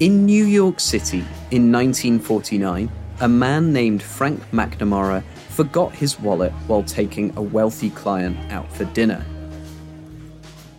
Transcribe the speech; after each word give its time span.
In 0.00 0.26
New 0.26 0.44
York 0.44 0.78
City 0.78 1.24
in 1.50 1.72
1949, 1.72 2.88
a 3.20 3.28
man 3.28 3.72
named 3.72 4.00
Frank 4.00 4.40
McNamara 4.52 5.24
forgot 5.48 5.92
his 5.92 6.20
wallet 6.20 6.52
while 6.68 6.84
taking 6.84 7.36
a 7.36 7.42
wealthy 7.42 7.90
client 7.90 8.36
out 8.52 8.70
for 8.72 8.84
dinner. 8.84 9.26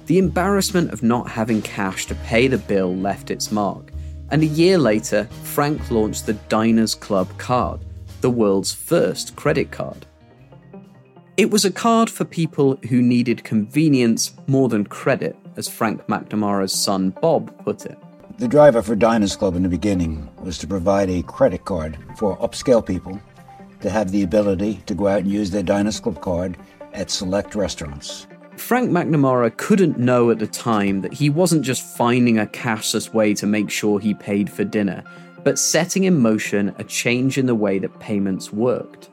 The 0.05 0.19
embarrassment 0.19 0.93
of 0.93 1.03
not 1.03 1.27
having 1.27 1.61
cash 1.61 2.05
to 2.05 2.15
pay 2.15 2.47
the 2.47 2.59
bill 2.59 2.95
left 2.95 3.29
its 3.29 3.51
mark, 3.51 3.91
and 4.31 4.41
a 4.41 4.45
year 4.45 4.77
later, 4.77 5.25
Frank 5.43 5.91
launched 5.91 6.25
the 6.25 6.33
Diners 6.47 6.95
Club 6.95 7.27
card, 7.37 7.81
the 8.21 8.29
world's 8.29 8.73
first 8.73 9.35
credit 9.35 9.70
card. 9.70 10.05
It 11.35 11.51
was 11.51 11.65
a 11.65 11.71
card 11.71 12.09
for 12.09 12.23
people 12.23 12.77
who 12.87 13.01
needed 13.01 13.43
convenience 13.43 14.31
more 14.47 14.70
than 14.70 14.85
credit, 14.85 15.35
as 15.57 15.67
Frank 15.67 16.07
McNamara's 16.07 16.71
son 16.71 17.09
Bob 17.21 17.65
put 17.65 17.85
it. 17.85 17.97
The 18.40 18.48
driver 18.48 18.82
for 18.82 18.95
Diners 18.95 19.35
Club 19.35 19.57
in 19.57 19.63
the 19.63 19.70
beginning 19.70 20.29
was 20.41 20.57
to 20.59 20.68
provide 20.68 21.09
a 21.09 21.23
credit 21.23 21.65
card 21.65 21.98
for 22.15 22.37
upscale 22.37 22.85
people 22.85 23.20
to 23.82 23.90
have 23.90 24.12
the 24.12 24.23
ability 24.23 24.82
to 24.85 24.95
go 24.95 25.07
out 25.07 25.20
and 25.20 25.29
use 25.29 25.51
their 25.51 25.62
Diners 25.62 25.99
Club 25.99 26.21
card 26.21 26.55
at 26.93 27.12
select 27.12 27.54
restaurants. 27.54 28.27
Frank 28.55 28.91
McNamara 28.91 29.57
couldn't 29.57 29.99
know 29.99 30.32
at 30.32 30.40
the 30.40 30.48
time 30.48 31.01
that 31.01 31.12
he 31.12 31.29
wasn't 31.29 31.65
just 31.65 31.84
finding 31.98 32.40
a 32.40 32.45
cashless 32.45 33.13
way 33.13 33.34
to 33.34 33.45
make 33.45 33.70
sure 33.70 33.99
he 33.99 34.13
paid 34.13 34.49
for 34.49 34.63
dinner, 34.63 35.04
but 35.43 35.60
setting 35.60 36.05
in 36.05 36.17
motion 36.17 36.73
a 36.77 36.85
change 36.85 37.37
in 37.37 37.45
the 37.45 37.55
way 37.55 37.77
that 37.77 37.99
payments 37.99 38.54
worked. 38.54 39.10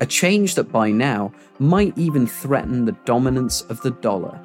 A 0.00 0.06
change 0.06 0.54
that 0.54 0.70
by 0.70 0.92
now 0.92 1.32
might 1.58 1.98
even 1.98 2.28
threaten 2.28 2.84
the 2.84 2.96
dominance 3.04 3.62
of 3.62 3.80
the 3.82 3.90
dollar. 3.90 4.40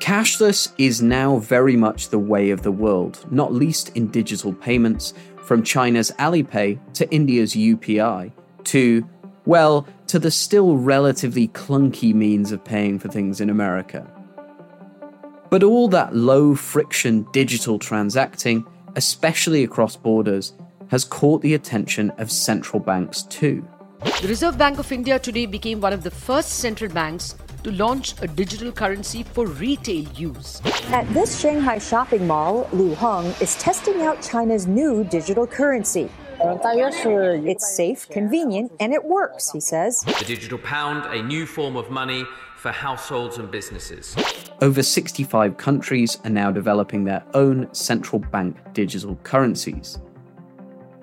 Cashless 0.00 0.72
is 0.78 1.02
now 1.02 1.38
very 1.38 1.76
much 1.76 2.10
the 2.10 2.18
way 2.18 2.50
of 2.50 2.62
the 2.62 2.70
world, 2.70 3.24
not 3.30 3.52
least 3.52 3.90
in 3.96 4.08
digital 4.08 4.52
payments, 4.52 5.14
from 5.38 5.62
China's 5.62 6.12
Alipay 6.18 6.78
to 6.94 7.10
India's 7.10 7.54
UPI, 7.54 8.32
to, 8.64 9.08
well, 9.46 9.86
to 10.08 10.18
the 10.18 10.30
still 10.30 10.76
relatively 10.76 11.48
clunky 11.48 12.12
means 12.14 12.52
of 12.52 12.64
paying 12.64 12.98
for 12.98 13.08
things 13.08 13.40
in 13.40 13.48
America. 13.48 14.06
But 15.50 15.62
all 15.62 15.88
that 15.88 16.14
low 16.14 16.54
friction 16.54 17.26
digital 17.32 17.78
transacting, 17.78 18.66
especially 18.96 19.64
across 19.64 19.96
borders, 19.96 20.52
has 20.88 21.04
caught 21.04 21.42
the 21.42 21.54
attention 21.54 22.10
of 22.18 22.30
central 22.30 22.80
banks 22.80 23.22
too. 23.22 23.66
The 24.20 24.28
Reserve 24.28 24.58
Bank 24.58 24.78
of 24.78 24.92
India 24.92 25.18
today 25.18 25.46
became 25.46 25.80
one 25.80 25.92
of 25.92 26.02
the 26.02 26.10
first 26.10 26.50
central 26.58 26.92
banks 26.92 27.34
to 27.66 27.72
launch 27.72 28.14
a 28.22 28.28
digital 28.28 28.70
currency 28.70 29.24
for 29.24 29.44
retail 29.48 30.04
use. 30.14 30.62
At 30.92 31.12
this 31.12 31.40
Shanghai 31.40 31.78
shopping 31.78 32.24
mall, 32.24 32.68
Lu 32.72 32.94
Hong 32.94 33.26
is 33.40 33.56
testing 33.56 34.02
out 34.02 34.22
China's 34.22 34.68
new 34.68 35.02
digital 35.02 35.48
currency. 35.48 36.08
It's 36.38 37.76
safe, 37.76 38.08
convenient, 38.08 38.70
and 38.78 38.92
it 38.92 39.04
works, 39.04 39.50
he 39.50 39.58
says. 39.58 40.02
The 40.02 40.24
digital 40.24 40.58
pound, 40.58 41.12
a 41.12 41.20
new 41.20 41.44
form 41.44 41.74
of 41.74 41.90
money 41.90 42.24
for 42.56 42.70
households 42.70 43.38
and 43.38 43.50
businesses. 43.50 44.14
Over 44.62 44.84
65 44.84 45.56
countries 45.56 46.18
are 46.24 46.30
now 46.30 46.52
developing 46.52 47.02
their 47.02 47.24
own 47.34 47.68
central 47.74 48.20
bank 48.20 48.58
digital 48.74 49.16
currencies. 49.24 49.98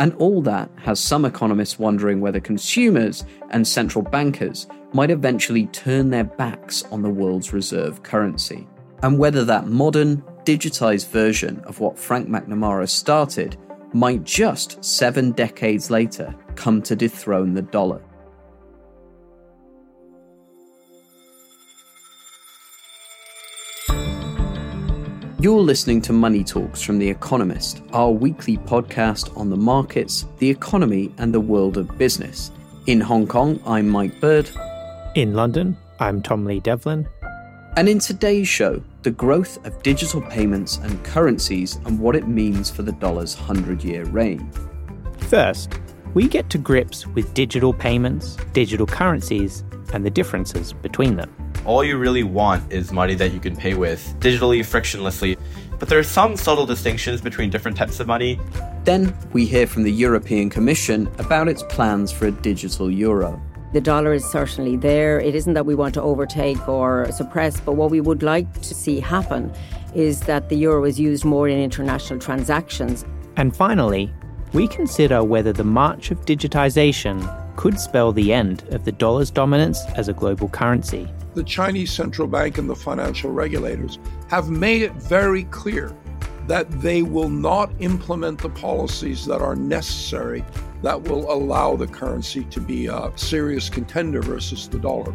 And 0.03 0.13
all 0.15 0.41
that 0.41 0.69
has 0.79 0.99
some 0.99 1.23
economists 1.23 1.79
wondering 1.79 2.19
whether 2.19 2.41
consumers 2.41 3.23
and 3.51 3.65
central 3.65 4.03
bankers 4.03 4.67
might 4.91 5.09
eventually 5.09 5.67
turn 5.67 6.09
their 6.09 6.25
backs 6.25 6.83
on 6.91 7.01
the 7.01 7.09
world's 7.09 7.53
reserve 7.53 8.03
currency, 8.03 8.67
and 9.01 9.17
whether 9.17 9.45
that 9.45 9.67
modern, 9.67 10.17
digitized 10.43 11.07
version 11.07 11.61
of 11.61 11.79
what 11.79 11.97
Frank 11.97 12.27
McNamara 12.27 12.89
started 12.89 13.55
might 13.93 14.25
just 14.25 14.83
seven 14.83 15.31
decades 15.31 15.89
later 15.89 16.35
come 16.55 16.81
to 16.81 16.97
dethrone 16.97 17.53
the 17.53 17.61
dollar. 17.61 18.01
You're 25.43 25.59
listening 25.59 25.99
to 26.03 26.13
Money 26.13 26.41
Talks 26.41 26.81
from 26.81 26.99
The 26.99 27.09
Economist, 27.09 27.81
our 27.91 28.11
weekly 28.11 28.57
podcast 28.57 29.37
on 29.37 29.49
the 29.49 29.57
markets, 29.57 30.25
the 30.37 30.49
economy, 30.49 31.13
and 31.17 31.33
the 31.33 31.41
world 31.41 31.75
of 31.75 31.97
business. 31.97 32.49
In 32.87 33.01
Hong 33.01 33.27
Kong, 33.27 33.59
I'm 33.65 33.89
Mike 33.89 34.21
Bird. 34.21 34.49
In 35.15 35.33
London, 35.33 35.75
I'm 35.99 36.21
Tom 36.21 36.45
Lee 36.45 36.61
Devlin. 36.61 37.09
And 37.75 37.89
in 37.89 37.99
today's 37.99 38.47
show, 38.47 38.81
the 39.01 39.11
growth 39.11 39.57
of 39.65 39.83
digital 39.83 40.21
payments 40.21 40.77
and 40.77 41.03
currencies 41.03 41.75
and 41.83 41.99
what 41.99 42.15
it 42.15 42.25
means 42.25 42.71
for 42.71 42.83
the 42.83 42.93
dollar's 42.93 43.35
100 43.35 43.83
year 43.83 44.05
reign. 44.05 44.49
First, 45.27 45.77
we 46.13 46.29
get 46.29 46.49
to 46.51 46.57
grips 46.57 47.05
with 47.05 47.33
digital 47.33 47.73
payments, 47.73 48.37
digital 48.53 48.87
currencies, 48.87 49.65
and 49.91 50.05
the 50.05 50.09
differences 50.09 50.71
between 50.71 51.17
them. 51.17 51.42
All 51.65 51.81
you 51.81 51.97
really 51.97 52.23
want 52.23 52.73
is 52.73 52.91
money 52.91 53.15
that 53.15 53.31
you 53.31 53.39
can 53.39 53.55
pay 53.55 53.73
with 53.73 54.15
digitally, 54.19 54.59
frictionlessly. 54.59 55.37
But 55.79 55.87
there 55.87 55.97
are 55.97 56.03
some 56.03 56.35
subtle 56.35 56.65
distinctions 56.65 57.21
between 57.21 57.49
different 57.49 57.77
types 57.77 58.01
of 58.01 58.07
money. 58.07 58.37
Then 58.83 59.15
we 59.31 59.45
hear 59.45 59.65
from 59.65 59.83
the 59.83 59.91
European 59.91 60.49
Commission 60.49 61.07
about 61.19 61.47
its 61.47 61.63
plans 61.63 62.11
for 62.11 62.25
a 62.25 62.31
digital 62.31 62.91
euro. 62.91 63.41
The 63.71 63.79
dollar 63.79 64.13
is 64.13 64.25
certainly 64.25 64.75
there. 64.75 65.21
It 65.21 65.35
isn't 65.35 65.53
that 65.53 65.65
we 65.65 65.73
want 65.73 65.93
to 65.93 66.01
overtake 66.01 66.67
or 66.67 67.09
suppress, 67.13 67.61
but 67.61 67.73
what 67.73 67.91
we 67.91 68.01
would 68.01 68.23
like 68.23 68.53
to 68.61 68.75
see 68.75 68.99
happen 68.99 69.49
is 69.95 70.19
that 70.21 70.49
the 70.49 70.57
euro 70.57 70.83
is 70.83 70.99
used 70.99 71.23
more 71.23 71.47
in 71.47 71.59
international 71.59 72.19
transactions. 72.19 73.05
And 73.37 73.55
finally, 73.55 74.13
we 74.51 74.67
consider 74.67 75.23
whether 75.23 75.53
the 75.53 75.63
march 75.63 76.11
of 76.11 76.25
digitization 76.25 77.21
could 77.55 77.79
spell 77.79 78.11
the 78.11 78.33
end 78.33 78.63
of 78.71 78.85
the 78.85 78.91
dollar's 78.91 79.31
dominance 79.31 79.83
as 79.95 80.07
a 80.07 80.13
global 80.13 80.49
currency. 80.49 81.07
The 81.33 81.43
Chinese 81.43 81.91
central 81.91 82.27
bank 82.27 82.57
and 82.57 82.69
the 82.69 82.75
financial 82.75 83.31
regulators 83.31 83.99
have 84.29 84.49
made 84.49 84.81
it 84.81 84.93
very 84.93 85.45
clear 85.45 85.95
that 86.47 86.69
they 86.81 87.01
will 87.01 87.29
not 87.29 87.71
implement 87.79 88.39
the 88.39 88.49
policies 88.49 89.25
that 89.25 89.41
are 89.41 89.55
necessary 89.55 90.43
that 90.81 91.01
will 91.03 91.31
allow 91.31 91.75
the 91.75 91.87
currency 91.87 92.43
to 92.45 92.59
be 92.59 92.87
a 92.87 93.11
serious 93.15 93.69
contender 93.69 94.21
versus 94.21 94.67
the 94.67 94.77
dollar. 94.77 95.13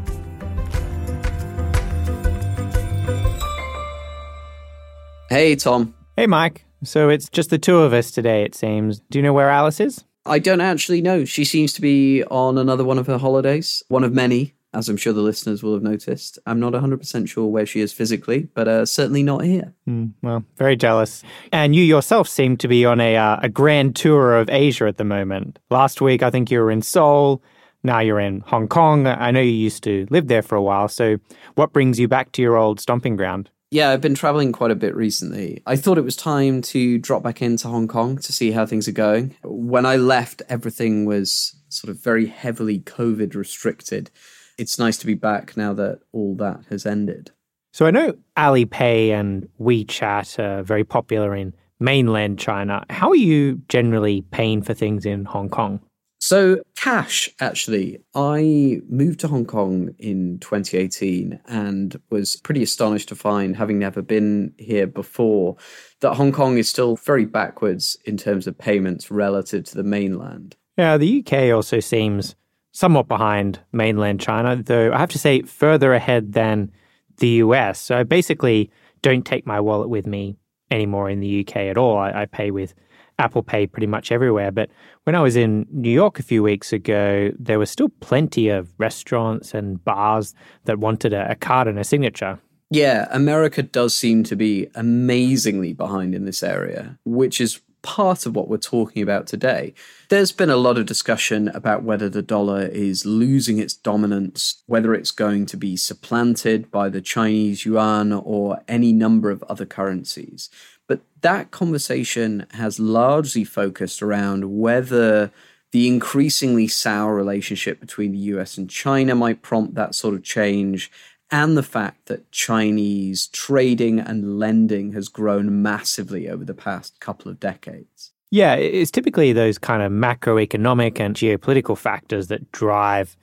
Hey, 5.28 5.56
Tom. 5.56 5.94
Hey, 6.16 6.26
Mike. 6.26 6.64
So 6.84 7.10
it's 7.10 7.28
just 7.28 7.50
the 7.50 7.58
two 7.58 7.78
of 7.78 7.92
us 7.92 8.10
today, 8.10 8.44
it 8.44 8.54
seems. 8.54 9.00
Do 9.10 9.18
you 9.18 9.22
know 9.22 9.34
where 9.34 9.50
Alice 9.50 9.78
is? 9.78 10.04
I 10.28 10.38
don't 10.38 10.60
actually 10.60 11.00
know. 11.00 11.24
She 11.24 11.44
seems 11.44 11.72
to 11.74 11.80
be 11.80 12.22
on 12.24 12.58
another 12.58 12.84
one 12.84 12.98
of 12.98 13.06
her 13.06 13.18
holidays, 13.18 13.82
one 13.88 14.04
of 14.04 14.12
many, 14.12 14.54
as 14.74 14.88
I'm 14.88 14.96
sure 14.96 15.12
the 15.12 15.22
listeners 15.22 15.62
will 15.62 15.72
have 15.72 15.82
noticed. 15.82 16.38
I'm 16.46 16.60
not 16.60 16.74
100% 16.74 17.28
sure 17.28 17.46
where 17.46 17.66
she 17.66 17.80
is 17.80 17.92
physically, 17.92 18.48
but 18.54 18.68
uh, 18.68 18.86
certainly 18.86 19.22
not 19.22 19.44
here. 19.44 19.74
Mm, 19.88 20.12
well, 20.22 20.44
very 20.56 20.76
jealous. 20.76 21.22
And 21.52 21.74
you 21.74 21.82
yourself 21.82 22.28
seem 22.28 22.56
to 22.58 22.68
be 22.68 22.84
on 22.84 23.00
a, 23.00 23.16
uh, 23.16 23.38
a 23.42 23.48
grand 23.48 23.96
tour 23.96 24.36
of 24.36 24.50
Asia 24.50 24.86
at 24.86 24.98
the 24.98 25.04
moment. 25.04 25.58
Last 25.70 26.00
week, 26.00 26.22
I 26.22 26.30
think 26.30 26.50
you 26.50 26.60
were 26.60 26.70
in 26.70 26.82
Seoul. 26.82 27.42
Now 27.82 28.00
you're 28.00 28.20
in 28.20 28.40
Hong 28.40 28.68
Kong. 28.68 29.06
I 29.06 29.30
know 29.30 29.40
you 29.40 29.52
used 29.52 29.84
to 29.84 30.06
live 30.10 30.28
there 30.28 30.42
for 30.42 30.56
a 30.56 30.62
while. 30.62 30.88
So, 30.88 31.16
what 31.54 31.72
brings 31.72 31.98
you 31.98 32.08
back 32.08 32.32
to 32.32 32.42
your 32.42 32.56
old 32.56 32.80
stomping 32.80 33.16
ground? 33.16 33.50
Yeah, 33.70 33.90
I've 33.90 34.00
been 34.00 34.14
traveling 34.14 34.52
quite 34.52 34.70
a 34.70 34.76
bit 34.76 34.96
recently. 34.96 35.62
I 35.66 35.76
thought 35.76 35.98
it 35.98 36.04
was 36.04 36.16
time 36.16 36.62
to 36.62 36.96
drop 36.96 37.22
back 37.22 37.42
into 37.42 37.68
Hong 37.68 37.86
Kong 37.86 38.16
to 38.16 38.32
see 38.32 38.50
how 38.50 38.64
things 38.64 38.88
are 38.88 38.92
going. 38.92 39.36
When 39.44 39.84
I 39.84 39.96
left, 39.96 40.40
everything 40.48 41.04
was 41.04 41.54
sort 41.68 41.90
of 41.90 42.02
very 42.02 42.26
heavily 42.26 42.80
COVID 42.80 43.34
restricted. 43.34 44.10
It's 44.56 44.78
nice 44.78 44.96
to 44.98 45.06
be 45.06 45.14
back 45.14 45.54
now 45.54 45.74
that 45.74 46.00
all 46.12 46.34
that 46.36 46.60
has 46.70 46.86
ended. 46.86 47.30
So 47.74 47.84
I 47.84 47.90
know 47.90 48.16
Alipay 48.38 49.10
and 49.10 49.48
WeChat 49.60 50.38
are 50.38 50.62
very 50.62 50.84
popular 50.84 51.36
in 51.36 51.54
mainland 51.78 52.38
China. 52.38 52.86
How 52.88 53.10
are 53.10 53.16
you 53.16 53.60
generally 53.68 54.22
paying 54.22 54.62
for 54.62 54.72
things 54.72 55.04
in 55.04 55.26
Hong 55.26 55.50
Kong? 55.50 55.80
So, 56.20 56.62
cash, 56.74 57.30
actually, 57.40 58.00
I 58.14 58.80
moved 58.88 59.20
to 59.20 59.28
Hong 59.28 59.46
Kong 59.46 59.94
in 59.98 60.38
2018 60.40 61.40
and 61.46 62.00
was 62.10 62.36
pretty 62.36 62.62
astonished 62.62 63.08
to 63.10 63.14
find, 63.14 63.56
having 63.56 63.78
never 63.78 64.02
been 64.02 64.52
here 64.58 64.88
before, 64.88 65.56
that 66.00 66.14
Hong 66.14 66.32
Kong 66.32 66.58
is 66.58 66.68
still 66.68 66.96
very 66.96 67.24
backwards 67.24 67.96
in 68.04 68.16
terms 68.16 68.48
of 68.48 68.58
payments 68.58 69.12
relative 69.12 69.64
to 69.66 69.76
the 69.76 69.84
mainland. 69.84 70.56
Yeah, 70.76 70.96
the 70.96 71.24
UK 71.24 71.54
also 71.54 71.78
seems 71.78 72.34
somewhat 72.72 73.06
behind 73.06 73.60
mainland 73.72 74.20
China, 74.20 74.56
though 74.56 74.92
I 74.92 74.98
have 74.98 75.10
to 75.10 75.18
say 75.18 75.42
further 75.42 75.94
ahead 75.94 76.32
than 76.32 76.72
the 77.18 77.28
US. 77.28 77.80
So 77.80 77.96
I 77.96 78.02
basically 78.02 78.70
don't 79.02 79.24
take 79.24 79.46
my 79.46 79.60
wallet 79.60 79.88
with 79.88 80.06
me 80.06 80.36
anymore 80.70 81.08
in 81.10 81.20
the 81.20 81.40
UK 81.40 81.56
at 81.56 81.78
all. 81.78 81.96
I, 81.98 82.22
I 82.22 82.26
pay 82.26 82.50
with 82.50 82.74
Apple 83.18 83.42
Pay 83.42 83.66
pretty 83.66 83.86
much 83.86 84.12
everywhere. 84.12 84.50
But 84.50 84.70
when 85.04 85.14
I 85.14 85.20
was 85.20 85.36
in 85.36 85.66
New 85.70 85.90
York 85.90 86.18
a 86.18 86.22
few 86.22 86.42
weeks 86.42 86.72
ago, 86.72 87.30
there 87.38 87.58
were 87.58 87.66
still 87.66 87.88
plenty 88.00 88.48
of 88.48 88.68
restaurants 88.78 89.54
and 89.54 89.82
bars 89.84 90.34
that 90.64 90.78
wanted 90.78 91.12
a, 91.12 91.32
a 91.32 91.34
card 91.34 91.68
and 91.68 91.78
a 91.78 91.84
signature. 91.84 92.38
Yeah, 92.70 93.08
America 93.10 93.62
does 93.62 93.94
seem 93.94 94.24
to 94.24 94.36
be 94.36 94.68
amazingly 94.74 95.72
behind 95.72 96.14
in 96.14 96.26
this 96.26 96.42
area, 96.42 96.98
which 97.04 97.40
is 97.40 97.60
part 97.82 98.26
of 98.26 98.34
what 98.34 98.48
we're 98.48 98.58
talking 98.58 99.02
about 99.02 99.26
today. 99.26 99.72
There's 100.08 100.32
been 100.32 100.50
a 100.50 100.56
lot 100.56 100.76
of 100.76 100.86
discussion 100.86 101.48
about 101.48 101.84
whether 101.84 102.08
the 102.08 102.22
dollar 102.22 102.66
is 102.66 103.06
losing 103.06 103.58
its 103.58 103.74
dominance, 103.74 104.62
whether 104.66 104.94
it's 104.94 105.10
going 105.10 105.46
to 105.46 105.56
be 105.56 105.76
supplanted 105.76 106.70
by 106.70 106.88
the 106.88 107.00
Chinese 107.00 107.64
yuan 107.64 108.12
or 108.12 108.62
any 108.68 108.92
number 108.92 109.30
of 109.30 109.42
other 109.44 109.64
currencies. 109.64 110.50
But 110.88 111.02
that 111.20 111.52
conversation 111.52 112.46
has 112.50 112.80
largely 112.80 113.44
focused 113.44 114.02
around 114.02 114.58
whether 114.58 115.30
the 115.70 115.86
increasingly 115.86 116.66
sour 116.66 117.14
relationship 117.14 117.78
between 117.78 118.12
the 118.12 118.18
US 118.18 118.56
and 118.58 118.68
China 118.68 119.14
might 119.14 119.42
prompt 119.42 119.74
that 119.74 119.94
sort 119.94 120.14
of 120.14 120.24
change, 120.24 120.90
and 121.30 121.56
the 121.56 121.62
fact 121.62 122.06
that 122.06 122.32
Chinese 122.32 123.26
trading 123.28 124.00
and 124.00 124.38
lending 124.38 124.92
has 124.92 125.08
grown 125.08 125.62
massively 125.62 126.28
over 126.28 126.44
the 126.44 126.54
past 126.54 126.98
couple 127.00 127.30
of 127.30 127.38
decades. 127.38 128.12
Yeah, 128.30 128.54
it's 128.54 128.90
typically 128.90 129.32
those 129.32 129.58
kind 129.58 129.82
of 129.82 129.92
macroeconomic 129.92 131.00
and 131.00 131.14
geopolitical 131.14 131.76
factors 131.76 132.28
that 132.28 132.50
drive 132.52 133.16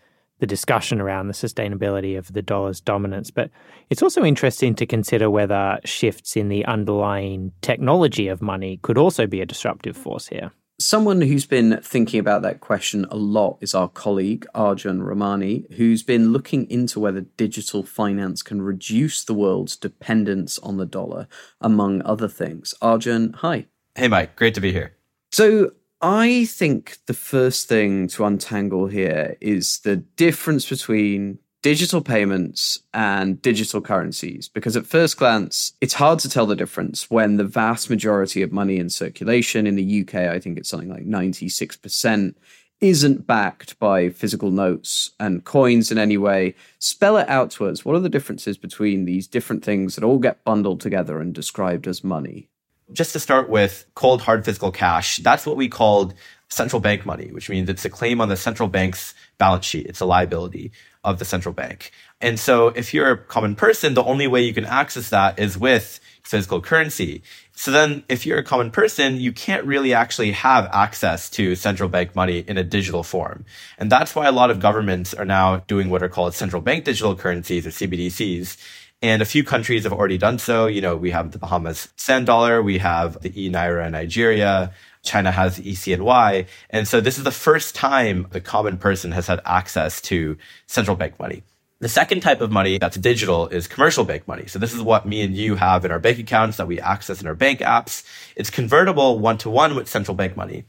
the 0.45 0.47
discussion 0.47 1.01
around 1.01 1.27
the 1.27 1.33
sustainability 1.33 2.15
of 2.15 2.31
the 2.31 2.41
dollar's 2.43 2.79
dominance. 2.79 3.31
But 3.31 3.49
it's 3.89 4.03
also 4.03 4.23
interesting 4.23 4.75
to 4.75 4.85
consider 4.85 5.27
whether 5.27 5.79
shifts 5.85 6.37
in 6.37 6.49
the 6.49 6.63
underlying 6.65 7.51
technology 7.61 8.27
of 8.27 8.43
money 8.43 8.77
could 8.83 8.97
also 8.97 9.25
be 9.25 9.41
a 9.41 9.45
disruptive 9.45 9.97
force 9.97 10.27
here. 10.27 10.51
Someone 10.79 11.21
who's 11.21 11.47
been 11.47 11.79
thinking 11.81 12.19
about 12.19 12.43
that 12.43 12.59
question 12.59 13.07
a 13.09 13.15
lot 13.15 13.57
is 13.59 13.73
our 13.73 13.87
colleague, 13.87 14.45
Arjun 14.53 15.01
Ramani, 15.01 15.65
who's 15.77 16.03
been 16.03 16.31
looking 16.31 16.69
into 16.69 16.99
whether 16.99 17.21
digital 17.21 17.81
finance 17.81 18.43
can 18.43 18.61
reduce 18.61 19.23
the 19.23 19.33
world's 19.33 19.77
dependence 19.77 20.59
on 20.59 20.77
the 20.77 20.85
dollar, 20.85 21.27
among 21.59 22.03
other 22.03 22.27
things. 22.27 22.75
Arjun, 22.83 23.33
hi. 23.33 23.65
Hey, 23.95 24.09
Mike. 24.09 24.35
Great 24.35 24.53
to 24.55 24.61
be 24.61 24.73
here. 24.73 24.93
So, 25.31 25.71
I 26.01 26.45
think 26.45 26.97
the 27.05 27.13
first 27.13 27.67
thing 27.67 28.07
to 28.09 28.25
untangle 28.25 28.87
here 28.87 29.37
is 29.39 29.79
the 29.79 29.95
difference 29.95 30.67
between 30.67 31.39
digital 31.61 32.01
payments 32.01 32.79
and 32.93 33.41
digital 33.41 33.81
currencies 33.81 34.47
because 34.47 34.77
at 34.77 34.85
first 34.85 35.17
glance 35.17 35.73
it's 35.81 35.95
hard 35.95 36.19
to 36.19 36.29
tell 36.29 36.45
the 36.45 36.55
difference 36.55 37.09
when 37.09 37.37
the 37.37 37.43
vast 37.43 37.89
majority 37.89 38.43
of 38.43 38.51
money 38.51 38.77
in 38.77 38.87
circulation 38.87 39.65
in 39.65 39.75
the 39.75 40.01
UK 40.01 40.13
I 40.13 40.39
think 40.39 40.59
it's 40.59 40.69
something 40.69 40.89
like 40.89 41.07
96% 41.07 42.35
isn't 42.81 43.25
backed 43.25 43.79
by 43.79 44.09
physical 44.09 44.51
notes 44.51 45.11
and 45.19 45.43
coins 45.43 45.91
in 45.91 45.97
any 45.97 46.17
way. 46.17 46.53
Spell 46.77 47.17
it 47.17 47.27
out 47.29 47.49
to 47.49 47.65
us. 47.67 47.85
What 47.85 47.95
are 47.95 48.01
the 48.01 48.09
differences 48.09 48.57
between 48.57 49.05
these 49.05 49.27
different 49.27 49.63
things 49.63 49.95
that 49.95 50.03
all 50.03 50.19
get 50.19 50.43
bundled 50.43 50.81
together 50.81 51.19
and 51.19 51.33
described 51.33 51.87
as 51.87 52.03
money 52.03 52.49
just 52.91 53.13
to 53.13 53.19
start 53.19 53.49
with 53.49 53.85
cold 53.95 54.21
hard 54.21 54.45
physical 54.45 54.71
cash, 54.71 55.17
that's 55.17 55.45
what 55.45 55.57
we 55.57 55.67
called 55.69 56.13
central 56.49 56.79
bank 56.79 57.05
money, 57.05 57.31
which 57.31 57.49
means 57.49 57.69
it's 57.69 57.85
a 57.85 57.89
claim 57.89 58.21
on 58.21 58.29
the 58.29 58.37
central 58.37 58.69
bank's 58.69 59.13
balance 59.37 59.65
sheet. 59.65 59.87
It's 59.87 59.99
a 59.99 60.05
liability 60.05 60.71
of 61.03 61.19
the 61.19 61.25
central 61.25 61.53
bank. 61.53 61.91
And 62.21 62.39
so 62.39 62.67
if 62.69 62.93
you're 62.93 63.11
a 63.11 63.17
common 63.17 63.55
person, 63.55 63.93
the 63.93 64.03
only 64.03 64.27
way 64.27 64.41
you 64.41 64.53
can 64.53 64.65
access 64.65 65.09
that 65.09 65.37
is 65.39 65.57
with 65.57 65.99
physical 66.23 66.61
currency. 66.61 67.21
So 67.53 67.71
then 67.71 68.03
if 68.09 68.25
you're 68.25 68.39
a 68.39 68.43
common 68.43 68.71
person, 68.71 69.19
you 69.19 69.31
can't 69.31 69.63
really 69.65 69.93
actually 69.93 70.31
have 70.31 70.67
access 70.73 71.29
to 71.31 71.55
central 71.55 71.87
bank 71.87 72.15
money 72.15 72.39
in 72.39 72.57
a 72.57 72.63
digital 72.63 73.03
form. 73.03 73.45
And 73.77 73.91
that's 73.91 74.15
why 74.15 74.25
a 74.25 74.31
lot 74.31 74.49
of 74.49 74.59
governments 74.59 75.13
are 75.13 75.25
now 75.25 75.57
doing 75.67 75.89
what 75.89 76.01
are 76.01 76.09
called 76.09 76.33
central 76.33 76.61
bank 76.61 76.83
digital 76.83 77.15
currencies 77.15 77.67
or 77.67 77.69
CBDCs. 77.69 78.57
And 79.01 79.21
a 79.21 79.25
few 79.25 79.43
countries 79.43 79.83
have 79.83 79.93
already 79.93 80.17
done 80.17 80.39
so. 80.39 80.67
You 80.67 80.81
know, 80.81 80.95
we 80.95 81.11
have 81.11 81.31
the 81.31 81.37
Bahamas 81.37 81.89
Sand 81.95 82.25
Dollar, 82.25 82.61
we 82.61 82.79
have 82.79 83.21
the 83.21 83.31
E 83.39 83.49
Naira 83.51 83.85
in 83.85 83.91
Nigeria, 83.91 84.73
China 85.03 85.31
has 85.31 85.59
e-CNY. 85.59 86.47
And 86.69 86.87
so 86.87 86.99
this 86.99 87.17
is 87.17 87.23
the 87.23 87.31
first 87.31 87.75
time 87.75 88.27
the 88.31 88.41
common 88.41 88.77
person 88.77 89.11
has 89.11 89.27
had 89.27 89.41
access 89.45 90.01
to 90.01 90.37
central 90.65 90.97
bank 90.97 91.19
money. 91.19 91.43
The 91.79 91.89
second 91.89 92.21
type 92.21 92.41
of 92.41 92.51
money 92.51 92.77
that's 92.77 92.97
digital 92.97 93.47
is 93.47 93.67
commercial 93.67 94.05
bank 94.05 94.27
money. 94.27 94.47
So 94.47 94.59
this 94.59 94.73
is 94.73 94.81
what 94.81 95.05
me 95.05 95.21
and 95.21 95.35
you 95.35 95.55
have 95.55 95.85
in 95.85 95.91
our 95.91 95.99
bank 95.99 96.17
accounts 96.17 96.57
that 96.57 96.67
we 96.67 96.79
access 96.79 97.21
in 97.21 97.27
our 97.27 97.35
bank 97.35 97.59
apps. 97.59 98.03
It's 98.35 98.49
convertible 98.49 99.19
one 99.19 99.37
to 99.39 99.49
one 99.49 99.75
with 99.75 99.89
central 99.89 100.15
bank 100.15 100.37
money. 100.37 100.63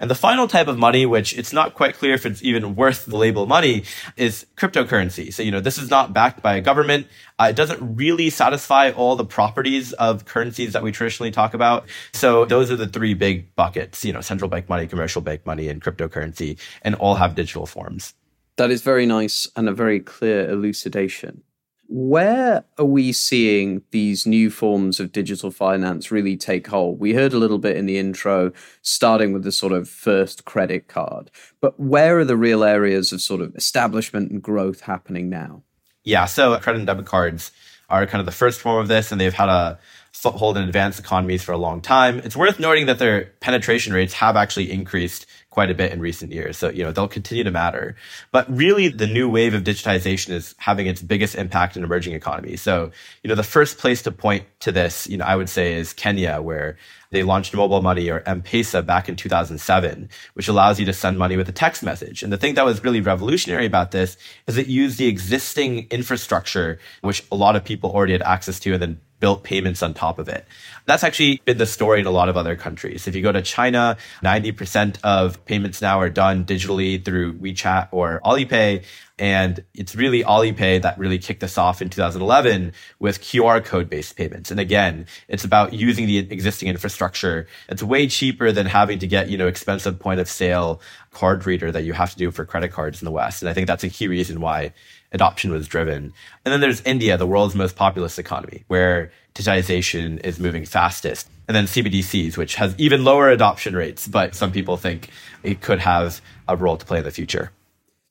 And 0.00 0.10
the 0.10 0.14
final 0.14 0.48
type 0.48 0.66
of 0.66 0.78
money, 0.78 1.04
which 1.04 1.36
it's 1.36 1.52
not 1.52 1.74
quite 1.74 1.94
clear 1.94 2.14
if 2.14 2.24
it's 2.24 2.42
even 2.42 2.74
worth 2.74 3.04
the 3.04 3.16
label 3.16 3.46
money, 3.46 3.84
is 4.16 4.46
cryptocurrency. 4.56 5.32
So, 5.32 5.42
you 5.42 5.50
know, 5.50 5.60
this 5.60 5.76
is 5.76 5.90
not 5.90 6.14
backed 6.14 6.42
by 6.42 6.56
a 6.56 6.62
government. 6.62 7.06
Uh, 7.38 7.48
it 7.50 7.56
doesn't 7.56 7.96
really 7.96 8.30
satisfy 8.30 8.90
all 8.90 9.14
the 9.14 9.26
properties 9.26 9.92
of 9.92 10.24
currencies 10.24 10.72
that 10.72 10.82
we 10.82 10.90
traditionally 10.90 11.30
talk 11.30 11.52
about. 11.52 11.86
So 12.14 12.46
those 12.46 12.70
are 12.70 12.76
the 12.76 12.88
three 12.88 13.12
big 13.12 13.54
buckets, 13.54 14.02
you 14.04 14.12
know, 14.14 14.22
central 14.22 14.48
bank 14.48 14.70
money, 14.70 14.86
commercial 14.86 15.20
bank 15.20 15.44
money, 15.44 15.68
and 15.68 15.82
cryptocurrency, 15.82 16.58
and 16.80 16.94
all 16.94 17.16
have 17.16 17.34
digital 17.34 17.66
forms. 17.66 18.14
That 18.56 18.70
is 18.70 18.82
very 18.82 19.04
nice 19.06 19.46
and 19.54 19.68
a 19.68 19.72
very 19.72 20.00
clear 20.00 20.48
elucidation. 20.50 21.42
Where 21.92 22.62
are 22.78 22.84
we 22.84 23.10
seeing 23.10 23.82
these 23.90 24.24
new 24.24 24.48
forms 24.48 25.00
of 25.00 25.10
digital 25.10 25.50
finance 25.50 26.12
really 26.12 26.36
take 26.36 26.68
hold? 26.68 27.00
We 27.00 27.14
heard 27.14 27.32
a 27.32 27.38
little 27.38 27.58
bit 27.58 27.76
in 27.76 27.86
the 27.86 27.98
intro, 27.98 28.52
starting 28.80 29.32
with 29.32 29.42
the 29.42 29.50
sort 29.50 29.72
of 29.72 29.88
first 29.88 30.44
credit 30.44 30.86
card. 30.86 31.32
But 31.60 31.80
where 31.80 32.20
are 32.20 32.24
the 32.24 32.36
real 32.36 32.62
areas 32.62 33.12
of 33.12 33.20
sort 33.20 33.40
of 33.40 33.56
establishment 33.56 34.30
and 34.30 34.40
growth 34.40 34.82
happening 34.82 35.28
now? 35.28 35.64
Yeah, 36.04 36.26
so 36.26 36.56
credit 36.58 36.78
and 36.78 36.86
debit 36.86 37.06
cards 37.06 37.50
are 37.88 38.06
kind 38.06 38.20
of 38.20 38.26
the 38.26 38.30
first 38.30 38.60
form 38.60 38.80
of 38.80 38.86
this, 38.86 39.10
and 39.10 39.20
they've 39.20 39.34
had 39.34 39.48
a 39.48 39.80
foothold 40.12 40.56
in 40.56 40.64
advanced 40.64 40.98
economies 40.98 41.42
for 41.42 41.52
a 41.52 41.58
long 41.58 41.80
time. 41.80 42.18
It's 42.18 42.36
worth 42.36 42.58
noting 42.60 42.86
that 42.86 42.98
their 42.98 43.26
penetration 43.40 43.92
rates 43.92 44.12
have 44.14 44.36
actually 44.36 44.70
increased 44.70 45.26
quite 45.50 45.70
a 45.70 45.74
bit 45.74 45.92
in 45.92 46.00
recent 46.00 46.32
years. 46.32 46.56
So, 46.56 46.70
you 46.70 46.84
know, 46.84 46.92
they'll 46.92 47.08
continue 47.08 47.42
to 47.44 47.50
matter. 47.50 47.96
But 48.30 48.46
really, 48.54 48.88
the 48.88 49.06
new 49.06 49.28
wave 49.28 49.52
of 49.52 49.64
digitization 49.64 50.30
is 50.30 50.54
having 50.58 50.86
its 50.86 51.02
biggest 51.02 51.34
impact 51.34 51.76
in 51.76 51.82
emerging 51.82 52.14
economies. 52.14 52.62
So, 52.62 52.92
you 53.22 53.28
know, 53.28 53.34
the 53.34 53.42
first 53.42 53.78
place 53.78 54.02
to 54.02 54.12
point 54.12 54.44
to 54.60 54.72
this, 54.72 55.08
you 55.08 55.16
know, 55.16 55.24
I 55.24 55.34
would 55.36 55.48
say 55.48 55.74
is 55.74 55.92
Kenya, 55.92 56.40
where 56.40 56.76
they 57.10 57.24
launched 57.24 57.52
mobile 57.54 57.82
money 57.82 58.08
or 58.08 58.22
M-Pesa 58.26 58.86
back 58.86 59.08
in 59.08 59.16
2007, 59.16 60.08
which 60.34 60.46
allows 60.46 60.78
you 60.78 60.86
to 60.86 60.92
send 60.92 61.18
money 61.18 61.36
with 61.36 61.48
a 61.48 61.52
text 61.52 61.82
message. 61.82 62.22
And 62.22 62.32
the 62.32 62.36
thing 62.36 62.54
that 62.54 62.64
was 62.64 62.84
really 62.84 63.00
revolutionary 63.00 63.66
about 63.66 63.90
this 63.90 64.16
is 64.46 64.56
it 64.56 64.68
used 64.68 64.98
the 64.98 65.08
existing 65.08 65.88
infrastructure, 65.90 66.78
which 67.00 67.24
a 67.32 67.36
lot 67.36 67.56
of 67.56 67.64
people 67.64 67.90
already 67.90 68.12
had 68.12 68.22
access 68.22 68.60
to 68.60 68.74
and 68.74 68.82
then 68.82 69.00
built 69.20 69.44
payments 69.44 69.82
on 69.82 69.94
top 69.94 70.18
of 70.18 70.28
it. 70.28 70.46
That's 70.86 71.04
actually 71.04 71.40
been 71.44 71.58
the 71.58 71.66
story 71.66 72.00
in 72.00 72.06
a 72.06 72.10
lot 72.10 72.28
of 72.28 72.36
other 72.36 72.56
countries. 72.56 73.06
If 73.06 73.14
you 73.14 73.22
go 73.22 73.30
to 73.30 73.42
China, 73.42 73.96
90% 74.24 74.98
of 75.04 75.44
payments 75.44 75.80
now 75.80 76.00
are 76.00 76.08
done 76.08 76.44
digitally 76.44 77.04
through 77.04 77.34
WeChat 77.34 77.88
or 77.92 78.20
Alipay. 78.24 78.84
And 79.18 79.62
it's 79.74 79.94
really 79.94 80.24
Alipay 80.24 80.80
that 80.80 80.98
really 80.98 81.18
kicked 81.18 81.44
us 81.44 81.58
off 81.58 81.82
in 81.82 81.90
2011 81.90 82.72
with 82.98 83.20
QR 83.20 83.62
code 83.62 83.90
based 83.90 84.16
payments. 84.16 84.50
And 84.50 84.58
again, 84.58 85.06
it's 85.28 85.44
about 85.44 85.74
using 85.74 86.06
the 86.06 86.16
existing 86.16 86.68
infrastructure. 86.68 87.46
It's 87.68 87.82
way 87.82 88.08
cheaper 88.08 88.50
than 88.50 88.64
having 88.64 88.98
to 89.00 89.06
get, 89.06 89.28
you 89.28 89.36
know, 89.36 89.46
expensive 89.46 89.98
point 89.98 90.20
of 90.20 90.28
sale 90.28 90.80
card 91.10 91.44
reader 91.44 91.70
that 91.70 91.84
you 91.84 91.92
have 91.92 92.12
to 92.12 92.16
do 92.16 92.30
for 92.30 92.46
credit 92.46 92.72
cards 92.72 93.02
in 93.02 93.04
the 93.04 93.10
West. 93.10 93.42
And 93.42 93.50
I 93.50 93.52
think 93.52 93.66
that's 93.66 93.84
a 93.84 93.90
key 93.90 94.08
reason 94.08 94.40
why 94.40 94.72
adoption 95.12 95.50
was 95.50 95.66
driven. 95.66 96.12
And 96.44 96.52
then 96.52 96.60
there's 96.60 96.80
India, 96.82 97.16
the 97.16 97.26
world's 97.26 97.54
most 97.54 97.76
populous 97.76 98.18
economy, 98.18 98.64
where 98.68 99.10
digitization 99.34 100.24
is 100.24 100.38
moving 100.38 100.64
fastest. 100.64 101.28
And 101.48 101.56
then 101.56 101.64
CBDCs, 101.64 102.36
which 102.36 102.54
has 102.56 102.74
even 102.78 103.04
lower 103.04 103.28
adoption 103.28 103.74
rates, 103.74 104.06
but 104.06 104.34
some 104.34 104.52
people 104.52 104.76
think 104.76 105.10
it 105.42 105.60
could 105.60 105.80
have 105.80 106.20
a 106.46 106.56
role 106.56 106.76
to 106.76 106.86
play 106.86 106.98
in 106.98 107.04
the 107.04 107.10
future. 107.10 107.50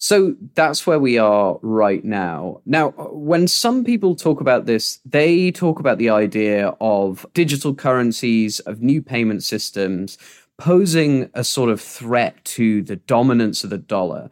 So 0.01 0.35
that's 0.55 0.87
where 0.87 0.99
we 0.99 1.17
are 1.17 1.59
right 1.61 2.03
now. 2.05 2.61
Now, 2.65 2.91
when 2.91 3.49
some 3.49 3.83
people 3.83 4.15
talk 4.15 4.39
about 4.39 4.65
this, 4.65 4.99
they 5.05 5.51
talk 5.51 5.79
about 5.79 5.97
the 5.97 6.09
idea 6.09 6.73
of 6.79 7.25
digital 7.33 7.75
currencies, 7.75 8.61
of 8.61 8.81
new 8.81 9.01
payment 9.01 9.43
systems, 9.43 10.17
posing 10.57 11.29
a 11.33 11.43
sort 11.43 11.69
of 11.69 11.81
threat 11.81 12.43
to 12.43 12.81
the 12.81 12.95
dominance 12.95 13.65
of 13.65 13.71
the 13.71 13.77
dollar. 13.77 14.29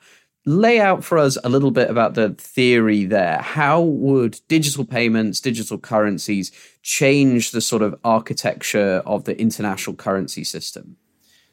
Lay 0.47 0.79
out 0.79 1.03
for 1.03 1.17
us 1.17 1.37
a 1.43 1.49
little 1.49 1.71
bit 1.71 1.89
about 1.89 2.13
the 2.13 2.29
theory 2.29 3.03
there. 3.03 3.39
How 3.39 3.81
would 3.81 4.39
digital 4.47 4.85
payments, 4.85 5.41
digital 5.41 5.77
currencies 5.77 6.53
change 6.81 7.51
the 7.51 7.59
sort 7.59 7.81
of 7.81 7.99
architecture 8.05 9.03
of 9.05 9.25
the 9.25 9.37
international 9.37 9.97
currency 9.97 10.45
system? 10.45 10.95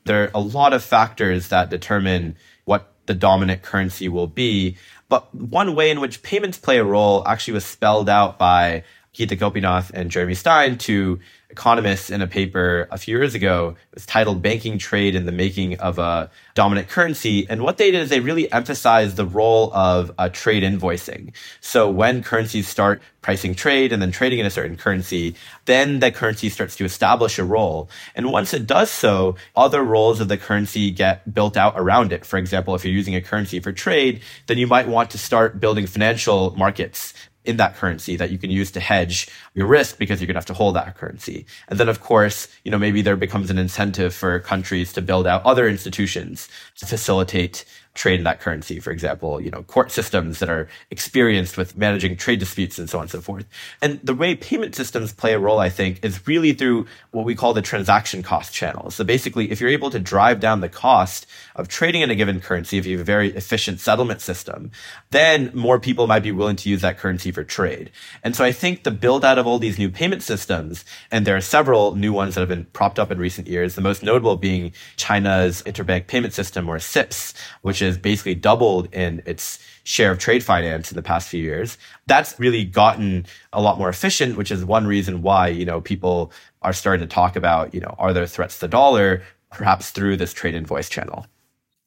There 0.04 0.22
are 0.22 0.30
a 0.32 0.40
lot 0.40 0.72
of 0.72 0.84
factors 0.84 1.48
that 1.48 1.70
determine 1.70 2.36
what 2.66 2.92
the 3.06 3.14
dominant 3.14 3.62
currency 3.62 4.08
will 4.08 4.28
be. 4.28 4.76
But 5.08 5.34
one 5.34 5.74
way 5.74 5.90
in 5.90 6.00
which 6.00 6.22
payments 6.22 6.58
play 6.58 6.78
a 6.78 6.84
role 6.84 7.26
actually 7.26 7.54
was 7.54 7.66
spelled 7.66 8.08
out 8.08 8.38
by 8.38 8.84
Geeta 9.14 9.37
Gopinath 9.37 9.90
and 9.94 10.11
Jeremy 10.11 10.35
Stein, 10.35 10.76
two 10.76 11.21
economists, 11.49 12.11
in 12.11 12.21
a 12.21 12.26
paper 12.26 12.88
a 12.90 12.99
few 12.99 13.16
years 13.16 13.37
ago. 13.37 13.76
It 13.92 13.94
was 13.94 14.06
titled 14.06 14.42
Banking 14.42 14.76
Trade 14.76 15.14
and 15.14 15.26
the 15.26 15.33
Making 15.33 15.78
of 15.78 16.00
a 16.00 16.30
Dominant 16.54 16.88
Currency. 16.88 17.47
And 17.49 17.62
what 17.62 17.78
they 17.78 17.92
did 17.92 18.02
is 18.02 18.11
they 18.11 18.18
really 18.18 18.50
emphasized 18.52 19.16
the 19.16 19.25
role 19.25 19.73
of 19.73 20.11
uh, 20.18 20.30
trade 20.30 20.64
invoicing. 20.64 21.33
So 21.61 21.88
when 21.88 22.25
currencies 22.25 22.66
start 22.66 23.00
pricing 23.23 23.54
trade 23.54 23.92
and 23.92 24.02
then 24.02 24.11
trading 24.11 24.40
in 24.40 24.47
a 24.47 24.50
certain 24.50 24.76
currency, 24.76 25.37
then 25.66 26.00
that 26.00 26.16
currency 26.16 26.49
starts 26.49 26.75
to 26.76 26.85
establish 26.85 27.38
a 27.38 27.44
role. 27.44 27.88
And 28.16 28.33
once 28.33 28.52
it 28.52 28.66
does 28.66 28.90
so, 28.90 29.37
other 29.54 29.83
roles 29.85 30.21
of 30.21 30.26
the 30.26 30.37
currency 30.37 30.90
get 30.90 31.33
built 31.33 31.56
out 31.56 31.75
around 31.76 32.12
it. 32.12 32.26
For 32.26 32.37
example, 32.37 32.75
if 32.75 32.85
you're 32.85 32.92
using 32.92 33.14
a 33.14 33.23
currency 33.23 33.61
for 33.61 33.71
trade, 33.71 34.23
then 34.49 34.59
you 34.59 34.66
might 34.66 34.88
want 34.88 35.11
to 35.11 35.18
start 35.18 35.61
building 35.61 35.87
financial 35.87 36.50
markets 36.56 37.14
in 37.44 37.56
that 37.58 37.76
currency 37.76 38.16
that 38.16 38.30
you 38.30 38.38
can 38.38 38.50
use 38.50 38.70
to 38.72 38.80
hedge 38.80 39.28
your 39.54 39.66
risk 39.66 39.98
because 39.98 40.20
you're 40.20 40.26
going 40.26 40.34
to 40.34 40.38
have 40.38 40.46
to 40.46 40.54
hold 40.54 40.76
that 40.76 40.96
currency. 40.96 41.46
And 41.68 41.78
then, 41.78 41.88
of 41.88 42.00
course, 42.00 42.48
you 42.64 42.70
know, 42.70 42.78
maybe 42.78 43.02
there 43.02 43.16
becomes 43.16 43.50
an 43.50 43.58
incentive 43.58 44.14
for 44.14 44.38
countries 44.40 44.92
to 44.94 45.02
build 45.02 45.26
out 45.26 45.44
other 45.44 45.68
institutions 45.68 46.48
to 46.78 46.86
facilitate 46.86 47.64
trade 47.94 48.18
in 48.18 48.24
that 48.24 48.40
currency. 48.40 48.80
For 48.80 48.90
example, 48.90 49.40
you 49.40 49.50
know, 49.50 49.62
court 49.62 49.92
systems 49.92 50.40
that 50.40 50.50
are 50.50 50.68
experienced 50.90 51.56
with 51.56 51.76
managing 51.76 52.16
trade 52.16 52.40
disputes 52.40 52.78
and 52.78 52.90
so 52.90 52.98
on 52.98 53.02
and 53.02 53.10
so 53.10 53.20
forth. 53.20 53.46
And 53.80 54.00
the 54.02 54.14
way 54.14 54.34
payment 54.34 54.74
systems 54.74 55.12
play 55.12 55.32
a 55.32 55.38
role, 55.38 55.60
I 55.60 55.70
think, 55.70 56.04
is 56.04 56.26
really 56.26 56.52
through 56.52 56.86
what 57.12 57.24
we 57.24 57.36
call 57.36 57.54
the 57.54 57.62
transaction 57.62 58.22
cost 58.22 58.52
channel. 58.52 58.90
So 58.90 59.04
basically, 59.04 59.50
if 59.50 59.60
you're 59.60 59.70
able 59.70 59.90
to 59.90 60.00
drive 60.00 60.40
down 60.40 60.60
the 60.60 60.68
cost 60.68 61.26
of 61.54 61.68
trading 61.68 62.02
in 62.02 62.10
a 62.10 62.16
given 62.16 62.40
currency, 62.40 62.78
if 62.78 62.86
you 62.86 62.98
have 62.98 63.02
a 63.02 63.04
very 63.04 63.30
efficient 63.30 63.78
settlement 63.78 64.20
system, 64.20 64.72
then 65.10 65.52
more 65.54 65.78
people 65.78 66.08
might 66.08 66.24
be 66.24 66.32
willing 66.32 66.56
to 66.56 66.68
use 66.68 66.80
that 66.80 66.98
currency 66.98 67.30
for 67.30 67.44
trade. 67.44 67.92
And 68.24 68.34
so 68.34 68.44
I 68.44 68.50
think 68.50 68.82
the 68.82 68.90
build 68.90 69.24
out 69.24 69.38
of 69.38 69.46
all 69.46 69.60
these 69.60 69.78
new 69.78 69.88
payment 69.88 70.24
systems, 70.24 70.84
and 71.12 71.24
there 71.24 71.36
are 71.36 71.40
several 71.40 71.94
new 71.94 72.12
ones 72.12 72.34
that 72.34 72.40
have 72.40 72.48
been 72.48 72.66
propped 72.72 72.98
up 72.98 73.12
in 73.12 73.18
recent 73.18 73.46
years, 73.46 73.76
the 73.76 73.80
most 73.80 74.02
notable 74.02 74.36
being 74.36 74.72
China's 74.96 75.62
interbank 75.62 76.08
payment 76.08 76.34
system 76.34 76.68
or 76.68 76.80
CIPS, 76.80 77.34
which 77.62 77.83
has 77.84 77.98
basically 77.98 78.34
doubled 78.34 78.92
in 78.92 79.22
its 79.26 79.58
share 79.84 80.10
of 80.10 80.18
trade 80.18 80.42
finance 80.42 80.90
in 80.90 80.96
the 80.96 81.02
past 81.02 81.28
few 81.28 81.42
years. 81.42 81.78
That's 82.06 82.38
really 82.40 82.64
gotten 82.64 83.26
a 83.52 83.60
lot 83.60 83.78
more 83.78 83.88
efficient, 83.88 84.36
which 84.36 84.50
is 84.50 84.64
one 84.64 84.86
reason 84.86 85.22
why, 85.22 85.48
you 85.48 85.64
know, 85.64 85.80
people 85.80 86.32
are 86.62 86.72
starting 86.72 87.06
to 87.06 87.12
talk 87.14 87.36
about, 87.36 87.74
you 87.74 87.80
know, 87.80 87.94
are 87.98 88.12
there 88.12 88.26
threats 88.26 88.56
to 88.56 88.62
the 88.62 88.68
dollar, 88.68 89.22
perhaps 89.50 89.90
through 89.90 90.16
this 90.16 90.32
trade 90.32 90.54
invoice 90.54 90.88
channel. 90.88 91.26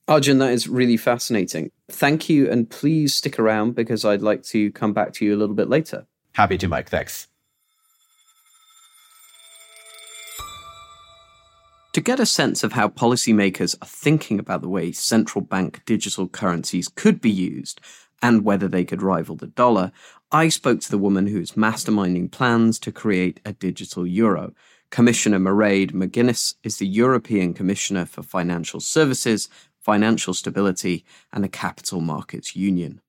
Arjun, 0.08 0.38
that 0.38 0.54
is 0.54 0.70
really 0.70 0.96
fascinating. 0.96 1.70
Thank 1.89 2.30
you, 2.30 2.50
and 2.50 2.70
please 2.70 3.13
stick 3.13 3.38
around 3.38 3.75
because 3.75 4.06
I'd 4.06 4.22
like 4.22 4.44
to 4.44 4.72
come 4.72 4.94
back 4.94 5.12
to 5.13 5.25
you 5.25 5.36
a 5.36 5.38
little 5.38 5.56
bit 5.56 5.68
later. 5.68 6.08
Happy 6.34 6.58
to, 6.60 6.68
Mike. 6.68 6.89
Thanks. 6.89 7.27
To 11.98 12.01
get 12.01 12.20
a 12.20 12.27
sense 12.27 12.63
of 12.63 12.74
how 12.74 12.89
policymakers 12.89 13.75
are 13.82 13.88
thinking 13.88 14.38
about 14.38 14.62
the 14.62 14.70
way 14.70 14.92
central 14.92 15.44
bank 15.44 15.82
digital 15.88 16.27
currencies 16.27 16.88
could 16.88 17.20
be 17.20 17.32
used 17.32 17.82
and 18.22 18.46
whether 18.46 18.68
they 18.68 18.86
could 18.86 19.01
rival 19.01 19.36
the 19.36 19.48
dollar, 19.48 19.92
I 20.32 20.50
spoke 20.50 20.80
to 20.82 20.92
the 20.92 21.00
woman 21.00 21.25
who's 21.25 21.54
masterminding 21.54 22.32
plans 22.32 22.77
to 22.82 22.92
create 22.92 23.39
a 23.46 23.51
digital 23.51 24.06
euro. 24.06 24.54
Commissioner 24.92 25.39
Mairead 25.39 25.92
McGuinness 25.92 26.54
is 26.62 26.77
the 26.77 26.86
European 26.86 27.56
Commissioner 27.56 28.06
for 28.06 28.22
Financial 28.22 28.80
Services, 28.80 29.50
Financial 29.80 30.36
Stability, 30.36 31.04
and 31.34 31.44
a 31.44 31.50
Capital 31.50 32.00
Markets 32.00 32.56
Union. 32.56 33.01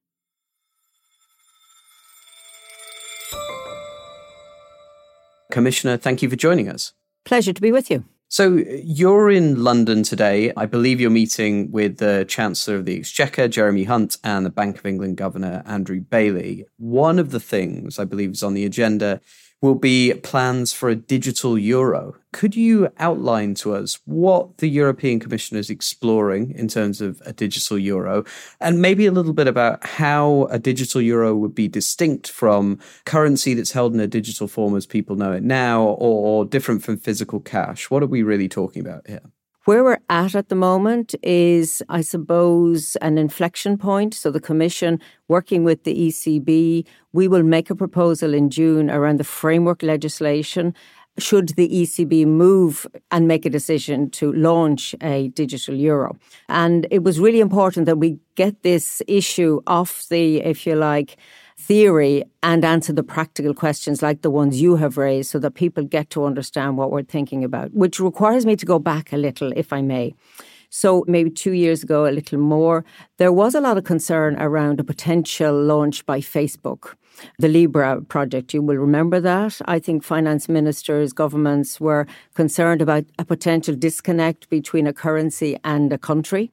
Commissioner, 5.52 5.98
thank 5.98 6.22
you 6.22 6.30
for 6.30 6.36
joining 6.36 6.70
us. 6.70 6.94
Pleasure 7.26 7.52
to 7.52 7.60
be 7.60 7.70
with 7.70 7.90
you. 7.90 8.06
So 8.30 8.58
uh, 8.58 8.62
you're 8.84 9.30
in 9.30 9.64
London 9.64 10.02
today. 10.02 10.52
I 10.54 10.66
believe 10.66 11.00
you're 11.00 11.10
meeting 11.10 11.70
with 11.72 11.96
the 11.96 12.26
Chancellor 12.28 12.76
of 12.76 12.84
the 12.84 12.98
Exchequer, 12.98 13.48
Jeremy 13.48 13.84
Hunt, 13.84 14.18
and 14.22 14.44
the 14.44 14.50
Bank 14.50 14.78
of 14.78 14.84
England 14.84 15.16
Governor, 15.16 15.62
Andrew 15.64 16.00
Bailey. 16.00 16.66
One 16.76 17.18
of 17.18 17.30
the 17.30 17.40
things 17.40 17.98
I 17.98 18.04
believe 18.04 18.32
is 18.32 18.42
on 18.42 18.52
the 18.52 18.66
agenda 18.66 19.22
will 19.60 19.74
be 19.74 20.14
plans 20.22 20.72
for 20.72 20.88
a 20.88 20.94
digital 20.94 21.58
euro. 21.58 22.14
Could 22.32 22.54
you 22.54 22.92
outline 22.98 23.54
to 23.56 23.74
us 23.74 23.98
what 24.04 24.58
the 24.58 24.68
European 24.68 25.18
Commission 25.18 25.56
is 25.56 25.70
exploring 25.70 26.52
in 26.52 26.68
terms 26.68 27.00
of 27.00 27.20
a 27.26 27.32
digital 27.32 27.78
euro, 27.78 28.24
and 28.60 28.80
maybe 28.80 29.06
a 29.06 29.12
little 29.12 29.32
bit 29.32 29.48
about 29.48 29.84
how 29.84 30.44
a 30.50 30.58
digital 30.58 31.00
euro 31.00 31.34
would 31.34 31.54
be 31.54 31.66
distinct 31.66 32.30
from 32.30 32.78
currency 33.04 33.54
that's 33.54 33.72
held 33.72 33.94
in 33.94 34.00
a 34.00 34.06
digital 34.06 34.46
form 34.46 34.76
as 34.76 34.86
people 34.86 35.16
know 35.16 35.32
it 35.32 35.42
now, 35.42 35.82
or 35.82 36.44
different 36.44 36.84
from 36.84 36.96
physical 36.96 37.40
cash? 37.40 37.90
What 37.90 38.02
are 38.02 38.06
we 38.06 38.22
really 38.22 38.48
talking 38.48 38.82
about 38.82 39.06
here? 39.08 39.22
Where 39.68 39.84
we're 39.84 39.98
at 40.08 40.34
at 40.34 40.48
the 40.48 40.54
moment 40.54 41.14
is, 41.22 41.82
I 41.90 42.00
suppose, 42.00 42.96
an 43.02 43.18
inflection 43.18 43.76
point. 43.76 44.14
So 44.14 44.30
the 44.30 44.40
Commission, 44.40 44.98
working 45.28 45.62
with 45.62 45.84
the 45.84 45.94
ECB, 45.94 46.86
we 47.12 47.28
will 47.28 47.42
make 47.42 47.68
a 47.68 47.74
proposal 47.74 48.32
in 48.32 48.48
June 48.48 48.90
around 48.90 49.20
the 49.20 49.24
framework 49.24 49.82
legislation. 49.82 50.74
Should 51.18 51.50
the 51.50 51.68
ECB 51.68 52.24
move 52.24 52.86
and 53.10 53.28
make 53.28 53.44
a 53.44 53.50
decision 53.50 54.08
to 54.12 54.32
launch 54.32 54.94
a 55.02 55.28
digital 55.28 55.74
euro? 55.74 56.16
And 56.48 56.86
it 56.90 57.02
was 57.02 57.20
really 57.20 57.40
important 57.40 57.84
that 57.84 57.98
we 57.98 58.18
get 58.36 58.62
this 58.62 59.02
issue 59.06 59.60
off 59.66 60.06
the, 60.08 60.38
if 60.38 60.66
you 60.66 60.76
like, 60.76 61.18
theory 61.58 62.24
and 62.42 62.64
answer 62.64 62.92
the 62.92 63.02
practical 63.02 63.52
questions 63.52 64.00
like 64.00 64.22
the 64.22 64.30
ones 64.30 64.62
you 64.62 64.76
have 64.76 64.96
raised 64.96 65.30
so 65.30 65.38
that 65.40 65.50
people 65.50 65.82
get 65.84 66.08
to 66.10 66.24
understand 66.24 66.78
what 66.78 66.90
we're 66.90 67.02
thinking 67.02 67.44
about, 67.44 67.72
which 67.74 68.00
requires 68.00 68.46
me 68.46 68.56
to 68.56 68.64
go 68.64 68.78
back 68.78 69.12
a 69.12 69.16
little, 69.16 69.52
if 69.56 69.72
I 69.72 69.82
may. 69.82 70.14
So, 70.70 71.04
maybe 71.08 71.30
two 71.30 71.52
years 71.52 71.82
ago, 71.82 72.06
a 72.06 72.12
little 72.12 72.38
more, 72.38 72.84
there 73.16 73.32
was 73.32 73.54
a 73.54 73.60
lot 73.60 73.78
of 73.78 73.84
concern 73.84 74.36
around 74.38 74.78
a 74.78 74.84
potential 74.84 75.54
launch 75.54 76.04
by 76.04 76.20
Facebook. 76.20 76.94
The 77.38 77.48
Libra 77.48 78.02
project, 78.02 78.52
you 78.52 78.62
will 78.62 78.76
remember 78.76 79.18
that. 79.18 79.60
I 79.64 79.78
think 79.78 80.04
finance 80.04 80.48
ministers, 80.48 81.14
governments 81.14 81.80
were 81.80 82.06
concerned 82.34 82.82
about 82.82 83.04
a 83.18 83.24
potential 83.24 83.74
disconnect 83.74 84.48
between 84.50 84.86
a 84.86 84.92
currency 84.92 85.56
and 85.64 85.92
a 85.92 85.98
country. 85.98 86.50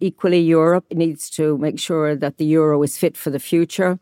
Equally, 0.00 0.40
Europe 0.40 0.86
needs 0.92 1.28
to 1.30 1.58
make 1.58 1.78
sure 1.78 2.16
that 2.16 2.38
the 2.38 2.46
euro 2.46 2.82
is 2.82 2.96
fit 2.96 3.16
for 3.16 3.30
the 3.30 3.38
future. 3.38 3.98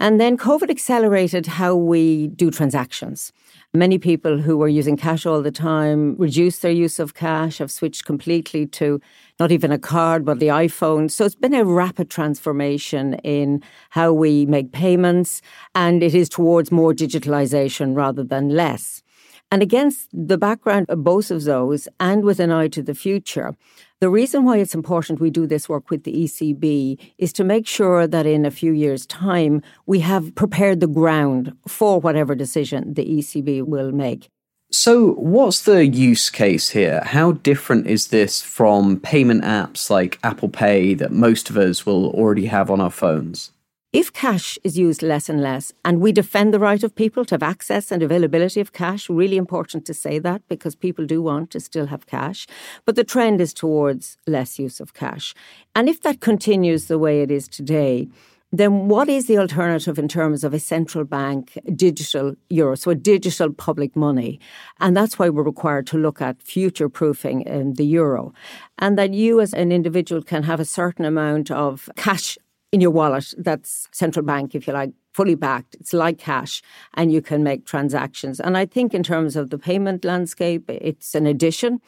And 0.00 0.20
then 0.20 0.36
COVID 0.36 0.70
accelerated 0.70 1.46
how 1.46 1.74
we 1.74 2.28
do 2.28 2.52
transactions. 2.52 3.32
Many 3.74 3.98
people 3.98 4.38
who 4.38 4.56
were 4.56 4.68
using 4.68 4.96
cash 4.96 5.26
all 5.26 5.42
the 5.42 5.50
time 5.50 6.14
reduced 6.16 6.62
their 6.62 6.70
use 6.70 7.00
of 7.00 7.14
cash, 7.14 7.58
have 7.58 7.72
switched 7.72 8.04
completely 8.04 8.64
to 8.66 9.00
not 9.40 9.50
even 9.50 9.72
a 9.72 9.78
card, 9.78 10.24
but 10.24 10.38
the 10.38 10.48
iPhone. 10.48 11.10
So 11.10 11.24
it's 11.24 11.34
been 11.34 11.52
a 11.52 11.64
rapid 11.64 12.10
transformation 12.10 13.14
in 13.24 13.60
how 13.90 14.12
we 14.12 14.46
make 14.46 14.70
payments, 14.70 15.42
and 15.74 16.00
it 16.02 16.14
is 16.14 16.28
towards 16.28 16.70
more 16.70 16.94
digitalization 16.94 17.96
rather 17.96 18.22
than 18.22 18.50
less. 18.50 19.02
And 19.50 19.62
against 19.62 20.08
the 20.12 20.38
background 20.38 20.86
of 20.88 21.02
both 21.02 21.30
of 21.30 21.42
those, 21.42 21.88
and 21.98 22.22
with 22.22 22.38
an 22.38 22.52
eye 22.52 22.68
to 22.68 22.82
the 22.82 22.94
future, 22.94 23.56
the 24.00 24.10
reason 24.10 24.44
why 24.44 24.58
it's 24.58 24.76
important 24.76 25.18
we 25.18 25.30
do 25.30 25.44
this 25.44 25.68
work 25.68 25.90
with 25.90 26.04
the 26.04 26.12
ECB 26.12 26.98
is 27.18 27.32
to 27.32 27.42
make 27.42 27.66
sure 27.66 28.06
that 28.06 28.26
in 28.26 28.46
a 28.46 28.50
few 28.50 28.72
years' 28.72 29.04
time, 29.06 29.60
we 29.86 29.98
have 30.00 30.34
prepared 30.36 30.78
the 30.78 30.86
ground 30.86 31.52
for 31.66 32.00
whatever 32.00 32.36
decision 32.36 32.94
the 32.94 33.04
ECB 33.04 33.64
will 33.64 33.90
make. 33.90 34.28
So, 34.70 35.14
what's 35.14 35.62
the 35.62 35.86
use 35.86 36.30
case 36.30 36.68
here? 36.68 37.02
How 37.06 37.32
different 37.32 37.86
is 37.86 38.08
this 38.08 38.40
from 38.42 39.00
payment 39.00 39.42
apps 39.42 39.90
like 39.90 40.18
Apple 40.22 40.50
Pay 40.50 40.94
that 40.94 41.10
most 41.10 41.50
of 41.50 41.56
us 41.56 41.84
will 41.84 42.10
already 42.10 42.46
have 42.46 42.70
on 42.70 42.80
our 42.80 42.90
phones? 42.90 43.50
If 43.90 44.12
cash 44.12 44.58
is 44.64 44.76
used 44.76 45.02
less 45.02 45.30
and 45.30 45.40
less, 45.40 45.72
and 45.82 46.02
we 46.02 46.12
defend 46.12 46.52
the 46.52 46.58
right 46.58 46.84
of 46.84 46.94
people 46.94 47.24
to 47.24 47.34
have 47.36 47.42
access 47.42 47.90
and 47.90 48.02
availability 48.02 48.60
of 48.60 48.74
cash, 48.74 49.08
really 49.08 49.38
important 49.38 49.86
to 49.86 49.94
say 49.94 50.18
that 50.18 50.42
because 50.46 50.74
people 50.74 51.06
do 51.06 51.22
want 51.22 51.50
to 51.52 51.60
still 51.60 51.86
have 51.86 52.06
cash, 52.06 52.46
but 52.84 52.96
the 52.96 53.04
trend 53.04 53.40
is 53.40 53.54
towards 53.54 54.18
less 54.26 54.58
use 54.58 54.78
of 54.78 54.92
cash. 54.92 55.34
And 55.74 55.88
if 55.88 56.02
that 56.02 56.20
continues 56.20 56.84
the 56.84 56.98
way 56.98 57.22
it 57.22 57.30
is 57.30 57.48
today, 57.48 58.08
then 58.52 58.88
what 58.88 59.08
is 59.08 59.26
the 59.26 59.38
alternative 59.38 59.98
in 59.98 60.08
terms 60.08 60.44
of 60.44 60.52
a 60.52 60.58
central 60.58 61.04
bank 61.04 61.58
digital 61.74 62.34
euro, 62.50 62.74
so 62.74 62.90
a 62.90 62.94
digital 62.94 63.54
public 63.54 63.96
money? 63.96 64.38
And 64.80 64.94
that's 64.94 65.18
why 65.18 65.30
we're 65.30 65.42
required 65.42 65.86
to 65.86 65.96
look 65.96 66.20
at 66.20 66.42
future 66.42 66.90
proofing 66.90 67.40
in 67.42 67.60
um, 67.60 67.74
the 67.74 67.86
euro. 67.86 68.34
And 68.78 68.98
that 68.98 69.14
you 69.14 69.40
as 69.40 69.54
an 69.54 69.72
individual 69.72 70.22
can 70.22 70.42
have 70.42 70.60
a 70.60 70.66
certain 70.66 71.06
amount 71.06 71.50
of 71.50 71.88
cash 71.96 72.36
in 72.72 72.80
your 72.80 72.90
wallet 72.90 73.32
that's 73.38 73.88
central 73.92 74.24
bank, 74.24 74.54
if 74.54 74.66
you 74.66 74.72
like, 74.72 74.92
fully 75.12 75.34
backed. 75.34 75.74
It's 75.80 75.92
like 75.92 76.18
cash 76.18 76.62
and 76.94 77.12
you 77.12 77.22
can 77.22 77.42
make 77.42 77.66
transactions. 77.66 78.40
And 78.40 78.56
I 78.56 78.66
think 78.66 78.94
in 78.94 79.02
terms 79.02 79.36
of 79.36 79.50
the 79.50 79.58
payment 79.58 80.04
landscape, 80.04 80.64
it's 80.68 81.14
an 81.14 81.26
addition 81.26 81.80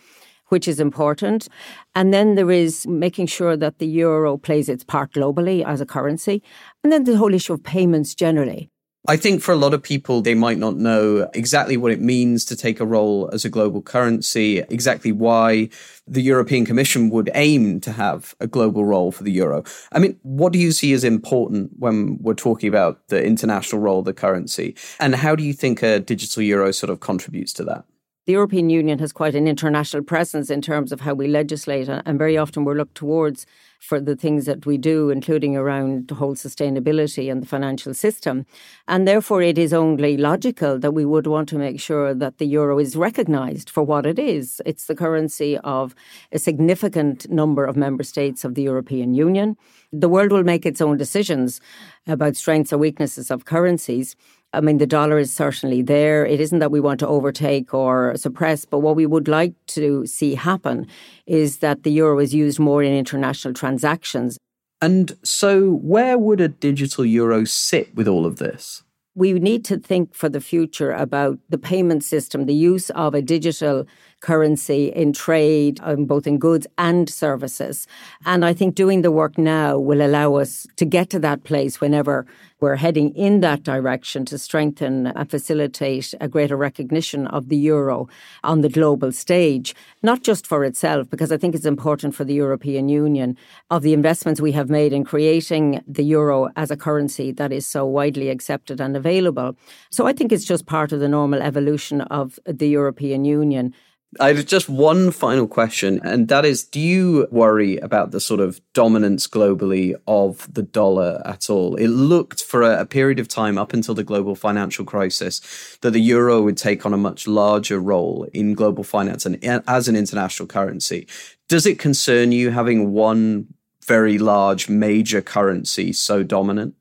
which 0.49 0.67
is 0.67 0.81
important. 0.81 1.49
And 1.95 2.13
then 2.13 2.35
there 2.35 2.51
is 2.51 2.87
making 2.87 3.27
sure 3.27 3.57
that 3.57 3.79
the 3.79 3.87
euro 3.87 4.37
plays 4.37 4.69
its 4.69 4.83
part 4.83 5.13
globally 5.13 5.65
as 5.65 5.81
a 5.81 5.87
currency. 5.87 6.43
And 6.83 6.93
then 6.93 7.05
the 7.05 7.17
whole 7.17 7.33
issue 7.33 7.53
of 7.53 7.63
payments 7.63 8.15
generally. 8.15 8.69
I 9.09 9.17
think 9.17 9.41
for 9.41 9.53
a 9.53 9.57
lot 9.57 9.73
of 9.73 9.83
people, 9.83 10.21
they 10.21 10.35
might 10.35 10.59
not 10.59 10.77
know 10.77 11.29
exactly 11.33 11.79
what 11.79 11.91
it 11.91 12.03
means 12.03 12.45
to 12.45 12.57
take 12.57 12.81
a 12.81 12.87
role 12.87 13.31
as 13.33 13.47
a 13.47 13.49
global 13.49 13.81
currency, 13.81 14.59
exactly 14.59 15.11
why 15.11 15.71
the 16.07 16.21
European 16.21 16.67
Commission 16.67 17.09
would 17.09 17.31
aim 17.35 17.81
to 17.81 17.93
have 17.93 18.35
a 18.41 18.47
global 18.47 18.85
role 18.85 19.11
for 19.11 19.25
the 19.25 19.33
euro. 19.33 19.65
I 19.93 20.01
mean, 20.01 20.19
what 20.23 20.53
do 20.53 20.59
you 20.59 20.71
see 20.71 20.93
as 20.93 21.03
important 21.03 21.71
when 21.79 22.19
we're 22.21 22.35
talking 22.35 22.69
about 22.69 23.09
the 23.09 23.25
international 23.25 23.81
role 23.81 24.01
of 24.01 24.05
the 24.05 24.13
currency? 24.13 24.77
And 24.99 25.15
how 25.15 25.35
do 25.35 25.45
you 25.45 25.55
think 25.55 25.83
a 25.83 26.01
digital 26.01 26.43
euro 26.43 26.71
sort 26.71 26.91
of 26.91 27.01
contributes 27.01 27.55
to 27.55 27.65
that? 27.65 27.85
The 28.27 28.35
European 28.35 28.69
Union 28.69 28.99
has 28.99 29.13
quite 29.13 29.35
an 29.35 29.49
international 29.49 30.03
presence 30.03 30.51
in 30.51 30.61
terms 30.61 30.93
of 30.93 31.01
how 31.01 31.15
we 31.15 31.27
legislate, 31.27 31.89
uh, 31.89 32.03
and 32.05 32.19
very 32.19 32.37
often 32.37 32.65
we're 32.65 32.77
looked 32.77 32.97
towards 32.97 33.47
for 33.81 33.99
the 33.99 34.15
things 34.15 34.45
that 34.45 34.67
we 34.67 34.77
do, 34.77 35.11
including 35.11 35.57
around 35.57 36.09
the 36.09 36.15
whole 36.15 36.35
sustainability 36.35 37.33
and 37.33 37.43
the 37.43 37.47
financial 37.47 37.95
system. 37.95 38.45
And 38.87 39.09
therefore, 39.09 39.43
it 39.43 39.57
is 39.57 39.73
only 39.73 40.17
logical 40.17 40.79
that 40.79 40.93
we 40.93 41.07
would 41.07 41.27
want 41.27 41.49
to 41.49 41.59
make 41.59 41.81
sure 41.81 42.15
that 42.15 42.39
the 42.39 42.47
euro 42.47 42.79
is 42.79 42.95
recognised 42.95 43.71
for 43.71 43.83
what 43.83 44.05
it 44.05 44.19
is. 44.19 44.61
It's 44.67 44.87
the 44.87 44.95
currency 44.95 45.57
of 45.59 45.95
a 46.31 46.39
significant 46.39 47.29
number 47.31 47.65
of 47.65 47.77
member 47.77 48.05
states 48.05 48.45
of 48.45 48.55
the 48.55 48.63
European 48.63 49.15
Union. 49.15 49.57
The 49.93 50.09
world 50.09 50.31
will 50.31 50.45
make 50.45 50.67
its 50.67 50.83
own 50.83 50.99
decisions 50.99 51.61
about 52.07 52.37
strengths 52.37 52.73
or 52.73 52.79
weaknesses 52.79 53.31
of 53.31 53.47
currencies. 53.47 54.15
I 54.53 54.61
mean, 54.61 54.79
the 54.79 54.87
dollar 54.87 55.19
is 55.19 55.33
certainly 55.33 55.81
there. 55.81 56.27
It 56.27 56.41
isn't 56.41 56.59
that 56.59 56.73
we 56.73 56.81
want 56.81 56.99
to 57.01 57.07
overtake 57.07 57.73
or 57.73 58.17
suppress, 58.17 58.65
but 58.65 58.81
what 58.81 58.97
we 58.97 59.07
would 59.07 59.29
like 59.29 59.55
to 59.69 60.05
see 60.07 60.35
happen 60.35 60.89
is 61.27 61.59
that 61.59 61.85
the 61.85 61.93
euro 61.93 62.19
is 62.19 62.35
used 62.35 62.59
more 62.59 62.83
in 62.83 62.93
international 62.93 63.55
transactions. 63.55 64.39
And 64.83 65.17
so, 65.23 65.71
where 65.71 66.19
would 66.19 66.41
a 66.41 66.49
digital 66.49 67.05
euro 67.05 67.45
sit 67.45 67.95
with 67.95 68.09
all 68.09 68.27
of 68.27 68.37
this? 68.37 68.83
We 69.15 69.35
need 69.35 69.65
to 69.67 69.79
think 69.79 70.15
for 70.15 70.29
the 70.29 70.41
future 70.41 70.93
about 70.93 71.39
the 71.49 71.59
payment 71.59 72.03
system, 72.03 72.47
the 72.47 72.55
use 72.55 72.91
of 72.91 73.15
a 73.15 73.23
digital 73.23 73.87
currency 74.21 74.89
in 74.89 75.13
trade, 75.13 75.81
um, 75.83 76.05
both 76.05 76.27
in 76.27 76.39
goods 76.39 76.67
and 76.79 77.09
services. 77.09 77.87
And 78.25 78.45
I 78.45 78.53
think 78.53 78.75
doing 78.75 79.03
the 79.03 79.11
work 79.11 79.39
now 79.39 79.79
will 79.79 80.03
allow 80.03 80.35
us 80.35 80.67
to 80.77 80.85
get 80.85 81.11
to 81.11 81.19
that 81.21 81.45
place 81.45 81.81
whenever 81.81 82.27
we're 82.61 82.77
heading 82.77 83.15
in 83.17 83.41
that 83.41 83.63
direction 83.63 84.25
to 84.27 84.39
strengthen 84.39 85.07
and 85.07 85.31
facilitate 85.31 86.15
a 86.21 86.29
greater 86.29 86.57
recognition 86.57 87.27
of 87.29 87.49
the 87.49 87.57
euro 87.57 88.07
on 88.45 88.61
the 88.61 88.69
global 88.69 89.11
stage, 89.13 89.75
not 90.03 90.23
just 90.23 90.47
for 90.47 90.65
itself, 90.65 91.09
because 91.09 91.33
I 91.33 91.39
think 91.39 91.55
it's 91.55 91.65
important 91.65 92.15
for 92.15 92.25
the 92.25 92.35
European 92.35 92.89
Union 92.89 93.37
of 93.71 93.83
the 93.83 93.95
investments 93.95 94.41
we 94.41 94.53
have 94.53 94.69
made 94.69 94.93
in 94.93 95.05
creating 95.05 95.83
the 95.89 96.05
euro 96.05 96.51
as 96.57 96.71
a 96.71 96.77
currency 96.77 97.33
that 97.33 97.53
is 97.53 97.67
so 97.67 97.87
widely 97.87 98.29
accepted 98.29 98.81
and 98.81 98.97
available. 98.97 99.57
So 99.91 100.07
I 100.07 100.13
think 100.13 100.31
it's 100.31 100.45
just 100.45 100.67
part 100.67 100.93
of 100.93 101.01
the 101.01 101.09
normal 101.09 101.41
evolution 101.41 102.03
of 102.03 102.39
the 102.45 102.69
European 102.69 103.25
Union. 103.25 103.75
I 104.19 104.33
have 104.33 104.45
just 104.45 104.69
one 104.69 105.13
final 105.13 105.47
question, 105.47 106.01
and 106.03 106.27
that 106.29 106.45
is 106.45 106.65
Do 106.65 106.81
you 106.81 107.29
worry 107.31 107.77
about 107.77 108.11
the 108.11 108.19
sort 108.19 108.41
of 108.41 108.61
dominance 108.73 109.29
globally 109.29 109.95
of 110.09 110.53
the 110.53 110.65
dollar 110.65 111.23
at 111.25 111.49
all? 111.49 111.77
It 111.77 111.89
looked 111.89 112.43
for 112.43 112.63
a, 112.63 112.85
period 112.87 113.21
of 113.21 113.29
time 113.29 113.57
up 113.57 113.73
until 113.73 113.95
the 113.95 114.03
global 114.03 114.35
financial 114.35 114.85
crisis 114.85 115.79
that 115.83 115.93
the 115.93 116.01
euro 116.01 116.43
would 116.43 116.57
take 116.57 116.85
on 116.85 116.93
a 116.93 116.97
much 116.97 117.29
larger 117.29 117.79
role 117.79 118.27
in 118.33 118.55
global 118.55 118.83
finance 118.83 119.27
and 119.27 119.39
as 119.69 119.87
an 119.87 119.95
international 119.95 120.49
currency. 120.49 121.07
Does 121.49 121.65
it 121.65 121.79
concern 121.79 122.33
you 122.33 122.51
having 122.51 122.93
one 122.93 123.47
very 123.87 124.19
large 124.19 124.69
major 124.69 125.23
currency 125.23 125.93
so 125.93 126.25
dominant? 126.25 126.75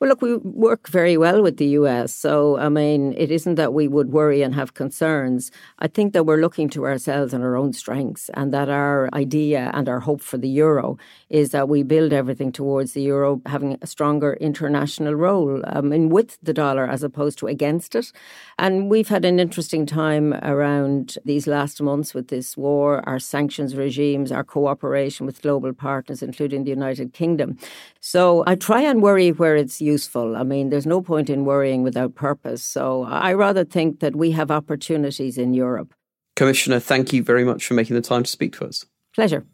Well, 0.00 0.10
look, 0.10 0.22
we 0.22 0.36
work 0.36 0.86
very 0.86 1.16
well 1.16 1.42
with 1.42 1.56
the 1.56 1.70
US. 1.80 2.14
So, 2.14 2.56
I 2.56 2.68
mean, 2.68 3.14
it 3.18 3.32
isn't 3.32 3.56
that 3.56 3.74
we 3.74 3.88
would 3.88 4.12
worry 4.12 4.42
and 4.42 4.54
have 4.54 4.74
concerns. 4.74 5.50
I 5.80 5.88
think 5.88 6.12
that 6.12 6.24
we're 6.24 6.36
looking 6.40 6.68
to 6.70 6.86
ourselves 6.86 7.34
and 7.34 7.42
our 7.42 7.56
own 7.56 7.72
strengths, 7.72 8.30
and 8.34 8.54
that 8.54 8.68
our 8.68 9.08
idea 9.12 9.72
and 9.74 9.88
our 9.88 9.98
hope 9.98 10.20
for 10.20 10.38
the 10.38 10.48
euro 10.48 10.98
is 11.30 11.50
that 11.50 11.68
we 11.68 11.82
build 11.82 12.12
everything 12.12 12.52
towards 12.52 12.92
the 12.92 13.02
euro 13.02 13.42
having 13.46 13.76
a 13.82 13.88
stronger 13.88 14.34
international 14.34 15.14
role 15.14 15.64
I 15.66 15.80
mean, 15.80 16.10
with 16.10 16.38
the 16.44 16.54
dollar 16.54 16.86
as 16.86 17.02
opposed 17.02 17.38
to 17.38 17.48
against 17.48 17.96
it. 17.96 18.12
And 18.56 18.88
we've 18.88 19.08
had 19.08 19.24
an 19.24 19.40
interesting 19.40 19.84
time 19.84 20.32
around 20.44 21.18
these 21.24 21.48
last 21.48 21.82
months 21.82 22.14
with 22.14 22.28
this 22.28 22.56
war, 22.56 23.02
our 23.08 23.18
sanctions 23.18 23.74
regimes, 23.74 24.30
our 24.30 24.44
cooperation 24.44 25.26
with 25.26 25.42
global 25.42 25.72
partners, 25.72 26.22
including 26.22 26.62
the 26.62 26.70
United 26.70 27.12
Kingdom. 27.12 27.58
So 28.00 28.44
I 28.46 28.54
try 28.54 28.82
and 28.82 29.02
worry 29.02 29.32
where 29.32 29.56
it's 29.56 29.80
useful. 29.94 30.36
I 30.36 30.44
mean, 30.52 30.70
there's 30.70 30.86
no 30.94 31.00
point 31.02 31.28
in 31.30 31.44
worrying 31.44 31.82
without 31.82 32.14
purpose. 32.14 32.62
So 32.76 33.04
I 33.04 33.32
rather 33.44 33.64
think 33.64 34.00
that 34.00 34.14
we 34.22 34.28
have 34.38 34.50
opportunities 34.50 35.36
in 35.38 35.54
Europe. 35.54 35.90
Commissioner, 36.36 36.80
thank 36.80 37.12
you 37.12 37.22
very 37.22 37.44
much 37.44 37.66
for 37.66 37.74
making 37.74 37.96
the 37.96 38.08
time 38.10 38.22
to 38.22 38.30
speak 38.30 38.52
to 38.56 38.66
us. 38.66 38.86
Pleasure. 39.14 39.44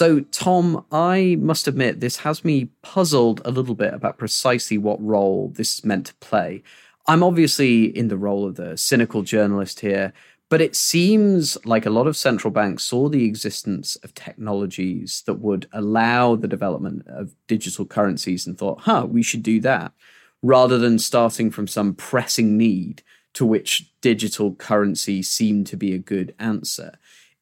So, 0.00 0.20
Tom, 0.32 0.84
I 0.90 1.36
must 1.38 1.68
admit, 1.68 2.00
this 2.00 2.16
has 2.26 2.44
me 2.44 2.68
puzzled 2.82 3.40
a 3.44 3.52
little 3.52 3.76
bit 3.76 3.94
about 3.94 4.18
precisely 4.18 4.76
what 4.76 5.00
role 5.00 5.52
this 5.54 5.78
is 5.78 5.84
meant 5.84 6.06
to 6.06 6.14
play. 6.14 6.64
I'm 7.06 7.22
obviously 7.22 7.96
in 7.96 8.08
the 8.08 8.16
role 8.16 8.44
of 8.44 8.56
the 8.56 8.76
cynical 8.76 9.22
journalist 9.22 9.80
here, 9.80 10.12
but 10.54 10.60
it 10.60 10.76
seems 10.76 11.58
like 11.64 11.84
a 11.84 11.90
lot 11.90 12.06
of 12.06 12.16
central 12.16 12.52
banks 12.52 12.84
saw 12.84 13.08
the 13.08 13.24
existence 13.24 13.96
of 14.04 14.14
technologies 14.14 15.24
that 15.26 15.40
would 15.40 15.66
allow 15.72 16.36
the 16.36 16.46
development 16.46 17.04
of 17.08 17.34
digital 17.48 17.84
currencies 17.84 18.46
and 18.46 18.56
thought, 18.56 18.82
huh, 18.82 19.04
we 19.10 19.20
should 19.20 19.42
do 19.42 19.58
that, 19.58 19.90
rather 20.42 20.78
than 20.78 20.96
starting 20.96 21.50
from 21.50 21.66
some 21.66 21.92
pressing 21.92 22.56
need 22.56 23.02
to 23.32 23.44
which 23.44 23.90
digital 24.00 24.54
currency 24.54 25.24
seemed 25.24 25.66
to 25.66 25.76
be 25.76 25.92
a 25.92 25.98
good 25.98 26.32
answer. 26.38 27.00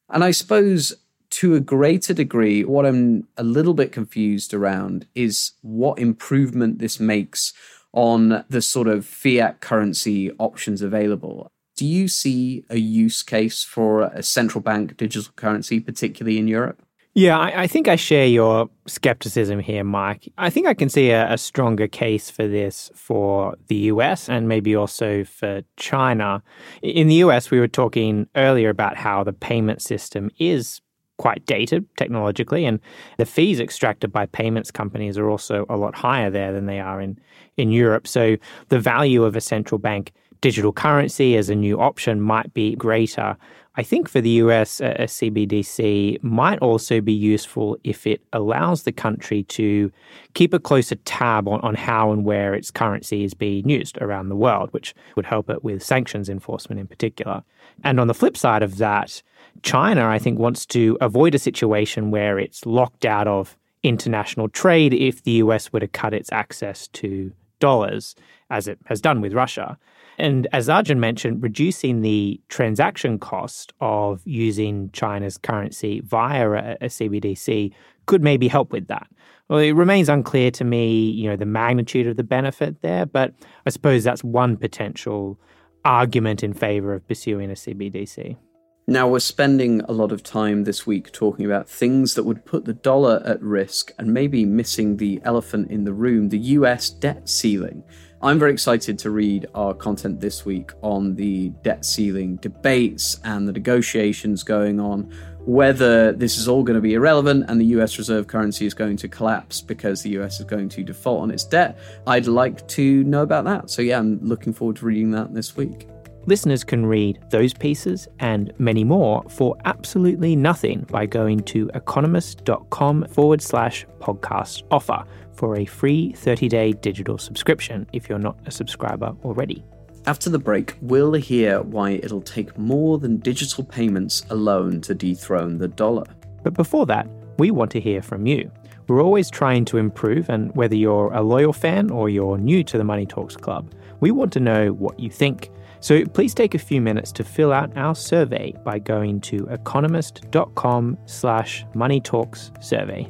And 0.09 0.23
I 0.23 0.31
suppose 0.31 0.95
to 1.29 1.53
a 1.53 1.59
greater 1.59 2.15
degree, 2.15 2.63
what 2.63 2.83
I'm 2.83 3.27
a 3.37 3.43
little 3.43 3.75
bit 3.75 3.91
confused 3.91 4.55
around 4.55 5.05
is 5.13 5.51
what 5.61 5.99
improvement 5.99 6.79
this 6.79 6.99
makes 6.99 7.53
on 7.91 8.43
the 8.49 8.63
sort 8.63 8.87
of 8.87 9.05
fiat 9.05 9.61
currency 9.61 10.31
options 10.39 10.81
available. 10.81 11.51
Do 11.75 11.85
you 11.85 12.07
see 12.07 12.63
a 12.69 12.77
use 12.77 13.23
case 13.23 13.63
for 13.63 14.03
a 14.03 14.21
central 14.21 14.61
bank 14.61 14.95
digital 14.97 15.33
currency, 15.35 15.79
particularly 15.79 16.37
in 16.37 16.47
Europe? 16.47 16.81
Yeah, 17.15 17.37
I, 17.37 17.63
I, 17.63 17.67
think 17.67 17.87
I 17.87 17.95
share 17.95 18.25
your 18.25 18.69
skepticism 18.87 19.59
here, 19.59 19.83
Mike. 19.83 20.31
I 20.39 20.49
think 20.49 20.65
I 20.65 20.73
can 20.73 20.89
see 20.89 21.11
a, 21.11 21.33
a, 21.33 21.37
stronger 21.37 21.87
case 21.87 22.31
for 22.31 22.47
this 22.47 22.89
for 22.95 23.55
the 23.67 23.75
US 23.75 24.27
and 24.27 24.47
maybe 24.47 24.75
also 24.75 25.23
for 25.23 25.61
China. 25.77 26.41
In 26.81 27.07
the 27.07 27.15
US, 27.15 27.51
we 27.51 27.59
were 27.59 27.67
talking 27.67 28.27
earlier 28.35 28.69
about 28.69 28.97
how 28.97 29.23
the 29.23 29.31
payment 29.33 29.79
system 29.79 30.31
is 30.39 30.81
quite 31.17 31.45
dated 31.45 31.85
technologically, 31.97 32.65
and 32.65 32.79
the 33.17 33.25
fees 33.25 33.59
extracted 33.59 34.11
by 34.11 34.25
payments 34.25 34.71
companies 34.71 35.17
are 35.17 35.29
also 35.29 35.65
a 35.69 35.77
lot 35.77 35.93
higher 35.93 36.31
there 36.31 36.51
than 36.51 36.65
they 36.65 36.79
are 36.79 36.99
in, 36.99 37.19
in 37.57 37.71
Europe. 37.71 38.07
So 38.07 38.37
the 38.69 38.79
value 38.79 39.23
of 39.23 39.35
a 39.35 39.41
central 39.41 39.77
bank 39.77 40.11
digital 40.43 40.73
currency 40.73 41.37
as 41.37 41.49
a 41.49 41.55
new 41.55 41.79
option 41.79 42.19
might 42.19 42.53
be 42.53 42.75
greater. 42.75 43.37
I 43.77 43.81
think 43.81 44.09
for 44.09 44.19
the 44.19 44.41
US, 44.43 44.81
a 44.81 44.87
uh, 44.87 45.03
uh, 45.03 45.07
CBDC 45.07 46.21
might 46.21 46.59
also 46.59 46.99
be 46.99 47.13
useful 47.13 47.77
if 47.85 48.05
it 48.05 48.21
allows 48.33 48.83
the 48.83 48.91
country 48.91 49.43
to 49.43 49.89
keep 50.33 50.53
a 50.53 50.59
closer 50.59 50.95
tab 51.05 51.47
on, 51.47 51.61
on 51.61 51.75
how 51.75 52.11
and 52.11 52.25
where 52.25 52.53
its 52.53 52.71
currency 52.71 53.23
is 53.23 53.33
being 53.33 53.69
used 53.69 53.97
around 53.99 54.27
the 54.27 54.35
world, 54.35 54.67
which 54.73 54.93
would 55.15 55.25
help 55.25 55.49
it 55.49 55.63
with 55.63 55.81
sanctions 55.81 56.27
enforcement 56.27 56.77
in 56.77 56.87
particular. 56.87 57.41
And 57.85 57.97
on 57.97 58.07
the 58.07 58.13
flip 58.13 58.35
side 58.35 58.63
of 58.63 58.79
that, 58.79 59.23
China, 59.61 60.05
I 60.09 60.19
think, 60.19 60.39
wants 60.39 60.65
to 60.67 60.97
avoid 60.99 61.33
a 61.35 61.39
situation 61.39 62.11
where 62.11 62.37
it's 62.37 62.65
locked 62.65 63.05
out 63.05 63.29
of 63.29 63.57
international 63.81 64.49
trade 64.49 64.93
if 64.93 65.23
the 65.23 65.43
US 65.43 65.71
were 65.71 65.79
to 65.79 65.87
cut 65.87 66.13
its 66.13 66.29
access 66.33 66.89
to 66.89 67.31
dollars, 67.63 68.13
as 68.53 68.67
it 68.67 68.77
has 68.85 69.01
done 69.01 69.19
with 69.19 69.33
Russia. 69.33 69.77
And 70.19 70.47
as 70.53 70.69
Arjun 70.69 70.99
mentioned, 70.99 71.41
reducing 71.41 72.01
the 72.01 72.39
transaction 72.49 73.17
cost 73.17 73.73
of 73.81 74.21
using 74.25 74.91
China's 74.91 75.37
currency 75.39 76.01
via 76.01 76.51
a, 76.51 76.77
a 76.81 76.85
CBDC 76.85 77.73
could 78.05 78.21
maybe 78.21 78.47
help 78.47 78.71
with 78.71 78.87
that. 78.87 79.07
Well, 79.49 79.59
it 79.59 79.71
remains 79.71 80.09
unclear 80.09 80.51
to 80.51 80.63
me, 80.63 81.09
you 81.09 81.29
know, 81.29 81.35
the 81.35 81.47
magnitude 81.47 82.05
of 82.07 82.15
the 82.15 82.23
benefit 82.23 82.81
there, 82.81 83.05
but 83.07 83.33
I 83.65 83.71
suppose 83.71 84.03
that's 84.03 84.23
one 84.23 84.55
potential 84.55 85.39
argument 85.83 86.43
in 86.43 86.53
favor 86.53 86.93
of 86.93 87.07
pursuing 87.07 87.49
a 87.49 87.55
CBDC. 87.55 88.37
Now, 88.85 89.07
we're 89.07 89.19
spending 89.19 89.79
a 89.81 89.93
lot 89.93 90.11
of 90.11 90.23
time 90.23 90.65
this 90.65 90.85
week 90.85 91.13
talking 91.13 91.45
about 91.45 91.69
things 91.69 92.15
that 92.15 92.23
would 92.23 92.45
put 92.45 92.65
the 92.65 92.73
dollar 92.73 93.23
at 93.25 93.41
risk 93.41 93.91
and 93.97 94.13
maybe 94.13 94.43
missing 94.43 94.97
the 94.97 95.21
elephant 95.23 95.71
in 95.71 95.85
the 95.85 95.93
room 95.93 96.29
the 96.29 96.39
US 96.57 96.89
debt 96.89 97.29
ceiling. 97.29 97.83
I'm 98.23 98.39
very 98.39 98.53
excited 98.53 98.97
to 98.99 99.09
read 99.09 99.47
our 99.53 99.73
content 99.73 100.21
this 100.21 100.45
week 100.45 100.71
on 100.81 101.13
the 101.13 101.49
debt 101.61 101.83
ceiling 101.83 102.37
debates 102.37 103.19
and 103.25 103.45
the 103.45 103.51
negotiations 103.51 104.43
going 104.43 104.79
on, 104.79 105.13
whether 105.39 106.13
this 106.13 106.37
is 106.37 106.47
all 106.47 106.63
going 106.63 106.77
to 106.77 106.81
be 106.81 106.93
irrelevant 106.93 107.49
and 107.49 107.59
the 107.59 107.65
US 107.77 107.97
reserve 107.97 108.27
currency 108.27 108.65
is 108.65 108.73
going 108.73 108.95
to 108.95 109.09
collapse 109.09 109.59
because 109.59 110.03
the 110.03 110.11
US 110.21 110.39
is 110.39 110.45
going 110.45 110.69
to 110.69 110.83
default 110.85 111.23
on 111.23 111.31
its 111.31 111.43
debt. 111.43 111.77
I'd 112.07 112.27
like 112.27 112.65
to 112.69 113.03
know 113.03 113.23
about 113.23 113.43
that. 113.43 113.69
So, 113.69 113.81
yeah, 113.81 113.99
I'm 113.99 114.21
looking 114.21 114.53
forward 114.53 114.77
to 114.77 114.85
reading 114.85 115.11
that 115.11 115.33
this 115.33 115.57
week. 115.57 115.89
Listeners 116.25 116.63
can 116.63 116.85
read 116.85 117.19
those 117.29 117.53
pieces 117.53 118.07
and 118.21 118.53
many 118.57 118.85
more 118.85 119.21
for 119.27 119.57
absolutely 119.65 120.37
nothing 120.37 120.87
by 120.89 121.05
going 121.05 121.41
to 121.41 121.69
economist.com 121.73 123.05
forward 123.09 123.41
slash 123.41 123.85
podcast 123.99 124.63
offer 124.71 125.03
for 125.33 125.57
a 125.57 125.65
free 125.65 126.13
30 126.13 126.47
day 126.47 126.71
digital 126.73 127.17
subscription 127.17 127.87
if 127.93 128.09
you're 128.09 128.19
not 128.19 128.37
a 128.45 128.51
subscriber 128.51 129.15
already. 129.23 129.63
After 130.05 130.29
the 130.29 130.39
break, 130.39 130.75
we'll 130.81 131.13
hear 131.13 131.61
why 131.61 131.91
it'll 131.91 132.21
take 132.21 132.57
more 132.57 132.99
than 132.99 133.17
digital 133.17 133.63
payments 133.63 134.25
alone 134.29 134.81
to 134.81 134.93
dethrone 134.93 135.57
the 135.57 135.69
dollar. 135.69 136.03
But 136.43 136.53
before 136.53 136.85
that, 136.87 137.07
we 137.39 137.51
want 137.51 137.71
to 137.71 137.79
hear 137.79 138.01
from 138.01 138.27
you. 138.27 138.51
We're 138.87 139.01
always 139.01 139.29
trying 139.29 139.63
to 139.65 139.77
improve, 139.77 140.29
and 140.29 140.53
whether 140.55 140.75
you're 140.75 141.13
a 141.13 141.21
loyal 141.21 141.53
fan 141.53 141.89
or 141.89 142.09
you're 142.09 142.37
new 142.37 142.65
to 142.65 142.77
the 142.77 142.83
Money 142.83 143.05
Talks 143.05 143.37
Club, 143.37 143.73
we 144.01 144.11
want 144.11 144.33
to 144.33 144.41
know 144.41 144.73
what 144.73 144.99
you 144.99 145.09
think. 145.09 145.49
So 145.79 146.05
please 146.05 146.33
take 146.33 146.53
a 146.53 146.59
few 146.59 146.81
minutes 146.81 147.11
to 147.13 147.23
fill 147.23 147.53
out 147.53 147.75
our 147.77 147.95
survey 147.95 148.53
by 148.65 148.79
going 148.79 149.21
to 149.21 149.47
economist.com 149.47 150.97
slash 151.05 151.65
money 151.73 152.01
talks 152.01 152.51
survey. 152.59 153.09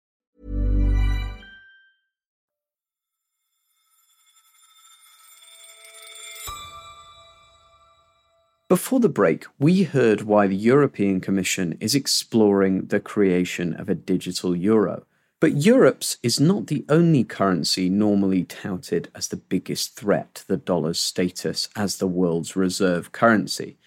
Before 8.71 9.01
the 9.01 9.09
break, 9.09 9.43
we 9.59 9.83
heard 9.83 10.21
why 10.21 10.47
the 10.47 10.55
European 10.55 11.19
Commission 11.19 11.77
is 11.81 11.93
exploring 11.93 12.85
the 12.85 13.01
creation 13.01 13.73
of 13.73 13.89
a 13.89 13.95
digital 13.95 14.55
euro. 14.55 15.03
But 15.41 15.57
Europe's 15.57 16.17
is 16.23 16.39
not 16.39 16.67
the 16.67 16.85
only 16.87 17.25
currency 17.25 17.89
normally 17.89 18.45
touted 18.45 19.09
as 19.13 19.27
the 19.27 19.35
biggest 19.35 19.97
threat 19.97 20.35
to 20.35 20.47
the 20.47 20.55
dollar's 20.55 21.01
status 21.01 21.67
as 21.75 21.97
the 21.97 22.07
world's 22.07 22.55
reserve 22.55 23.11
currency. 23.11 23.77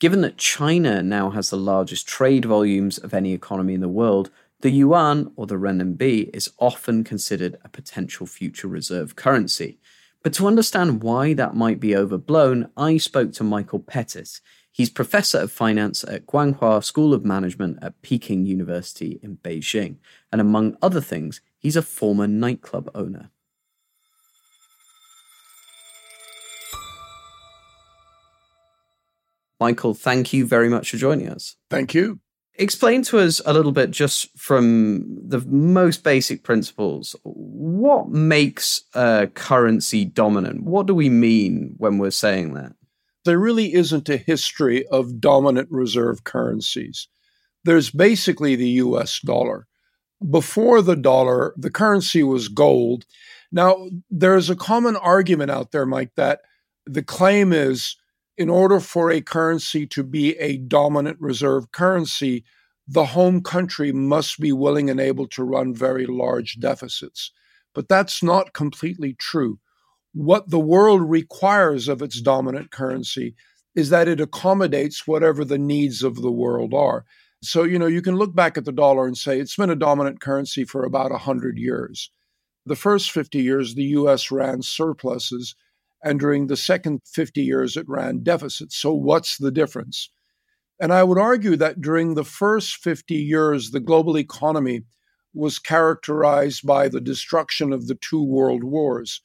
Given 0.00 0.22
that 0.22 0.38
China 0.38 1.04
now 1.04 1.30
has 1.30 1.50
the 1.50 1.56
largest 1.56 2.08
trade 2.08 2.46
volumes 2.46 2.98
of 2.98 3.14
any 3.14 3.32
economy 3.34 3.74
in 3.74 3.80
the 3.80 3.88
world, 3.88 4.32
the 4.62 4.72
yuan 4.72 5.30
or 5.36 5.46
the 5.46 5.54
renminbi 5.54 6.30
is 6.34 6.50
often 6.58 7.04
considered 7.04 7.58
a 7.62 7.68
potential 7.68 8.26
future 8.26 8.66
reserve 8.66 9.14
currency. 9.14 9.78
But 10.22 10.32
to 10.34 10.46
understand 10.46 11.02
why 11.02 11.34
that 11.34 11.56
might 11.56 11.80
be 11.80 11.96
overblown, 11.96 12.70
I 12.76 12.96
spoke 12.96 13.32
to 13.32 13.44
Michael 13.44 13.80
Pettis. 13.80 14.40
He's 14.70 14.88
professor 14.88 15.38
of 15.38 15.52
finance 15.52 16.04
at 16.04 16.26
Guanghua 16.26 16.82
School 16.84 17.12
of 17.12 17.24
Management 17.24 17.78
at 17.82 18.00
Peking 18.02 18.46
University 18.46 19.18
in 19.22 19.38
Beijing. 19.38 19.96
And 20.30 20.40
among 20.40 20.76
other 20.80 21.00
things, 21.00 21.40
he's 21.58 21.76
a 21.76 21.82
former 21.82 22.26
nightclub 22.26 22.90
owner. 22.94 23.30
Michael, 29.60 29.94
thank 29.94 30.32
you 30.32 30.46
very 30.46 30.68
much 30.68 30.90
for 30.90 30.96
joining 30.96 31.28
us. 31.28 31.56
Thank 31.68 31.94
you. 31.94 32.20
Explain 32.62 33.02
to 33.02 33.18
us 33.18 33.40
a 33.44 33.52
little 33.52 33.72
bit, 33.72 33.90
just 33.90 34.38
from 34.38 35.04
the 35.28 35.40
most 35.40 36.04
basic 36.04 36.44
principles, 36.44 37.16
what 37.24 38.08
makes 38.08 38.82
a 38.94 39.26
currency 39.34 40.04
dominant? 40.04 40.62
What 40.62 40.86
do 40.86 40.94
we 40.94 41.08
mean 41.08 41.74
when 41.78 41.98
we're 41.98 42.12
saying 42.12 42.54
that? 42.54 42.74
There 43.24 43.40
really 43.40 43.74
isn't 43.74 44.08
a 44.08 44.16
history 44.16 44.86
of 44.86 45.20
dominant 45.20 45.70
reserve 45.72 46.22
currencies. 46.22 47.08
There's 47.64 47.90
basically 47.90 48.54
the 48.54 48.70
US 48.84 49.18
dollar. 49.18 49.66
Before 50.30 50.82
the 50.82 50.94
dollar, 50.94 51.54
the 51.56 51.70
currency 51.70 52.22
was 52.22 52.46
gold. 52.46 53.06
Now, 53.50 53.88
there's 54.08 54.50
a 54.50 54.54
common 54.54 54.94
argument 54.94 55.50
out 55.50 55.72
there, 55.72 55.84
Mike, 55.84 56.12
that 56.14 56.42
the 56.86 57.02
claim 57.02 57.52
is 57.52 57.96
in 58.36 58.48
order 58.48 58.80
for 58.80 59.10
a 59.10 59.20
currency 59.20 59.86
to 59.88 60.02
be 60.02 60.36
a 60.38 60.56
dominant 60.56 61.20
reserve 61.20 61.70
currency, 61.72 62.44
the 62.86 63.06
home 63.06 63.42
country 63.42 63.92
must 63.92 64.40
be 64.40 64.52
willing 64.52 64.90
and 64.90 65.00
able 65.00 65.26
to 65.28 65.44
run 65.44 65.74
very 65.74 66.06
large 66.06 66.58
deficits. 66.58 67.30
But 67.74 67.88
that's 67.88 68.22
not 68.22 68.52
completely 68.52 69.14
true. 69.14 69.58
What 70.12 70.50
the 70.50 70.60
world 70.60 71.08
requires 71.08 71.88
of 71.88 72.02
its 72.02 72.20
dominant 72.20 72.70
currency 72.70 73.34
is 73.74 73.90
that 73.90 74.08
it 74.08 74.20
accommodates 74.20 75.06
whatever 75.06 75.44
the 75.44 75.58
needs 75.58 76.02
of 76.02 76.16
the 76.16 76.32
world 76.32 76.74
are. 76.74 77.04
So, 77.42 77.64
you 77.64 77.78
know, 77.78 77.86
you 77.86 78.02
can 78.02 78.16
look 78.16 78.34
back 78.34 78.58
at 78.58 78.64
the 78.64 78.72
dollar 78.72 79.06
and 79.06 79.16
say 79.16 79.40
it's 79.40 79.56
been 79.56 79.70
a 79.70 79.76
dominant 79.76 80.20
currency 80.20 80.64
for 80.64 80.84
about 80.84 81.10
100 81.10 81.58
years. 81.58 82.10
The 82.66 82.76
first 82.76 83.10
50 83.10 83.42
years, 83.42 83.74
the 83.74 83.84
US 83.84 84.30
ran 84.30 84.62
surpluses 84.62 85.54
and 86.02 86.18
during 86.18 86.46
the 86.46 86.56
second 86.56 87.00
50 87.06 87.42
years, 87.42 87.76
it 87.76 87.88
ran 87.88 88.22
deficits. 88.22 88.76
So, 88.76 88.92
what's 88.92 89.38
the 89.38 89.52
difference? 89.52 90.10
And 90.80 90.92
I 90.92 91.04
would 91.04 91.18
argue 91.18 91.56
that 91.56 91.80
during 91.80 92.14
the 92.14 92.24
first 92.24 92.76
50 92.76 93.14
years, 93.14 93.70
the 93.70 93.80
global 93.80 94.18
economy 94.18 94.82
was 95.32 95.58
characterized 95.58 96.66
by 96.66 96.88
the 96.88 97.00
destruction 97.00 97.72
of 97.72 97.86
the 97.86 97.94
two 97.94 98.22
world 98.22 98.64
wars. 98.64 99.20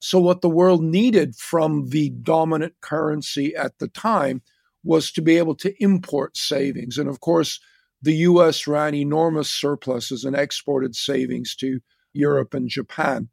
So, 0.00 0.18
what 0.18 0.40
the 0.40 0.48
world 0.48 0.82
needed 0.82 1.36
from 1.36 1.90
the 1.90 2.10
dominant 2.10 2.74
currency 2.80 3.54
at 3.54 3.78
the 3.78 3.88
time 3.88 4.42
was 4.82 5.12
to 5.12 5.22
be 5.22 5.36
able 5.38 5.54
to 5.56 5.74
import 5.82 6.36
savings. 6.36 6.98
And 6.98 7.08
of 7.08 7.20
course, 7.20 7.60
the 8.02 8.14
US 8.14 8.66
ran 8.66 8.94
enormous 8.94 9.50
surpluses 9.50 10.24
and 10.24 10.36
exported 10.36 10.94
savings 10.94 11.54
to 11.56 11.80
Europe 12.12 12.54
and 12.54 12.68
Japan 12.68 13.28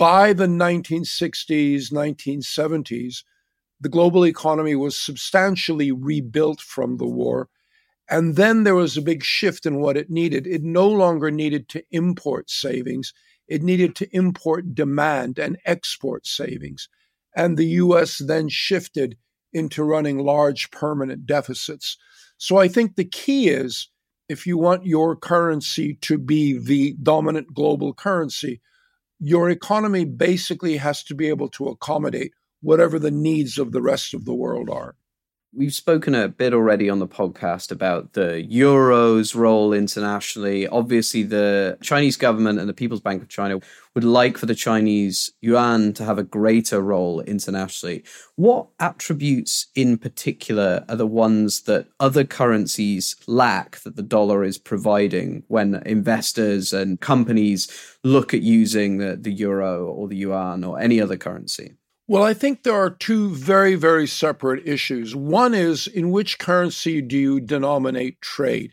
by 0.00 0.32
the 0.32 0.46
1960s, 0.46 1.92
1970s, 1.92 3.22
the 3.82 3.90
global 3.90 4.26
economy 4.26 4.74
was 4.74 4.96
substantially 4.96 5.92
rebuilt 5.92 6.62
from 6.62 6.96
the 6.96 7.06
war. 7.06 7.50
And 8.08 8.36
then 8.36 8.64
there 8.64 8.74
was 8.74 8.96
a 8.96 9.02
big 9.02 9.22
shift 9.22 9.66
in 9.66 9.78
what 9.78 9.98
it 9.98 10.08
needed. 10.08 10.46
It 10.46 10.62
no 10.62 10.88
longer 10.88 11.30
needed 11.30 11.68
to 11.70 11.84
import 11.90 12.48
savings, 12.48 13.12
it 13.46 13.62
needed 13.62 13.94
to 13.96 14.08
import 14.16 14.74
demand 14.74 15.38
and 15.38 15.58
export 15.66 16.26
savings. 16.26 16.88
And 17.36 17.58
the 17.58 17.66
US 17.84 18.16
then 18.16 18.48
shifted 18.48 19.18
into 19.52 19.84
running 19.84 20.18
large 20.18 20.70
permanent 20.70 21.26
deficits. 21.26 21.98
So 22.38 22.56
I 22.56 22.68
think 22.68 22.96
the 22.96 23.04
key 23.04 23.50
is 23.50 23.90
if 24.30 24.46
you 24.46 24.56
want 24.56 24.86
your 24.86 25.14
currency 25.14 25.96
to 26.02 26.16
be 26.16 26.56
the 26.58 26.96
dominant 27.02 27.52
global 27.52 27.92
currency, 27.92 28.62
your 29.20 29.50
economy 29.50 30.04
basically 30.04 30.78
has 30.78 31.04
to 31.04 31.14
be 31.14 31.28
able 31.28 31.48
to 31.50 31.68
accommodate 31.68 32.32
whatever 32.62 32.98
the 32.98 33.10
needs 33.10 33.58
of 33.58 33.72
the 33.72 33.82
rest 33.82 34.14
of 34.14 34.24
the 34.24 34.34
world 34.34 34.70
are. 34.70 34.96
We've 35.52 35.74
spoken 35.74 36.14
a 36.14 36.28
bit 36.28 36.54
already 36.54 36.88
on 36.88 37.00
the 37.00 37.08
podcast 37.08 37.72
about 37.72 38.12
the 38.12 38.40
euro's 38.40 39.34
role 39.34 39.72
internationally. 39.72 40.68
Obviously, 40.68 41.24
the 41.24 41.76
Chinese 41.82 42.16
government 42.16 42.60
and 42.60 42.68
the 42.68 42.72
People's 42.72 43.00
Bank 43.00 43.20
of 43.20 43.28
China 43.28 43.58
would 43.96 44.04
like 44.04 44.38
for 44.38 44.46
the 44.46 44.54
Chinese 44.54 45.32
yuan 45.40 45.92
to 45.94 46.04
have 46.04 46.18
a 46.18 46.22
greater 46.22 46.80
role 46.80 47.20
internationally. 47.22 48.04
What 48.36 48.68
attributes 48.78 49.66
in 49.74 49.98
particular 49.98 50.84
are 50.88 50.94
the 50.94 51.04
ones 51.04 51.62
that 51.62 51.88
other 51.98 52.22
currencies 52.22 53.16
lack 53.26 53.80
that 53.80 53.96
the 53.96 54.04
dollar 54.04 54.44
is 54.44 54.56
providing 54.56 55.42
when 55.48 55.82
investors 55.84 56.72
and 56.72 57.00
companies 57.00 57.68
look 58.04 58.32
at 58.32 58.42
using 58.42 58.98
the, 58.98 59.16
the 59.16 59.32
euro 59.32 59.86
or 59.86 60.06
the 60.06 60.16
yuan 60.16 60.62
or 60.62 60.78
any 60.78 61.00
other 61.00 61.16
currency? 61.16 61.74
Well, 62.10 62.24
I 62.24 62.34
think 62.34 62.64
there 62.64 62.74
are 62.74 62.90
two 62.90 63.32
very, 63.36 63.76
very 63.76 64.08
separate 64.08 64.66
issues. 64.66 65.14
One 65.14 65.54
is 65.54 65.86
in 65.86 66.10
which 66.10 66.40
currency 66.40 67.00
do 67.00 67.16
you 67.16 67.40
denominate 67.40 68.20
trade? 68.20 68.72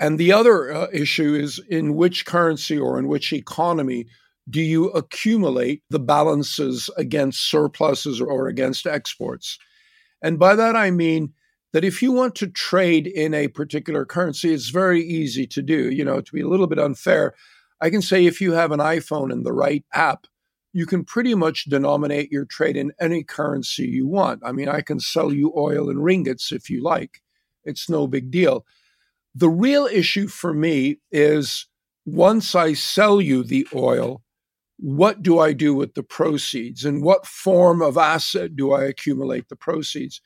And 0.00 0.18
the 0.18 0.32
other 0.32 0.74
uh, 0.74 0.88
issue 0.92 1.36
is 1.36 1.60
in 1.70 1.94
which 1.94 2.26
currency 2.26 2.76
or 2.76 2.98
in 2.98 3.06
which 3.06 3.32
economy 3.32 4.06
do 4.50 4.60
you 4.60 4.90
accumulate 4.90 5.84
the 5.88 6.00
balances 6.00 6.90
against 6.96 7.48
surpluses 7.48 8.20
or 8.20 8.48
against 8.48 8.88
exports? 8.88 9.56
And 10.20 10.36
by 10.36 10.56
that 10.56 10.74
I 10.74 10.90
mean 10.90 11.34
that 11.72 11.84
if 11.84 12.02
you 12.02 12.10
want 12.10 12.34
to 12.34 12.48
trade 12.48 13.06
in 13.06 13.34
a 13.34 13.46
particular 13.46 14.04
currency, 14.04 14.52
it's 14.52 14.70
very 14.70 15.00
easy 15.00 15.46
to 15.46 15.62
do. 15.62 15.92
You 15.92 16.04
know, 16.04 16.20
to 16.20 16.32
be 16.32 16.40
a 16.40 16.48
little 16.48 16.66
bit 16.66 16.80
unfair, 16.80 17.36
I 17.80 17.88
can 17.88 18.02
say 18.02 18.26
if 18.26 18.40
you 18.40 18.50
have 18.54 18.72
an 18.72 18.80
iPhone 18.80 19.30
and 19.30 19.46
the 19.46 19.52
right 19.52 19.84
app, 19.94 20.26
you 20.72 20.86
can 20.86 21.04
pretty 21.04 21.34
much 21.34 21.64
denominate 21.64 22.30
your 22.30 22.44
trade 22.44 22.76
in 22.76 22.92
any 23.00 23.24
currency 23.24 23.86
you 23.86 24.06
want. 24.06 24.42
I 24.44 24.52
mean, 24.52 24.68
I 24.68 24.80
can 24.80 25.00
sell 25.00 25.32
you 25.32 25.52
oil 25.56 25.88
in 25.90 25.96
ringgits 25.96 26.52
if 26.52 26.68
you 26.68 26.82
like. 26.82 27.22
It's 27.64 27.88
no 27.88 28.06
big 28.06 28.30
deal. 28.30 28.64
The 29.34 29.48
real 29.48 29.86
issue 29.86 30.28
for 30.28 30.52
me 30.52 30.98
is 31.10 31.66
once 32.04 32.54
I 32.54 32.72
sell 32.72 33.20
you 33.20 33.42
the 33.42 33.66
oil, 33.74 34.22
what 34.78 35.22
do 35.22 35.38
I 35.38 35.52
do 35.52 35.74
with 35.74 35.94
the 35.94 36.02
proceeds? 36.02 36.84
In 36.84 37.02
what 37.02 37.26
form 37.26 37.82
of 37.82 37.98
asset 37.98 38.54
do 38.56 38.72
I 38.72 38.84
accumulate 38.84 39.48
the 39.48 39.56
proceeds? 39.56 40.20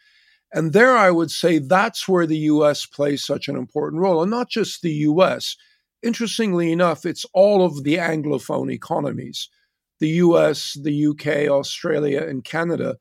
And 0.52 0.72
there 0.72 0.96
I 0.96 1.11
would 1.11 1.31
say 1.31 1.59
that's 1.59 2.07
where 2.07 2.26
the 2.26 2.38
US 2.38 2.85
plays 2.85 3.24
such 3.24 3.48
an 3.48 3.57
important 3.57 4.02
role. 4.02 4.22
And 4.22 4.31
not 4.31 4.50
just 4.50 4.83
the 4.83 4.92
US. 4.92 5.57
Interestingly 6.02 6.72
enough, 6.72 7.07
it's 7.07 7.24
all 7.33 7.64
of 7.64 7.85
the 7.85 7.94
Anglophone 7.94 8.72
economies 8.72 9.48
the 10.03 10.09
US, 10.27 10.77
the 10.83 11.07
UK, 11.07 11.49
Australia, 11.49 12.27
and 12.27 12.43
Canada 12.43 12.97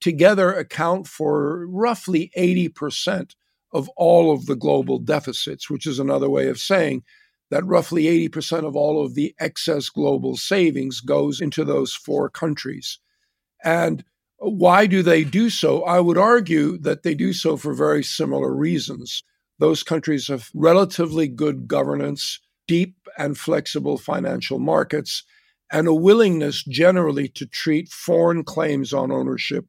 together 0.00 0.54
account 0.54 1.06
for 1.06 1.66
roughly 1.66 2.30
80% 2.34 3.34
of 3.74 3.90
all 3.94 4.32
of 4.32 4.46
the 4.46 4.56
global 4.56 4.98
deficits, 4.98 5.68
which 5.68 5.86
is 5.86 5.98
another 5.98 6.30
way 6.30 6.48
of 6.48 6.58
saying 6.58 7.02
that 7.50 7.66
roughly 7.66 8.04
80% 8.04 8.64
of 8.66 8.74
all 8.74 9.04
of 9.04 9.14
the 9.14 9.34
excess 9.38 9.90
global 9.90 10.38
savings 10.38 11.02
goes 11.02 11.42
into 11.42 11.62
those 11.62 11.92
four 11.92 12.30
countries. 12.30 13.00
And 13.62 14.02
why 14.38 14.86
do 14.86 15.02
they 15.02 15.24
do 15.24 15.50
so? 15.50 15.82
I 15.84 16.00
would 16.00 16.16
argue 16.16 16.78
that 16.78 17.02
they 17.02 17.14
do 17.14 17.34
so 17.34 17.58
for 17.58 17.74
very 17.74 18.02
similar 18.02 18.54
reasons. 18.54 19.22
Those 19.58 19.82
countries 19.82 20.28
have 20.28 20.48
relatively 20.54 21.28
good 21.28 21.68
governance, 21.68 22.40
deep 22.66 22.96
and 23.18 23.36
flexible 23.36 23.98
financial 23.98 24.58
markets, 24.58 25.22
and 25.72 25.88
a 25.88 25.94
willingness 25.94 26.62
generally 26.64 27.28
to 27.28 27.46
treat 27.46 27.88
foreign 27.88 28.44
claims 28.44 28.92
on 28.92 29.10
ownership 29.10 29.66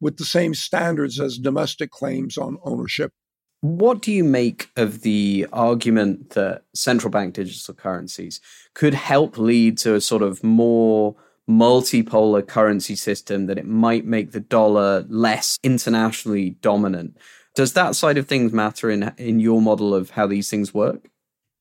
with 0.00 0.16
the 0.16 0.24
same 0.24 0.54
standards 0.54 1.20
as 1.20 1.38
domestic 1.38 1.90
claims 1.90 2.38
on 2.38 2.58
ownership. 2.64 3.12
What 3.60 4.00
do 4.00 4.10
you 4.10 4.24
make 4.24 4.70
of 4.76 5.02
the 5.02 5.46
argument 5.52 6.30
that 6.30 6.62
central 6.74 7.10
bank 7.10 7.34
digital 7.34 7.74
currencies 7.74 8.40
could 8.74 8.94
help 8.94 9.36
lead 9.36 9.76
to 9.78 9.94
a 9.94 10.00
sort 10.00 10.22
of 10.22 10.42
more 10.42 11.14
multipolar 11.48 12.46
currency 12.46 12.96
system, 12.96 13.46
that 13.46 13.58
it 13.58 13.66
might 13.66 14.06
make 14.06 14.32
the 14.32 14.40
dollar 14.40 15.04
less 15.08 15.58
internationally 15.62 16.50
dominant? 16.62 17.18
Does 17.54 17.74
that 17.74 17.96
side 17.96 18.16
of 18.16 18.26
things 18.26 18.52
matter 18.52 18.90
in, 18.90 19.12
in 19.18 19.40
your 19.40 19.60
model 19.60 19.94
of 19.94 20.10
how 20.10 20.26
these 20.26 20.48
things 20.48 20.72
work? 20.72 21.09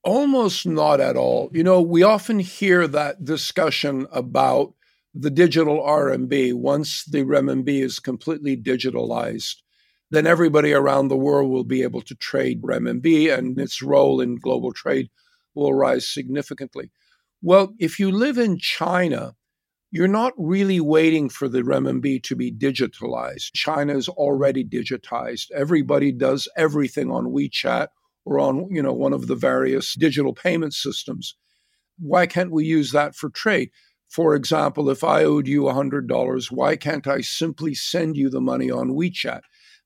Almost 0.03 0.65
not 0.65 1.01
at 1.01 1.17
all. 1.17 1.49
You 1.53 1.63
know, 1.63 1.81
we 1.81 2.03
often 2.03 2.39
hear 2.39 2.87
that 2.87 3.25
discussion 3.25 4.07
about 4.11 4.73
the 5.13 5.29
digital 5.29 5.79
RMB. 5.81 6.53
Once 6.53 7.03
the 7.03 7.23
renminbi 7.23 7.83
is 7.83 7.99
completely 7.99 8.55
digitalized, 8.55 9.55
then 10.09 10.25
everybody 10.25 10.73
around 10.73 11.07
the 11.07 11.17
world 11.17 11.51
will 11.51 11.65
be 11.65 11.83
able 11.83 12.01
to 12.01 12.15
trade 12.15 12.61
renminbi 12.61 13.35
and 13.35 13.59
its 13.59 13.81
role 13.81 14.21
in 14.21 14.37
global 14.37 14.71
trade 14.71 15.09
will 15.53 15.73
rise 15.73 16.07
significantly. 16.07 16.91
Well, 17.41 17.73
if 17.79 17.99
you 17.99 18.11
live 18.11 18.37
in 18.37 18.57
China, 18.57 19.35
you're 19.91 20.07
not 20.07 20.33
really 20.37 20.79
waiting 20.79 21.29
for 21.29 21.49
the 21.49 21.61
renminbi 21.61 22.21
to 22.23 22.35
be 22.35 22.51
digitalized. 22.51 23.51
China 23.53 23.97
is 23.97 24.07
already 24.07 24.63
digitized. 24.63 25.51
Everybody 25.51 26.11
does 26.11 26.47
everything 26.55 27.11
on 27.11 27.27
WeChat 27.27 27.87
or 28.25 28.39
on 28.39 28.67
you 28.71 28.81
know 28.81 28.93
one 28.93 29.13
of 29.13 29.27
the 29.27 29.35
various 29.35 29.93
digital 29.95 30.33
payment 30.33 30.73
systems 30.73 31.35
why 31.99 32.25
can't 32.25 32.51
we 32.51 32.65
use 32.65 32.91
that 32.91 33.13
for 33.13 33.29
trade? 33.29 33.71
For 34.07 34.33
example 34.33 34.89
if 34.89 35.03
i 35.03 35.23
owed 35.23 35.47
you 35.47 35.63
$100 35.63 36.51
why 36.51 36.75
can't 36.75 37.07
i 37.07 37.21
simply 37.21 37.73
send 37.75 38.17
you 38.17 38.29
the 38.29 38.41
money 38.41 38.71
on 38.71 38.91
wechat? 38.91 39.41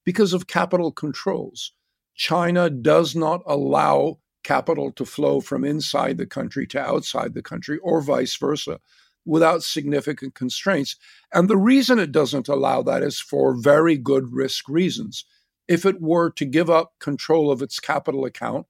Because 0.06 0.34
of 0.34 0.48
capital 0.48 0.92
controls. 0.92 1.74
China 2.16 2.70
does 2.70 3.16
not 3.16 3.42
allow 3.48 4.20
capital 4.44 4.92
to 4.92 5.06
flow 5.06 5.42
from 5.42 5.64
inside 5.64 6.18
the 6.18 6.28
country 6.28 6.68
to 6.68 6.80
outside 6.80 7.34
the 7.34 7.42
country 7.42 7.80
or 7.80 8.02
vice 8.02 8.36
versa 8.36 8.80
without 9.26 9.64
significant 9.64 10.36
constraints. 10.36 10.98
And 11.34 11.50
the 11.50 11.58
reason 11.58 11.98
it 11.98 12.12
doesn't 12.12 12.50
allow 12.50 12.84
that 12.84 13.02
is 13.02 13.20
for 13.20 13.56
very 13.56 13.98
good 13.98 14.34
risk 14.34 14.68
reasons 14.70 15.26
if 15.68 15.86
it 15.86 16.02
were 16.02 16.30
to 16.32 16.46
give 16.46 16.70
up 16.70 16.94
control 17.00 17.52
of 17.52 17.62
its 17.62 17.80
capital 17.80 18.26
account, 18.26 18.66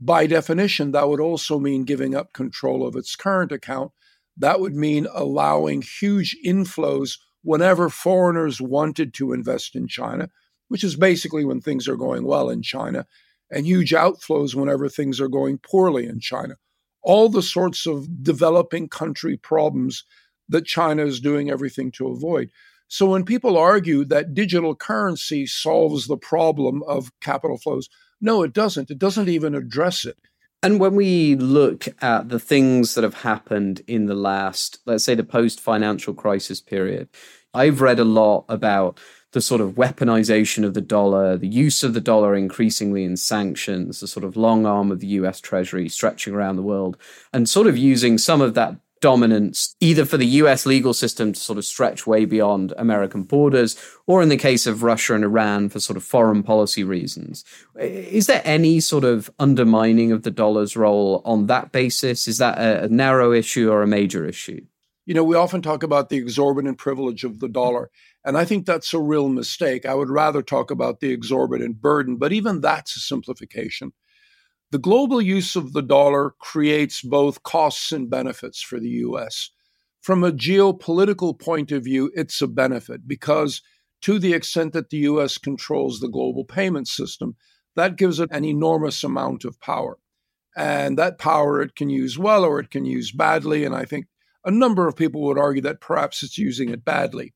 by 0.00 0.26
definition, 0.26 0.92
that 0.92 1.08
would 1.08 1.20
also 1.20 1.58
mean 1.58 1.84
giving 1.84 2.14
up 2.14 2.32
control 2.32 2.86
of 2.86 2.96
its 2.96 3.16
current 3.16 3.52
account. 3.52 3.92
That 4.36 4.60
would 4.60 4.74
mean 4.74 5.06
allowing 5.14 5.82
huge 5.82 6.36
inflows 6.44 7.18
whenever 7.42 7.88
foreigners 7.88 8.60
wanted 8.60 9.14
to 9.14 9.32
invest 9.32 9.76
in 9.76 9.86
China, 9.86 10.28
which 10.68 10.82
is 10.82 10.96
basically 10.96 11.44
when 11.44 11.60
things 11.60 11.86
are 11.86 11.96
going 11.96 12.24
well 12.24 12.50
in 12.50 12.62
China, 12.62 13.06
and 13.50 13.66
huge 13.66 13.92
outflows 13.92 14.54
whenever 14.54 14.88
things 14.88 15.20
are 15.20 15.28
going 15.28 15.58
poorly 15.58 16.06
in 16.06 16.20
China. 16.20 16.56
All 17.02 17.28
the 17.28 17.42
sorts 17.42 17.86
of 17.86 18.22
developing 18.22 18.88
country 18.88 19.36
problems 19.36 20.04
that 20.48 20.66
China 20.66 21.04
is 21.04 21.20
doing 21.20 21.50
everything 21.50 21.90
to 21.92 22.08
avoid. 22.08 22.50
So 22.88 23.06
when 23.06 23.24
people 23.24 23.56
argue 23.56 24.04
that 24.06 24.34
digital 24.34 24.74
currency 24.74 25.46
solves 25.46 26.06
the 26.06 26.16
problem 26.16 26.82
of 26.86 27.10
capital 27.20 27.58
flows, 27.58 27.88
no, 28.20 28.42
it 28.42 28.52
doesn't. 28.52 28.90
It 28.90 28.98
doesn't 28.98 29.28
even 29.28 29.54
address 29.54 30.04
it. 30.04 30.16
And 30.62 30.80
when 30.80 30.94
we 30.94 31.34
look 31.34 31.86
at 32.00 32.30
the 32.30 32.40
things 32.40 32.94
that 32.94 33.04
have 33.04 33.22
happened 33.22 33.82
in 33.86 34.06
the 34.06 34.14
last, 34.14 34.78
let's 34.86 35.04
say, 35.04 35.14
the 35.14 35.22
post 35.22 35.60
financial 35.60 36.14
crisis 36.14 36.60
period, 36.60 37.10
I've 37.52 37.82
read 37.82 37.98
a 37.98 38.04
lot 38.04 38.46
about 38.48 38.98
the 39.32 39.42
sort 39.42 39.60
of 39.60 39.72
weaponization 39.72 40.64
of 40.64 40.74
the 40.74 40.80
dollar, 40.80 41.36
the 41.36 41.48
use 41.48 41.82
of 41.82 41.92
the 41.92 42.00
dollar 42.00 42.34
increasingly 42.34 43.04
in 43.04 43.16
sanctions, 43.16 44.00
the 44.00 44.06
sort 44.06 44.24
of 44.24 44.36
long 44.36 44.64
arm 44.64 44.90
of 44.90 45.00
the 45.00 45.08
US 45.08 45.40
Treasury 45.40 45.88
stretching 45.88 46.32
around 46.32 46.56
the 46.56 46.62
world, 46.62 46.96
and 47.32 47.48
sort 47.48 47.66
of 47.66 47.76
using 47.76 48.16
some 48.16 48.40
of 48.40 48.54
that 48.54 48.76
dominance, 49.04 49.76
either 49.80 50.06
for 50.06 50.16
the 50.16 50.40
US 50.40 50.64
legal 50.64 50.94
system 50.94 51.34
to 51.34 51.38
sort 51.38 51.58
of 51.58 51.66
stretch 51.66 52.06
way 52.06 52.24
beyond 52.24 52.72
American 52.78 53.22
borders, 53.22 53.76
or 54.06 54.22
in 54.22 54.30
the 54.30 54.38
case 54.38 54.66
of 54.66 54.82
Russia 54.82 55.14
and 55.14 55.22
Iran 55.22 55.68
for 55.68 55.78
sort 55.78 55.98
of 55.98 56.02
foreign 56.02 56.42
policy 56.42 56.82
reasons. 56.82 57.44
Is 57.78 58.28
there 58.28 58.40
any 58.46 58.80
sort 58.80 59.04
of 59.04 59.30
undermining 59.38 60.10
of 60.10 60.22
the 60.22 60.30
dollar's 60.30 60.74
role 60.74 61.20
on 61.26 61.48
that 61.48 61.70
basis? 61.70 62.26
Is 62.26 62.38
that 62.38 62.56
a, 62.56 62.84
a 62.84 62.88
narrow 62.88 63.30
issue 63.30 63.70
or 63.70 63.82
a 63.82 63.86
major 63.86 64.24
issue? 64.24 64.62
You 65.04 65.12
know, 65.12 65.22
we 65.22 65.36
often 65.36 65.60
talk 65.60 65.82
about 65.82 66.08
the 66.08 66.16
exorbitant 66.16 66.78
privilege 66.78 67.24
of 67.24 67.40
the 67.40 67.48
dollar. 67.48 67.90
And 68.24 68.38
I 68.38 68.46
think 68.46 68.64
that's 68.64 68.94
a 68.94 68.98
real 68.98 69.28
mistake. 69.28 69.84
I 69.84 69.92
would 69.92 70.08
rather 70.08 70.40
talk 70.40 70.70
about 70.70 71.00
the 71.00 71.12
exorbitant 71.12 71.82
burden, 71.82 72.16
but 72.16 72.32
even 72.32 72.62
that's 72.62 72.96
a 72.96 73.00
simplification. 73.00 73.92
The 74.70 74.78
global 74.78 75.22
use 75.22 75.56
of 75.56 75.72
the 75.72 75.82
dollar 75.82 76.34
creates 76.40 77.02
both 77.02 77.42
costs 77.42 77.92
and 77.92 78.10
benefits 78.10 78.60
for 78.60 78.80
the 78.80 78.88
US. 78.88 79.50
From 80.00 80.24
a 80.24 80.32
geopolitical 80.32 81.38
point 81.38 81.72
of 81.72 81.84
view, 81.84 82.10
it's 82.14 82.42
a 82.42 82.46
benefit 82.46 83.06
because, 83.06 83.62
to 84.02 84.18
the 84.18 84.34
extent 84.34 84.72
that 84.72 84.90
the 84.90 84.98
US 84.98 85.38
controls 85.38 86.00
the 86.00 86.08
global 86.08 86.44
payment 86.44 86.88
system, 86.88 87.36
that 87.76 87.96
gives 87.96 88.20
it 88.20 88.30
an 88.32 88.44
enormous 88.44 89.02
amount 89.04 89.44
of 89.44 89.60
power. 89.60 89.98
And 90.56 90.98
that 90.98 91.18
power 91.18 91.60
it 91.60 91.74
can 91.74 91.90
use 91.90 92.18
well 92.18 92.44
or 92.44 92.60
it 92.60 92.70
can 92.70 92.84
use 92.84 93.10
badly. 93.12 93.64
And 93.64 93.74
I 93.74 93.84
think 93.84 94.06
a 94.44 94.50
number 94.50 94.86
of 94.86 94.96
people 94.96 95.22
would 95.22 95.38
argue 95.38 95.62
that 95.62 95.80
perhaps 95.80 96.22
it's 96.22 96.38
using 96.38 96.68
it 96.68 96.84
badly. 96.84 97.34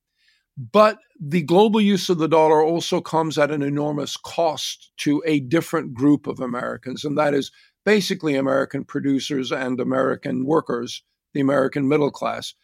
But 0.58 0.98
the 1.20 1.42
global 1.42 1.80
use 1.80 2.08
of 2.08 2.18
the 2.18 2.26
dollar 2.26 2.60
also 2.62 3.00
comes 3.00 3.38
at 3.38 3.52
an 3.52 3.62
enormous 3.62 4.16
cost 4.16 4.90
to 4.98 5.22
a 5.24 5.38
different 5.38 5.94
group 5.94 6.26
of 6.26 6.40
Americans, 6.40 7.04
and 7.04 7.16
that 7.16 7.32
is 7.32 7.52
basically 7.84 8.34
American 8.34 8.84
producers 8.84 9.52
and 9.52 9.80
American 9.80 10.44
workers, 10.44 11.04
the 11.32 11.40
American 11.40 11.86
middle 11.86 12.10
class. 12.10 12.54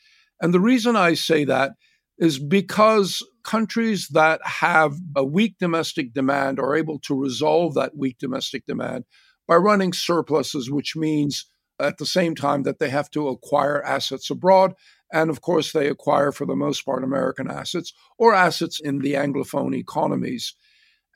And 0.42 0.52
the 0.52 0.60
reason 0.60 0.96
I 0.96 1.14
say 1.14 1.44
that 1.44 1.72
is 2.18 2.40
because 2.40 3.24
countries 3.44 4.08
that 4.08 4.40
have 4.44 4.96
a 5.14 5.24
weak 5.24 5.56
domestic 5.60 6.12
demand 6.12 6.58
are 6.58 6.74
able 6.74 6.98
to 7.00 7.14
resolve 7.14 7.74
that 7.74 7.96
weak 7.96 8.18
domestic 8.18 8.66
demand 8.66 9.04
by 9.46 9.54
running 9.54 9.92
surpluses, 9.92 10.68
which 10.68 10.96
means 10.96 11.46
at 11.80 11.98
the 11.98 12.06
same 12.06 12.34
time 12.34 12.64
that 12.64 12.78
they 12.78 12.90
have 12.90 13.10
to 13.10 13.28
acquire 13.28 13.82
assets 13.84 14.30
abroad. 14.30 14.74
And 15.12 15.30
of 15.30 15.40
course, 15.40 15.72
they 15.72 15.88
acquire, 15.88 16.32
for 16.32 16.46
the 16.46 16.56
most 16.56 16.84
part, 16.84 17.04
American 17.04 17.50
assets 17.50 17.92
or 18.18 18.34
assets 18.34 18.80
in 18.80 18.98
the 18.98 19.14
Anglophone 19.14 19.76
economies. 19.76 20.54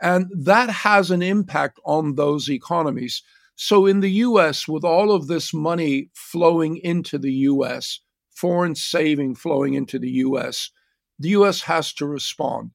And 0.00 0.30
that 0.36 0.70
has 0.70 1.10
an 1.10 1.22
impact 1.22 1.80
on 1.84 2.14
those 2.14 2.48
economies. 2.48 3.22
So, 3.56 3.86
in 3.86 4.00
the 4.00 4.10
US, 4.10 4.68
with 4.68 4.84
all 4.84 5.10
of 5.10 5.26
this 5.26 5.52
money 5.52 6.10
flowing 6.14 6.76
into 6.76 7.18
the 7.18 7.32
US, 7.32 8.00
foreign 8.30 8.76
saving 8.76 9.34
flowing 9.34 9.74
into 9.74 9.98
the 9.98 10.10
US, 10.10 10.70
the 11.18 11.30
US 11.30 11.62
has 11.62 11.92
to 11.94 12.06
respond. 12.06 12.70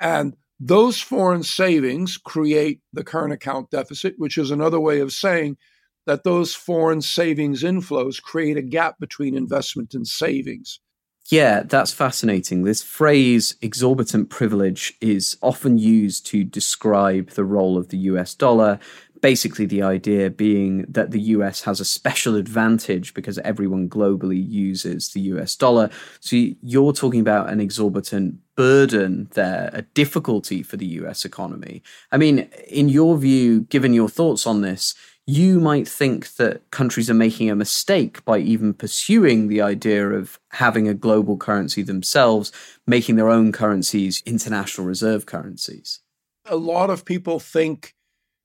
And 0.00 0.36
those 0.58 1.00
foreign 1.00 1.42
savings 1.42 2.16
create 2.16 2.80
the 2.92 3.04
current 3.04 3.32
account 3.32 3.70
deficit, 3.70 4.14
which 4.18 4.36
is 4.36 4.50
another 4.50 4.80
way 4.80 5.00
of 5.00 5.12
saying 5.12 5.58
that 6.06 6.24
those 6.24 6.54
foreign 6.54 7.02
savings 7.02 7.62
inflows 7.62 8.22
create 8.22 8.56
a 8.56 8.62
gap 8.62 8.98
between 8.98 9.36
investment 9.36 9.94
and 9.94 10.06
savings. 10.06 10.80
Yeah, 11.28 11.64
that's 11.64 11.92
fascinating. 11.92 12.62
This 12.62 12.82
phrase, 12.82 13.56
exorbitant 13.60 14.30
privilege, 14.30 14.94
is 15.00 15.36
often 15.42 15.76
used 15.76 16.24
to 16.26 16.44
describe 16.44 17.30
the 17.30 17.44
role 17.44 17.76
of 17.76 17.88
the 17.88 17.98
US 17.98 18.34
dollar. 18.34 18.78
Basically, 19.22 19.66
the 19.66 19.82
idea 19.82 20.30
being 20.30 20.84
that 20.88 21.10
the 21.10 21.20
US 21.20 21.62
has 21.62 21.80
a 21.80 21.84
special 21.84 22.36
advantage 22.36 23.12
because 23.12 23.38
everyone 23.38 23.88
globally 23.88 24.40
uses 24.48 25.08
the 25.08 25.20
US 25.32 25.56
dollar. 25.56 25.90
So 26.20 26.36
you're 26.62 26.92
talking 26.92 27.20
about 27.20 27.50
an 27.50 27.60
exorbitant 27.60 28.36
burden 28.54 29.28
there, 29.34 29.70
a 29.72 29.82
difficulty 29.82 30.62
for 30.62 30.76
the 30.76 30.86
US 30.86 31.24
economy. 31.24 31.82
I 32.12 32.18
mean, 32.18 32.48
in 32.68 32.88
your 32.88 33.18
view, 33.18 33.62
given 33.62 33.92
your 33.92 34.08
thoughts 34.08 34.46
on 34.46 34.60
this, 34.60 34.94
you 35.26 35.58
might 35.58 35.88
think 35.88 36.36
that 36.36 36.70
countries 36.70 37.10
are 37.10 37.14
making 37.14 37.50
a 37.50 37.56
mistake 37.56 38.24
by 38.24 38.38
even 38.38 38.72
pursuing 38.72 39.48
the 39.48 39.60
idea 39.60 40.08
of 40.10 40.38
having 40.52 40.86
a 40.86 40.94
global 40.94 41.36
currency 41.36 41.82
themselves, 41.82 42.52
making 42.86 43.16
their 43.16 43.28
own 43.28 43.50
currencies 43.50 44.22
international 44.24 44.86
reserve 44.86 45.26
currencies. 45.26 46.00
A 46.44 46.56
lot 46.56 46.90
of 46.90 47.04
people 47.04 47.40
think 47.40 47.94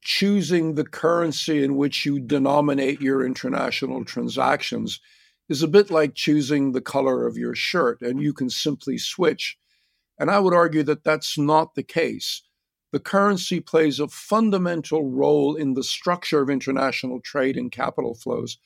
choosing 0.01 0.73
the 0.73 0.83
currency 0.83 1.63
in 1.63 1.77
which 1.77 2.03
you 2.03 2.19
denominate 2.19 2.99
your 2.99 3.23
international 3.23 4.03
transactions 4.03 4.99
is 5.49 5.61
a 5.61 5.67
bit 5.67 5.91
like 5.91 6.15
choosing 6.15 6.71
the 6.71 6.81
color 6.81 7.27
of 7.27 7.37
your 7.37 7.53
shirt, 7.53 8.01
and 8.01 8.19
you 8.19 8.33
can 8.33 8.49
simply 8.49 8.97
switch. 8.97 9.55
And 10.17 10.31
I 10.31 10.39
would 10.39 10.53
argue 10.53 10.81
that 10.83 11.03
that's 11.03 11.37
not 11.37 11.75
the 11.75 11.83
case 11.83 12.41
the 12.91 12.99
currency 12.99 13.59
plays 13.59 13.99
a 13.99 14.07
fundamental 14.07 15.09
role 15.09 15.55
in 15.55 15.73
the 15.73 15.83
structure 15.83 16.41
of 16.41 16.49
international 16.49 17.21
trade 17.21 17.55
and 17.55 17.71
capital 17.71 18.15
flows. 18.15 18.57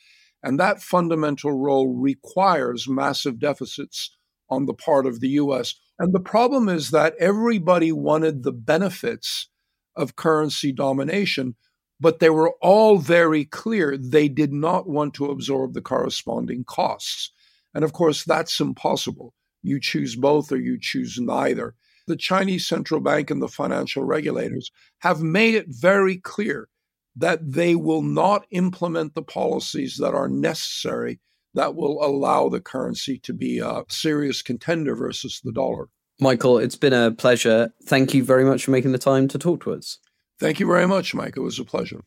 And 0.41 0.59
that 0.59 0.81
fundamental 0.81 1.51
role 1.51 1.95
requires 1.95 2.87
massive 2.87 3.39
deficits 3.39 4.15
on 4.49 4.65
the 4.65 4.73
part 4.73 5.05
of 5.05 5.19
the 5.19 5.29
US. 5.29 5.75
And 5.99 6.13
the 6.13 6.19
problem 6.19 6.69
is 6.69 6.91
that 6.91 7.15
everybody 7.19 7.91
wanted 7.91 8.43
the 8.43 8.51
benefits 8.51 9.47
of 9.95 10.15
currency 10.15 10.71
domination, 10.71 11.55
but 11.99 12.19
they 12.19 12.29
were 12.29 12.53
all 12.61 12.97
very 12.97 13.45
clear 13.45 13.97
they 13.97 14.27
did 14.27 14.51
not 14.51 14.87
want 14.87 15.13
to 15.15 15.25
absorb 15.31 15.73
the 15.73 15.81
corresponding 15.81 16.63
costs. 16.63 17.31
And 17.73 17.83
of 17.83 17.93
course, 17.93 18.23
that's 18.23 18.59
impossible. 18.59 19.33
You 19.61 19.79
choose 19.79 20.15
both 20.15 20.51
or 20.51 20.57
you 20.57 20.77
choose 20.79 21.17
neither 21.19 21.75
the 22.07 22.15
Chinese 22.15 22.67
central 22.67 22.99
bank 22.99 23.31
and 23.31 23.41
the 23.41 23.47
financial 23.47 24.03
regulators 24.03 24.71
have 24.99 25.21
made 25.21 25.55
it 25.55 25.65
very 25.69 26.17
clear 26.17 26.69
that 27.15 27.39
they 27.51 27.75
will 27.75 28.01
not 28.01 28.45
implement 28.51 29.15
the 29.15 29.23
policies 29.23 29.97
that 29.97 30.13
are 30.13 30.27
necessary 30.27 31.19
that 31.53 31.75
will 31.75 32.03
allow 32.03 32.49
the 32.49 32.59
currency 32.59 33.17
to 33.19 33.33
be 33.33 33.59
a 33.59 33.83
serious 33.87 34.41
contender 34.41 34.93
versus 34.93 35.41
the 35.43 35.53
dollar. 35.53 35.87
Michael, 36.19 36.57
it's 36.57 36.75
been 36.75 36.93
a 36.93 37.11
pleasure. 37.11 37.73
Thank 37.83 38.13
you 38.13 38.23
very 38.23 38.45
much 38.45 38.65
for 38.65 38.71
making 38.71 38.91
the 38.91 38.97
time 38.97 39.27
to 39.29 39.37
talk 39.37 39.63
to 39.63 39.73
us. 39.73 39.97
Thank 40.39 40.59
you 40.59 40.67
very 40.67 40.85
much, 40.85 41.15
Mike. 41.15 41.37
It 41.37 41.41
was 41.41 41.59
a 41.59 41.65
pleasure. 41.65 42.01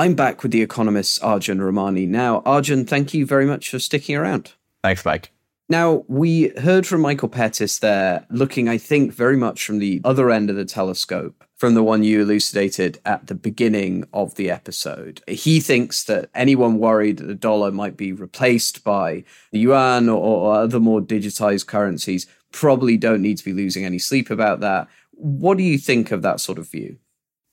I'm 0.00 0.14
back 0.14 0.42
with 0.42 0.50
the 0.50 0.62
economist 0.62 1.22
Arjun 1.22 1.60
Ramani. 1.60 2.06
Now, 2.06 2.40
Arjun, 2.46 2.86
thank 2.86 3.12
you 3.12 3.26
very 3.26 3.44
much 3.44 3.68
for 3.68 3.78
sticking 3.78 4.16
around. 4.16 4.54
Thanks, 4.82 5.04
Mike. 5.04 5.30
Now, 5.68 6.06
we 6.08 6.48
heard 6.56 6.86
from 6.86 7.02
Michael 7.02 7.28
Pettis 7.28 7.80
there, 7.80 8.24
looking, 8.30 8.66
I 8.66 8.78
think, 8.78 9.12
very 9.12 9.36
much 9.36 9.62
from 9.62 9.78
the 9.78 10.00
other 10.02 10.30
end 10.30 10.48
of 10.48 10.56
the 10.56 10.64
telescope, 10.64 11.44
from 11.58 11.74
the 11.74 11.82
one 11.82 12.02
you 12.02 12.22
elucidated 12.22 12.98
at 13.04 13.26
the 13.26 13.34
beginning 13.34 14.04
of 14.14 14.36
the 14.36 14.50
episode. 14.50 15.20
He 15.28 15.60
thinks 15.60 16.02
that 16.04 16.30
anyone 16.34 16.78
worried 16.78 17.18
that 17.18 17.26
the 17.26 17.34
dollar 17.34 17.70
might 17.70 17.98
be 17.98 18.14
replaced 18.14 18.82
by 18.82 19.24
the 19.52 19.58
yuan 19.58 20.08
or, 20.08 20.16
or 20.16 20.54
other 20.54 20.80
more 20.80 21.02
digitized 21.02 21.66
currencies 21.66 22.26
probably 22.52 22.96
don't 22.96 23.20
need 23.20 23.36
to 23.36 23.44
be 23.44 23.52
losing 23.52 23.84
any 23.84 23.98
sleep 23.98 24.30
about 24.30 24.60
that. 24.60 24.88
What 25.10 25.58
do 25.58 25.62
you 25.62 25.76
think 25.76 26.10
of 26.10 26.22
that 26.22 26.40
sort 26.40 26.58
of 26.58 26.70
view? 26.70 26.96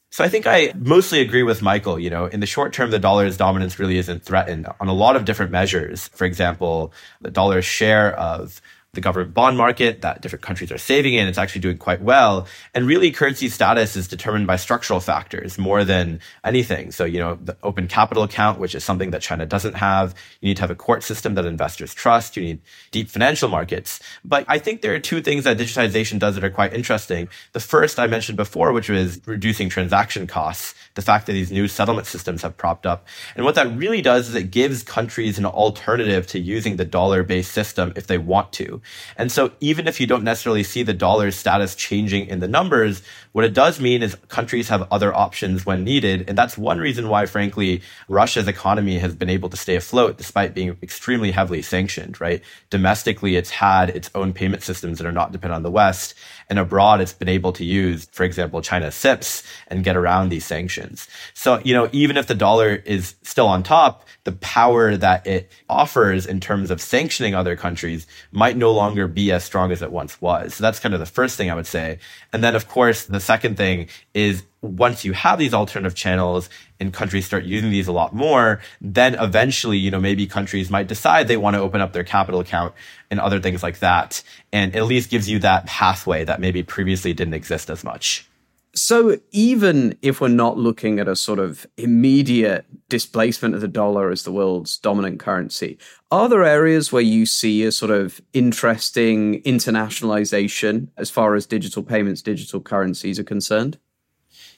So 0.10 0.24
I 0.24 0.30
think 0.30 0.48
I 0.48 0.72
mostly 0.76 1.20
agree 1.20 1.44
with 1.44 1.62
Michael. 1.62 2.00
You 2.00 2.10
know, 2.10 2.26
in 2.26 2.40
the 2.40 2.46
short 2.46 2.74
term, 2.74 2.92
the 2.92 3.00
dollar's 3.00 3.38
dominance 3.38 3.78
really 3.78 3.98
isn't 3.98 4.24
threatened 4.24 4.68
on 4.80 4.88
a 4.88 4.94
lot 4.94 5.16
of 5.16 5.26
different 5.26 5.52
measures. 5.52 6.08
For 6.10 6.26
example, 6.26 6.94
the 7.22 7.32
dollar's 7.32 7.66
share 7.66 8.18
of 8.18 8.62
the 8.98 9.02
government 9.02 9.32
bond 9.32 9.56
market 9.56 10.02
that 10.02 10.22
different 10.22 10.42
countries 10.42 10.72
are 10.72 10.78
saving 10.80 11.14
in. 11.14 11.28
It's 11.28 11.38
actually 11.38 11.62
doing 11.62 11.78
quite 11.78 12.02
well. 12.02 12.48
And 12.74 12.88
really, 12.88 13.12
currency 13.12 13.48
status 13.48 13.96
is 13.96 14.08
determined 14.08 14.48
by 14.48 14.56
structural 14.56 15.00
factors 15.00 15.60
more 15.60 15.84
than 15.84 16.20
anything. 16.44 16.92
So, 16.92 17.06
you 17.06 17.20
know, 17.20 17.36
the 17.36 17.56
open 17.62 17.88
capital 17.88 18.24
account, 18.24 18.60
which 18.60 18.74
is 18.74 18.84
something 18.84 19.12
that 19.12 19.22
China 19.22 19.46
doesn't 19.46 19.76
have. 19.76 20.16
You 20.42 20.48
need 20.48 20.58
to 20.58 20.64
have 20.64 20.72
a 20.72 20.76
court 20.76 21.04
system 21.04 21.36
that 21.36 21.46
investors 21.46 21.94
trust. 21.94 22.36
You 22.36 22.44
need 22.44 22.62
deep 22.90 23.08
financial 23.10 23.50
markets. 23.50 24.00
But 24.26 24.46
I 24.48 24.58
think 24.58 24.82
there 24.82 24.96
are 24.96 25.00
two 25.00 25.22
things 25.22 25.44
that 25.44 25.60
digitization 25.60 26.18
does 26.18 26.34
that 26.34 26.44
are 26.44 26.50
quite 26.50 26.74
interesting. 26.74 27.30
The 27.54 27.60
first 27.60 28.00
I 28.00 28.08
mentioned 28.08 28.38
before, 28.38 28.72
which 28.74 28.90
was 28.90 29.22
reducing 29.28 29.70
transaction 29.70 30.26
costs 30.26 30.74
the 30.98 31.04
fact 31.04 31.28
that 31.28 31.34
these 31.34 31.52
new 31.52 31.68
settlement 31.68 32.08
systems 32.08 32.42
have 32.42 32.58
propped 32.58 32.88
up. 32.88 33.08
And 33.36 33.46
what 33.46 33.54
that 33.54 33.68
really 33.78 34.02
does 34.02 34.30
is 34.30 34.36
it 34.36 34.50
gives 34.50 34.82
countries 34.82 35.38
an 35.38 35.46
alternative 35.46 36.26
to 36.28 36.40
using 36.40 36.78
the 36.78 36.86
dollar 36.86 37.22
based 37.22 37.52
system 37.52 37.94
if 37.96 38.08
they 38.08 38.18
want 38.18 38.52
to. 38.54 38.82
And 39.18 39.32
so 39.32 39.52
even 39.60 39.88
if 39.88 40.00
you 40.00 40.08
don't 40.08 40.24
necessarily 40.24 40.64
see 40.64 40.84
the 40.84 40.94
dollar 40.94 41.32
status 41.32 41.76
changing 41.76 42.28
in 42.28 42.40
the 42.40 42.48
numbers, 42.48 43.02
what 43.32 43.46
it 43.46 43.54
does 43.54 43.80
mean 43.80 44.04
is 44.04 44.16
countries 44.30 44.70
have 44.70 44.88
other 44.92 45.14
options 45.14 45.66
when 45.66 45.84
needed. 45.84 46.26
And 46.28 46.38
that's 46.38 46.58
one 46.58 46.80
reason 46.80 47.10
why, 47.10 47.26
frankly, 47.26 47.82
Russia's 48.08 48.48
economy 48.48 49.00
has 49.00 49.16
been 49.16 49.30
able 49.30 49.50
to 49.50 49.58
stay 49.58 49.76
afloat 49.76 50.18
despite 50.18 50.54
being 50.54 50.78
extremely 50.82 51.32
heavily 51.32 51.62
sanctioned, 51.62 52.20
right? 52.20 52.42
Domestically, 52.70 53.36
it's 53.36 53.50
had 53.50 53.90
its 53.90 54.10
own 54.16 54.34
payment 54.34 54.64
systems 54.64 54.98
that 54.98 55.08
are 55.08 55.12
not 55.12 55.32
dependent 55.32 55.58
on 55.58 55.64
the 55.64 55.72
West. 55.72 56.16
And 56.50 56.60
abroad, 56.60 57.02
it's 57.02 57.14
been 57.14 57.28
able 57.28 57.52
to 57.54 57.66
use, 57.66 58.06
for 58.06 58.24
example, 58.24 58.62
China's 58.62 58.96
CIPS 58.96 59.44
and 59.68 59.84
get 59.84 59.98
around 59.98 60.30
these 60.30 60.46
sanctions. 60.46 61.08
So, 61.34 61.60
you 61.64 61.74
know, 61.74 61.90
even 61.92 62.16
if 62.16 62.28
the 62.28 62.36
dollar 62.36 62.76
is 62.76 63.16
still 63.22 63.48
on 63.48 63.64
top, 63.64 64.06
the 64.24 64.32
power 64.32 64.96
that 64.96 65.28
it 65.28 65.52
offers 65.70 66.26
in 66.26 66.40
terms 66.40 66.72
of 66.72 66.82
sanctioning 66.82 67.36
other 67.36 67.56
countries 67.56 68.08
might 68.32 68.56
no 68.56 68.72
longer 68.72 69.08
be 69.08 69.32
as 69.32 69.44
strong 69.44 69.72
as 69.72 69.82
it 69.82 69.92
once 69.92 70.22
was. 70.22 70.56
So 70.56 70.62
that's 70.64 70.80
kind 70.80 70.94
of 70.94 71.00
the 71.00 71.06
first 71.06 71.36
thing 71.36 71.52
I 71.52 71.56
would 71.56 71.68
say. 71.68 72.00
And 72.32 72.44
then, 72.44 72.56
of 72.56 72.68
course, 72.68 73.06
the 73.06 73.20
second 73.20 73.58
thing 73.58 73.88
is 74.14 74.44
once 74.62 75.06
you 75.06 75.14
have 75.14 75.40
these 75.40 75.54
alternative 75.54 75.96
channels 75.96 76.50
and 76.80 76.94
countries 76.94 77.26
start 77.26 77.44
using 77.44 77.70
these 77.70 77.88
a 77.88 77.92
lot 77.92 78.14
more, 78.14 78.62
then 78.82 79.16
eventually, 79.16 79.78
you 79.78 79.92
know, 79.92 80.00
maybe 80.00 80.28
countries 80.28 80.70
might 80.70 80.88
decide 80.88 81.28
they 81.28 81.38
want 81.38 81.56
to 81.56 81.62
open 81.62 81.82
up 81.82 81.94
their 81.94 82.04
capital 82.04 82.40
account 82.40 82.74
and 83.10 83.20
other 83.20 83.40
things 83.40 83.64
like 83.64 83.80
that. 83.80 84.24
And 84.52 84.76
at 84.76 84.86
least 84.86 85.10
gives 85.10 85.30
you 85.30 85.40
that 85.40 85.66
pathway 85.66 86.24
that 86.26 86.40
maybe 86.40 86.64
previously 86.64 87.14
didn't 87.14 87.34
exist 87.34 87.70
as 87.70 87.84
much. 87.84 88.28
So, 88.76 89.18
even 89.32 89.98
if 90.04 90.22
we're 90.22 90.28
not 90.28 90.60
looking 90.60 91.00
at 91.00 91.08
a 91.08 91.16
sort 91.16 91.40
of 91.40 91.66
immediate 91.78 92.64
displacement 92.90 93.56
of 93.56 93.62
the 93.62 93.68
dollar 93.68 94.12
as 94.12 94.22
the 94.22 94.32
world's 94.32 94.78
dominant 94.78 95.20
currency, 95.20 95.80
are 96.12 96.30
there 96.30 96.44
areas 96.44 96.92
where 96.92 97.02
you 97.02 97.26
see 97.26 97.64
a 97.64 97.72
sort 97.72 97.90
of 97.90 98.22
interesting 98.34 99.42
internationalization 99.42 100.90
as 100.96 101.10
far 101.10 101.34
as 101.34 101.48
digital 101.48 101.82
payments, 101.82 102.22
digital 102.22 102.62
currencies 102.62 103.18
are 103.18 103.24
concerned? 103.24 103.80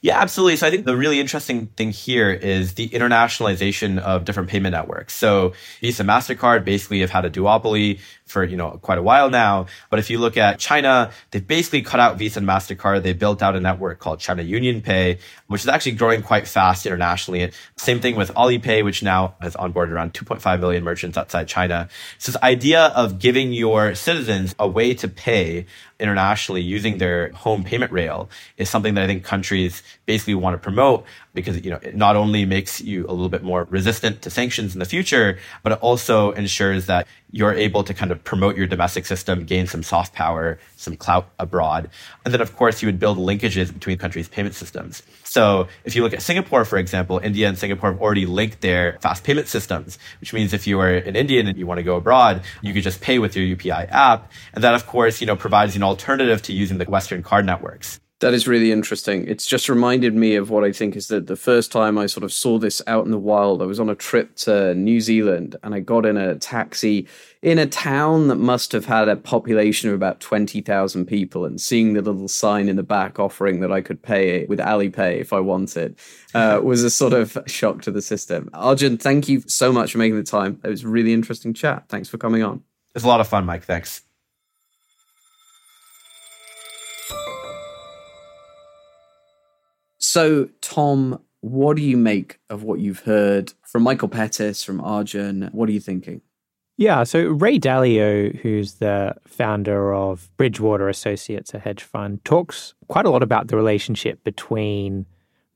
Yeah, 0.02 0.18
absolutely. 0.20 0.56
So 0.56 0.66
I 0.66 0.72
think 0.72 0.86
the 0.86 0.96
really 0.96 1.20
interesting 1.20 1.68
thing 1.76 1.92
here 1.92 2.32
is 2.32 2.76
the 2.76 2.88
internationalization 2.90 4.00
of 4.00 4.24
different 4.24 4.48
payment 4.50 4.72
networks. 4.72 5.14
So 5.14 5.54
Visa, 5.82 6.06
MasterCard 6.06 6.64
basically 6.64 7.02
have 7.02 7.10
had 7.10 7.26
a 7.26 7.30
duopoly 7.30 8.00
for, 8.30 8.44
you 8.44 8.56
know, 8.56 8.80
quite 8.82 8.98
a 8.98 9.02
while 9.02 9.30
now. 9.30 9.66
But 9.90 10.00
if 10.00 10.10
you 10.10 10.20
look 10.20 10.38
at 10.38 10.60
China, 10.60 11.12
they've 11.32 11.46
basically 11.46 11.82
cut 11.82 12.00
out 12.00 12.18
Visa 12.18 12.40
and 12.40 12.48
MasterCard. 12.48 13.04
They 13.04 13.14
built 13.14 13.42
out 13.42 13.56
a 13.56 13.60
network 13.60 14.00
called 14.00 14.20
China 14.20 14.44
UnionPay, 14.44 15.20
which 15.48 15.62
is 15.62 15.68
actually 15.68 15.94
growing 15.94 16.22
quite 16.22 16.48
fast 16.48 16.86
internationally. 16.86 17.52
Same 17.78 18.00
thing 18.00 18.16
with 18.16 18.34
Alipay, 18.36 18.84
which 18.86 19.02
now 19.02 19.36
has 19.42 19.56
onboarded 19.56 19.92
around 19.92 20.14
2.5 20.14 20.60
million 20.60 20.84
merchants 20.84 21.18
outside 21.18 21.48
China. 21.48 21.90
So 22.20 22.32
this 22.32 22.42
idea 22.44 22.86
of 22.88 23.20
giving 23.20 23.52
your 23.52 23.96
citizens 23.96 24.54
a 24.60 24.68
way 24.68 24.94
to 24.94 25.08
pay 25.08 25.66
internationally 26.00 26.62
using 26.62 26.98
their 26.98 27.32
home 27.32 27.64
payment 27.64 27.92
rail 27.92 28.30
is 28.58 28.70
something 28.70 28.94
that 28.94 29.04
I 29.04 29.08
think 29.08 29.24
countries 29.24 29.84
basically 30.06 30.36
want 30.36 30.54
to 30.54 30.58
promote 30.58 31.06
because 31.40 31.64
you 31.64 31.72
know 31.72 31.80
it 31.82 31.96
not 31.96 32.16
only 32.16 32.46
makes 32.46 32.82
you 32.82 33.06
a 33.08 33.12
little 33.12 33.30
bit 33.30 33.44
more 33.44 33.66
resistant 33.70 34.22
to 34.24 34.30
sanctions 34.30 34.74
in 34.74 34.80
the 34.80 34.86
future, 34.86 35.40
but 35.64 35.72
it 35.72 35.80
also 35.82 36.32
ensures 36.32 36.86
that 36.88 37.08
you're 37.32 37.54
able 37.54 37.84
to 37.84 37.94
kind 37.94 38.12
of 38.12 38.24
promote 38.24 38.58
your 38.58 38.68
domestic 38.68 39.06
system, 39.06 39.46
gain 39.46 39.68
some 39.68 39.84
soft 39.84 40.14
power, 40.14 40.60
some 40.78 40.96
clout 40.96 41.30
abroad. 41.40 41.90
And 42.26 42.34
then 42.34 42.42
of 42.42 42.56
course 42.56 42.82
you 42.82 42.88
would 42.88 43.00
build 43.00 43.18
linkages 43.18 43.72
between 43.72 43.98
countries' 43.98 44.28
payment 44.28 44.56
systems. 44.56 45.04
So 45.24 45.68
if 45.86 45.96
you 45.96 46.02
look 46.02 46.14
at 46.14 46.22
Singapore, 46.22 46.66
for 46.66 46.78
example, 46.78 47.20
India 47.24 47.48
and 47.48 47.58
Singapore 47.58 47.92
have 47.92 48.02
already 48.02 48.26
linked 48.26 48.62
their 48.62 48.98
fast 49.02 49.24
payment 49.24 49.48
systems, 49.48 50.00
which 50.20 50.34
means 50.34 50.54
if 50.54 50.66
you 50.66 50.80
are 50.80 50.90
an 50.90 51.16
Indian 51.16 51.48
and 51.48 51.58
you 51.58 51.68
want 51.68 51.78
to 51.78 51.84
go 51.84 51.98
abroad, 51.98 52.42
you 52.62 52.74
could 52.74 52.84
just 52.84 53.02
pay 53.02 53.20
with 53.20 53.36
your 53.36 53.46
UPI 53.56 53.90
app. 53.92 54.32
And 54.54 54.64
that 54.64 54.74
of 54.74 54.88
course, 54.88 55.22
you 55.22 55.28
know, 55.28 55.36
provides 55.36 55.76
an 55.76 55.84
alternative 55.84 56.42
to 56.44 56.54
using 56.54 56.80
the 56.80 56.86
Western 56.86 57.22
card 57.22 57.46
networks. 57.46 58.00
That 58.20 58.34
is 58.34 58.50
really 58.50 58.74
interesting. 58.74 59.26
It's 59.28 59.46
just 59.46 59.70
reminded 59.70 60.14
me 60.14 60.36
of 60.36 60.50
what 60.50 60.66
I 60.66 60.74
think 60.74 60.98
is 60.98 61.08
that 61.08 61.28
the 61.28 61.38
first 61.38 61.72
time 61.72 61.98
I 61.98 62.06
sort 62.06 62.26
of 62.26 62.34
saw 62.34 62.60
this 62.60 62.82
out 62.86 63.06
in 63.06 63.12
the 63.12 63.18
wild, 63.18 63.62
I 63.62 63.66
was 63.66 63.80
on 63.80 63.90
a 63.90 63.96
trip 63.96 64.36
to 64.38 64.76
New 64.76 65.00
Zealand 65.00 65.56
and 65.64 65.74
I 65.74 65.80
got 65.80 66.06
in 66.06 66.18
a 66.18 66.36
taxi 66.36 67.08
in 67.42 67.58
a 67.58 67.66
town 67.66 68.28
that 68.28 68.36
must 68.36 68.74
have 68.74 68.84
had 68.84 69.08
a 69.08 69.16
population 69.16 69.88
of 69.88 69.96
about 69.96 70.20
20,000 70.20 71.06
people 71.06 71.46
and 71.46 71.62
seeing 71.62 71.94
the 71.94 72.02
little 72.02 72.28
sign 72.28 72.68
in 72.68 72.76
the 72.76 72.84
back 72.84 73.20
offering 73.20 73.62
that 73.62 73.72
I 73.72 73.80
could 73.80 74.02
pay 74.02 74.42
it 74.42 74.50
with 74.50 74.60
Alipay 74.60 75.22
if 75.22 75.32
I 75.32 75.40
wanted 75.40 75.98
uh, 76.34 76.60
was 76.64 76.84
a 76.84 76.90
sort 76.90 77.14
of 77.14 77.38
shock 77.48 77.84
to 77.84 77.92
the 77.92 78.02
system. 78.02 78.50
Arjun, 78.54 78.98
thank 78.98 79.30
you 79.30 79.42
so 79.48 79.72
much 79.72 79.94
for 79.94 79.98
making 79.98 80.18
the 80.18 80.24
time. 80.24 80.60
It 80.66 80.70
was 80.70 80.84
a 80.84 80.90
really 80.90 81.14
interesting 81.14 81.54
chat. 81.54 81.86
Thanks 81.88 82.10
for 82.10 82.18
coming 82.18 82.44
on. 82.44 82.64
It's 82.96 83.06
a 83.06 83.08
lot 83.08 83.22
of 83.22 83.30
fun, 83.30 83.46
Mike. 83.46 83.64
Thanks. 83.64 84.02
So, 90.12 90.50
Tom, 90.62 91.22
what 91.42 91.78
do 91.78 91.84
you 91.84 91.96
make 91.96 92.40
of 92.50 92.64
what 92.64 92.80
you've 92.80 93.02
heard 93.02 93.54
from 93.62 93.84
Michael 93.84 94.08
Pettis, 94.08 94.64
from 94.64 94.82
Arjun? 94.82 95.50
What 95.52 95.70
are 95.70 95.72
you 95.72 95.80
thinking? 95.80 96.22
Yeah, 96.78 97.04
so 97.04 97.28
Ray 97.28 97.60
Dalio, 97.60 98.36
who's 98.40 98.76
the 98.76 99.14
founder 99.28 99.94
of 99.94 100.36
Bridgewater 100.36 100.90
Associates, 100.90 101.54
a 101.54 101.60
hedge 101.60 101.84
fund, 101.84 102.26
talks 102.26 102.74
quite 102.88 103.06
a 103.06 103.12
lot 103.12 103.22
about 103.22 103.50
the 103.50 103.56
relationship 103.56 104.24
between 104.24 105.06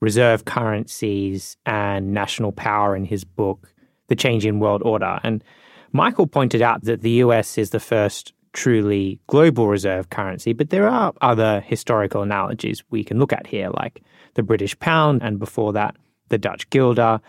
reserve 0.01 0.45
currencies 0.45 1.57
and 1.65 2.13
national 2.13 2.51
power 2.51 2.95
in 2.95 3.05
his 3.05 3.23
book, 3.23 3.73
The 4.07 4.15
Changing 4.15 4.59
World 4.59 4.83
Order. 4.83 5.19
And 5.23 5.43
Michael 5.93 6.27
pointed 6.27 6.61
out 6.61 6.83
that 6.83 7.01
the 7.01 7.23
US 7.23 7.57
is 7.57 7.71
the 7.71 7.79
first 7.79 8.33
truly 8.53 9.19
global 9.25 9.67
reserve 9.67 10.11
currency, 10.11 10.53
but 10.53 10.69
there 10.69 10.87
are 10.87 11.11
other 11.21 11.59
historical 11.61 12.21
analogies 12.21 12.83
we 12.91 13.03
can 13.03 13.17
look 13.17 13.33
at 13.33 13.47
here, 13.47 13.71
like 13.71 14.03
the 14.35 14.43
British 14.43 14.77
pound, 14.79 15.21
and 15.23 15.39
before 15.39 15.73
that, 15.73 15.95
the 16.29 16.37
Dutch 16.37 16.69
guilder. 16.69 17.19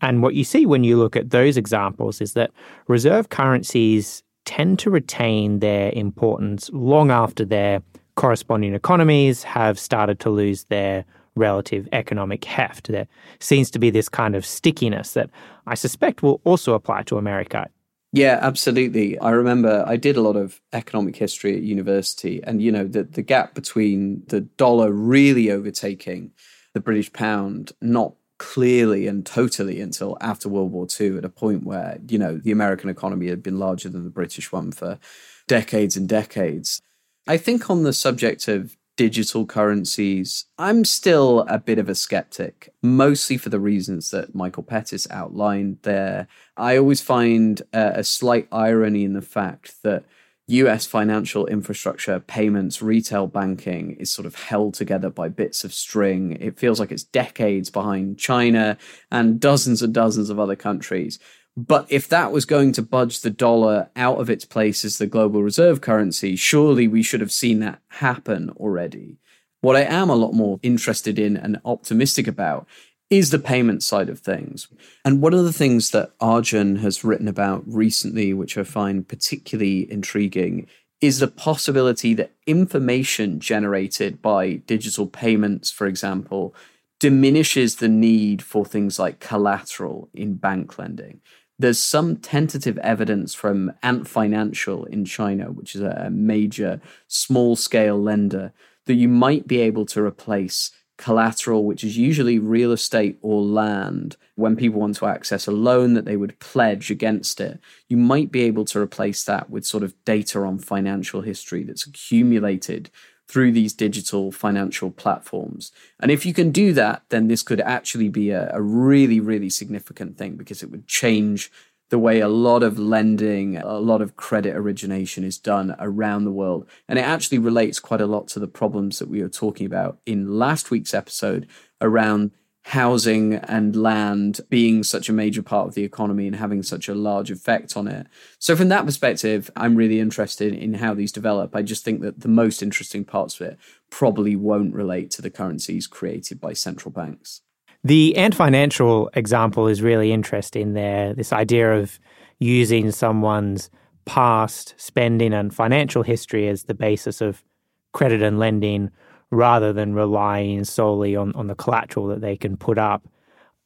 And 0.00 0.22
what 0.22 0.34
you 0.34 0.44
see 0.44 0.66
when 0.66 0.84
you 0.84 0.96
look 0.96 1.16
at 1.16 1.30
those 1.30 1.56
examples 1.56 2.20
is 2.20 2.34
that 2.34 2.50
reserve 2.88 3.30
currencies 3.30 4.22
tend 4.44 4.78
to 4.78 4.90
retain 4.90 5.58
their 5.58 5.90
importance 5.92 6.70
long 6.72 7.10
after 7.10 7.44
their 7.44 7.82
corresponding 8.14 8.74
economies 8.74 9.42
have 9.42 9.78
started 9.78 10.20
to 10.20 10.30
lose 10.30 10.64
their 10.64 11.04
relative 11.34 11.88
economic 11.92 12.44
heft. 12.44 12.88
There 12.88 13.06
seems 13.40 13.70
to 13.72 13.78
be 13.78 13.90
this 13.90 14.08
kind 14.08 14.34
of 14.34 14.46
stickiness 14.46 15.12
that 15.12 15.30
I 15.66 15.74
suspect 15.74 16.22
will 16.22 16.40
also 16.44 16.74
apply 16.74 17.02
to 17.04 17.18
America. 17.18 17.68
Yeah, 18.16 18.38
absolutely. 18.40 19.18
I 19.18 19.28
remember 19.28 19.84
I 19.86 19.96
did 19.96 20.16
a 20.16 20.22
lot 20.22 20.36
of 20.36 20.58
economic 20.72 21.16
history 21.16 21.54
at 21.54 21.62
university, 21.62 22.42
and 22.42 22.62
you 22.62 22.72
know 22.72 22.88
the 22.88 23.02
the 23.04 23.20
gap 23.20 23.54
between 23.54 24.22
the 24.28 24.40
dollar 24.40 24.90
really 24.90 25.50
overtaking 25.50 26.32
the 26.72 26.80
British 26.80 27.12
pound, 27.12 27.72
not 27.82 28.14
clearly 28.38 29.06
and 29.06 29.26
totally 29.26 29.82
until 29.82 30.16
after 30.22 30.48
World 30.48 30.72
War 30.72 30.86
II, 30.98 31.18
at 31.18 31.26
a 31.26 31.28
point 31.28 31.64
where 31.64 31.98
you 32.08 32.16
know 32.18 32.38
the 32.38 32.52
American 32.52 32.88
economy 32.88 33.26
had 33.28 33.42
been 33.42 33.58
larger 33.58 33.90
than 33.90 34.04
the 34.04 34.08
British 34.08 34.50
one 34.50 34.72
for 34.72 34.98
decades 35.46 35.94
and 35.94 36.08
decades. 36.08 36.80
I 37.26 37.36
think 37.36 37.68
on 37.68 37.82
the 37.82 37.92
subject 37.92 38.48
of 38.48 38.78
digital 38.96 39.46
currencies, 39.46 40.46
I'm 40.58 40.84
still 40.84 41.40
a 41.48 41.58
bit 41.58 41.78
of 41.78 41.88
a 41.88 41.94
skeptic, 41.94 42.72
mostly 42.82 43.36
for 43.36 43.50
the 43.50 43.60
reasons 43.60 44.10
that 44.10 44.34
Michael 44.34 44.62
Pettis 44.62 45.06
outlined 45.10 45.78
there. 45.82 46.26
I 46.56 46.76
always 46.76 47.00
find 47.00 47.62
a, 47.72 48.02
slight 48.02 48.48
irony 48.50 49.04
in 49.04 49.12
the 49.12 49.22
fact 49.22 49.82
that 49.82 50.04
US 50.48 50.86
financial 50.86 51.46
infrastructure, 51.46 52.20
payments, 52.20 52.80
retail 52.80 53.26
banking 53.26 53.96
is 53.98 54.12
sort 54.12 54.26
of 54.26 54.36
held 54.36 54.74
together 54.74 55.10
by 55.10 55.28
bits 55.28 55.64
of 55.64 55.74
string. 55.74 56.36
It 56.40 56.58
feels 56.58 56.78
like 56.78 56.92
it's 56.92 57.02
decades 57.02 57.68
behind 57.68 58.18
China 58.18 58.78
and 59.10 59.40
dozens 59.40 59.82
and 59.82 59.92
dozens 59.92 60.30
of 60.30 60.38
other 60.38 60.56
countries. 60.56 61.18
But 61.56 61.86
if 61.88 62.06
that 62.08 62.32
was 62.32 62.44
going 62.44 62.72
to 62.72 62.82
budge 62.82 63.20
the 63.20 63.30
dollar 63.30 63.88
out 63.96 64.20
of 64.20 64.28
its 64.28 64.44
place 64.44 64.84
as 64.84 64.98
the 64.98 65.06
global 65.06 65.42
reserve 65.42 65.80
currency, 65.80 66.36
surely 66.36 66.86
we 66.86 67.02
should 67.02 67.22
have 67.22 67.32
seen 67.32 67.60
that 67.60 67.80
happen 67.88 68.50
already. 68.50 69.16
What 69.62 69.74
I 69.74 69.82
am 69.82 70.10
a 70.10 70.16
lot 70.16 70.32
more 70.32 70.60
interested 70.62 71.18
in 71.18 71.36
and 71.36 71.58
optimistic 71.64 72.26
about 72.26 72.68
is 73.08 73.30
the 73.30 73.38
payment 73.38 73.82
side 73.82 74.10
of 74.10 74.18
things. 74.18 74.68
And 75.04 75.22
one 75.22 75.32
of 75.32 75.44
the 75.44 75.52
things 75.52 75.92
that 75.92 76.10
Arjun 76.20 76.76
has 76.76 77.04
written 77.04 77.28
about 77.28 77.62
recently, 77.66 78.34
which 78.34 78.58
I 78.58 78.64
find 78.64 79.08
particularly 79.08 79.90
intriguing, 79.90 80.66
is 81.00 81.20
the 81.20 81.28
possibility 81.28 82.12
that 82.14 82.32
information 82.46 83.40
generated 83.40 84.20
by 84.20 84.54
digital 84.66 85.06
payments, 85.06 85.70
for 85.70 85.86
example, 85.86 86.54
diminishes 86.98 87.76
the 87.76 87.88
need 87.88 88.42
for 88.42 88.64
things 88.64 88.98
like 88.98 89.20
collateral 89.20 90.10
in 90.12 90.34
bank 90.34 90.78
lending 90.78 91.20
there's 91.58 91.78
some 91.78 92.16
tentative 92.16 92.78
evidence 92.78 93.34
from 93.34 93.72
Ant 93.82 94.06
Financial 94.06 94.84
in 94.84 95.04
China, 95.04 95.50
which 95.50 95.74
is 95.74 95.80
a 95.80 96.10
major 96.10 96.80
small 97.08 97.56
scale 97.56 98.00
lender, 98.00 98.52
that 98.84 98.94
you 98.94 99.08
might 99.08 99.46
be 99.46 99.60
able 99.60 99.86
to 99.86 100.02
replace 100.02 100.70
collateral, 100.98 101.64
which 101.64 101.84
is 101.84 101.98
usually 101.98 102.38
real 102.38 102.72
estate 102.72 103.18
or 103.20 103.42
land, 103.42 104.16
when 104.34 104.56
people 104.56 104.80
want 104.80 104.96
to 104.96 105.06
access 105.06 105.46
a 105.46 105.52
loan 105.52 105.94
that 105.94 106.04
they 106.04 106.16
would 106.16 106.38
pledge 106.40 106.90
against 106.90 107.40
it. 107.40 107.58
You 107.88 107.96
might 107.96 108.30
be 108.30 108.42
able 108.42 108.64
to 108.66 108.80
replace 108.80 109.24
that 109.24 109.50
with 109.50 109.66
sort 109.66 109.82
of 109.82 109.94
data 110.04 110.40
on 110.40 110.58
financial 110.58 111.22
history 111.22 111.64
that's 111.64 111.86
accumulated 111.86 112.90
through 113.28 113.52
these 113.52 113.72
digital 113.72 114.30
financial 114.30 114.90
platforms. 114.90 115.72
And 116.00 116.10
if 116.10 116.24
you 116.24 116.32
can 116.32 116.50
do 116.50 116.72
that, 116.74 117.02
then 117.08 117.28
this 117.28 117.42
could 117.42 117.60
actually 117.60 118.08
be 118.08 118.30
a, 118.30 118.50
a, 118.54 118.62
really, 118.62 119.18
really 119.18 119.50
significant 119.50 120.16
thing 120.16 120.36
because 120.36 120.62
it 120.62 120.70
would 120.70 120.86
change 120.86 121.50
the 121.88 121.98
way 121.98 122.20
a 122.20 122.28
lot 122.28 122.62
of 122.62 122.78
lending, 122.78 123.56
a 123.56 123.78
lot 123.78 124.02
of 124.02 124.16
credit 124.16 124.56
origination 124.56 125.22
is 125.22 125.38
done 125.38 125.74
around 125.78 126.24
the 126.24 126.32
world. 126.32 126.68
And 126.88 126.98
it 126.98 127.02
actually 127.02 127.38
relates 127.38 127.78
quite 127.78 128.00
a 128.00 128.06
lot 128.06 128.28
to 128.28 128.40
the 128.40 128.48
problems 128.48 128.98
that 128.98 129.08
we 129.08 129.22
were 129.22 129.28
talking 129.28 129.66
about 129.66 129.98
in 130.04 130.38
last 130.38 130.70
week's 130.70 130.94
episode 130.94 131.46
around 131.80 132.32
housing 132.70 133.34
and 133.34 133.76
land 133.76 134.40
being 134.48 134.82
such 134.82 135.08
a 135.08 135.12
major 135.12 135.40
part 135.40 135.68
of 135.68 135.74
the 135.74 135.84
economy 135.84 136.26
and 136.26 136.34
having 136.34 136.64
such 136.64 136.88
a 136.88 136.94
large 136.96 137.30
effect 137.30 137.76
on 137.76 137.86
it. 137.86 138.08
So, 138.40 138.56
from 138.56 138.70
that 138.70 138.84
perspective, 138.84 139.48
I'm 139.54 139.76
really 139.76 140.00
interested 140.00 140.52
in 140.52 140.74
how 140.74 140.92
these 140.92 141.12
develop. 141.12 141.54
I 141.54 141.62
just 141.62 141.84
think 141.84 142.00
that 142.00 142.20
the 142.20 142.28
most 142.28 142.64
interesting 142.64 143.04
parts 143.04 143.40
of 143.40 143.46
it 143.46 143.58
probably 143.88 144.34
won't 144.34 144.74
relate 144.74 145.12
to 145.12 145.22
the 145.22 145.30
currencies 145.30 145.86
created 145.86 146.40
by 146.40 146.54
central 146.54 146.90
banks. 146.90 147.42
The 147.84 148.16
Ant 148.16 148.34
Financial 148.34 149.10
example 149.14 149.68
is 149.68 149.80
really 149.80 150.10
interesting 150.10 150.72
there. 150.72 151.14
This 151.14 151.32
idea 151.32 151.72
of 151.72 152.00
using 152.40 152.90
someone's 152.90 153.70
past 154.06 154.74
spending 154.76 155.32
and 155.32 155.54
financial 155.54 156.02
history 156.02 156.48
as 156.48 156.64
the 156.64 156.74
basis 156.74 157.20
of 157.20 157.44
credit 157.92 158.22
and 158.22 158.40
lending 158.40 158.90
rather 159.36 159.72
than 159.72 159.94
relying 159.94 160.64
solely 160.64 161.14
on, 161.14 161.32
on 161.34 161.46
the 161.46 161.54
collateral 161.54 162.06
that 162.08 162.20
they 162.20 162.36
can 162.36 162.56
put 162.56 162.78
up. 162.78 163.06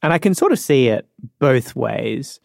And 0.03 0.12
I 0.12 0.18
can 0.18 0.35
sort 0.35 0.53
of 0.53 0.59
see 0.59 0.89
it 0.89 1.07
both 1.39 1.77
ways. 1.77 2.41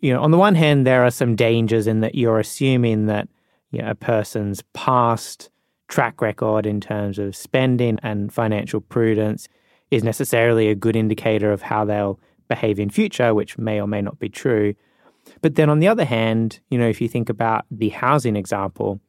You 0.00 0.14
know, 0.14 0.22
on 0.22 0.30
the 0.30 0.38
one 0.38 0.54
hand, 0.54 0.86
there 0.86 1.04
are 1.04 1.10
some 1.10 1.36
dangers 1.36 1.86
in 1.86 2.00
that 2.00 2.14
you're 2.14 2.38
assuming 2.38 3.06
that 3.06 3.28
you 3.70 3.82
know, 3.82 3.90
a 3.90 3.94
person's 3.94 4.62
past 4.72 5.50
track 5.88 6.22
record 6.22 6.64
in 6.64 6.80
terms 6.80 7.18
of 7.18 7.36
spending 7.36 7.98
and 8.02 8.32
financial 8.32 8.80
prudence 8.80 9.48
is 9.90 10.02
necessarily 10.02 10.68
a 10.68 10.74
good 10.74 10.96
indicator 10.96 11.52
of 11.52 11.62
how 11.62 11.84
they'll 11.84 12.18
behave 12.48 12.80
in 12.80 12.88
future, 12.88 13.34
which 13.34 13.58
may 13.58 13.80
or 13.80 13.86
may 13.86 14.00
not 14.00 14.18
be 14.18 14.28
true. 14.28 14.74
But 15.40 15.56
then 15.56 15.68
on 15.68 15.80
the 15.80 15.88
other 15.88 16.04
hand, 16.04 16.60
you 16.70 16.78
know, 16.78 16.88
if 16.88 17.00
you 17.00 17.08
think 17.08 17.28
about 17.28 17.66
the 17.70 17.90
housing 17.90 18.36
example, 18.36 19.00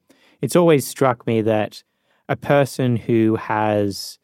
it's 0.41 0.55
always 0.55 0.85
struck 0.85 1.25
me 1.25 1.41
that 1.41 1.83
a 2.29 2.35
person 2.35 2.95
who 2.95 3.35
has 3.35 4.19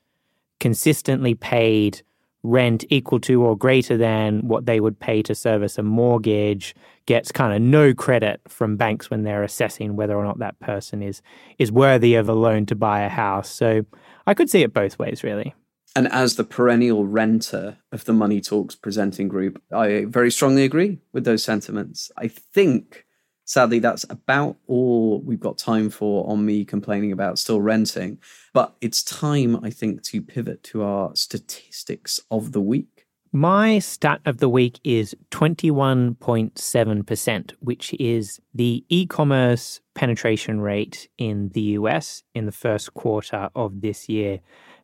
consistently 0.59 1.35
paid 1.35 2.01
rent 2.43 2.85
equal 2.89 3.19
to 3.19 3.43
or 3.43 3.57
greater 3.57 3.97
than 3.97 4.47
what 4.47 4.65
they 4.65 4.79
would 4.79 4.99
pay 4.99 5.21
to 5.21 5.35
service 5.35 5.77
a 5.77 5.83
mortgage 5.83 6.73
gets 7.05 7.31
kind 7.31 7.53
of 7.53 7.61
no 7.61 7.93
credit 7.93 8.39
from 8.47 8.77
banks 8.77 9.09
when 9.09 9.23
they're 9.23 9.43
assessing 9.43 9.95
whether 9.95 10.15
or 10.15 10.23
not 10.23 10.39
that 10.39 10.57
person 10.59 11.01
is 11.01 11.21
is 11.57 11.71
worthy 11.71 12.15
of 12.15 12.29
a 12.29 12.33
loan 12.33 12.65
to 12.65 12.75
buy 12.75 13.01
a 13.01 13.09
house. 13.09 13.49
So 13.49 13.85
I 14.25 14.33
could 14.33 14.49
see 14.49 14.63
it 14.63 14.73
both 14.73 14.97
ways 14.97 15.23
really. 15.23 15.53
And 15.95 16.07
as 16.11 16.35
the 16.35 16.43
perennial 16.43 17.05
renter 17.05 17.77
of 17.91 18.05
the 18.05 18.13
Money 18.13 18.41
Talks 18.41 18.75
presenting 18.75 19.27
group, 19.27 19.61
I 19.73 20.05
very 20.07 20.31
strongly 20.31 20.63
agree 20.63 20.99
with 21.11 21.25
those 21.25 21.43
sentiments. 21.43 22.11
I 22.15 22.27
think 22.27 23.05
sadly 23.49 23.79
that's 23.79 24.05
about 24.11 24.55
all 24.67 25.21
we've 25.21 25.39
got 25.39 25.57
time 25.57 25.89
for 25.89 26.29
on 26.29 26.45
me 26.45 26.63
complaining 26.63 27.11
about 27.11 27.39
still 27.39 27.59
renting. 27.59 28.19
But 28.53 28.75
it's 28.79 29.01
time, 29.01 29.55
I 29.65 29.71
think, 29.71 30.03
to 30.03 30.21
pivot 30.21 30.61
to 30.65 30.83
our 30.83 31.15
statistics 31.15 32.19
of 32.29 32.51
the 32.51 32.61
week. 32.61 33.07
My 33.31 33.79
stat 33.79 34.21
of 34.25 34.37
the 34.37 34.49
week 34.49 34.79
is 34.83 35.15
21.7%, 35.31 37.51
which 37.59 37.95
is 37.99 38.39
the 38.53 38.85
e 38.87 39.07
commerce 39.07 39.81
penetration 39.95 40.61
rate 40.61 41.09
in 41.17 41.49
the 41.49 41.61
US 41.79 42.21
in 42.35 42.45
the 42.45 42.51
first 42.51 42.93
quarter 42.93 43.49
of 43.55 43.81
this 43.81 44.07
year. 44.07 44.41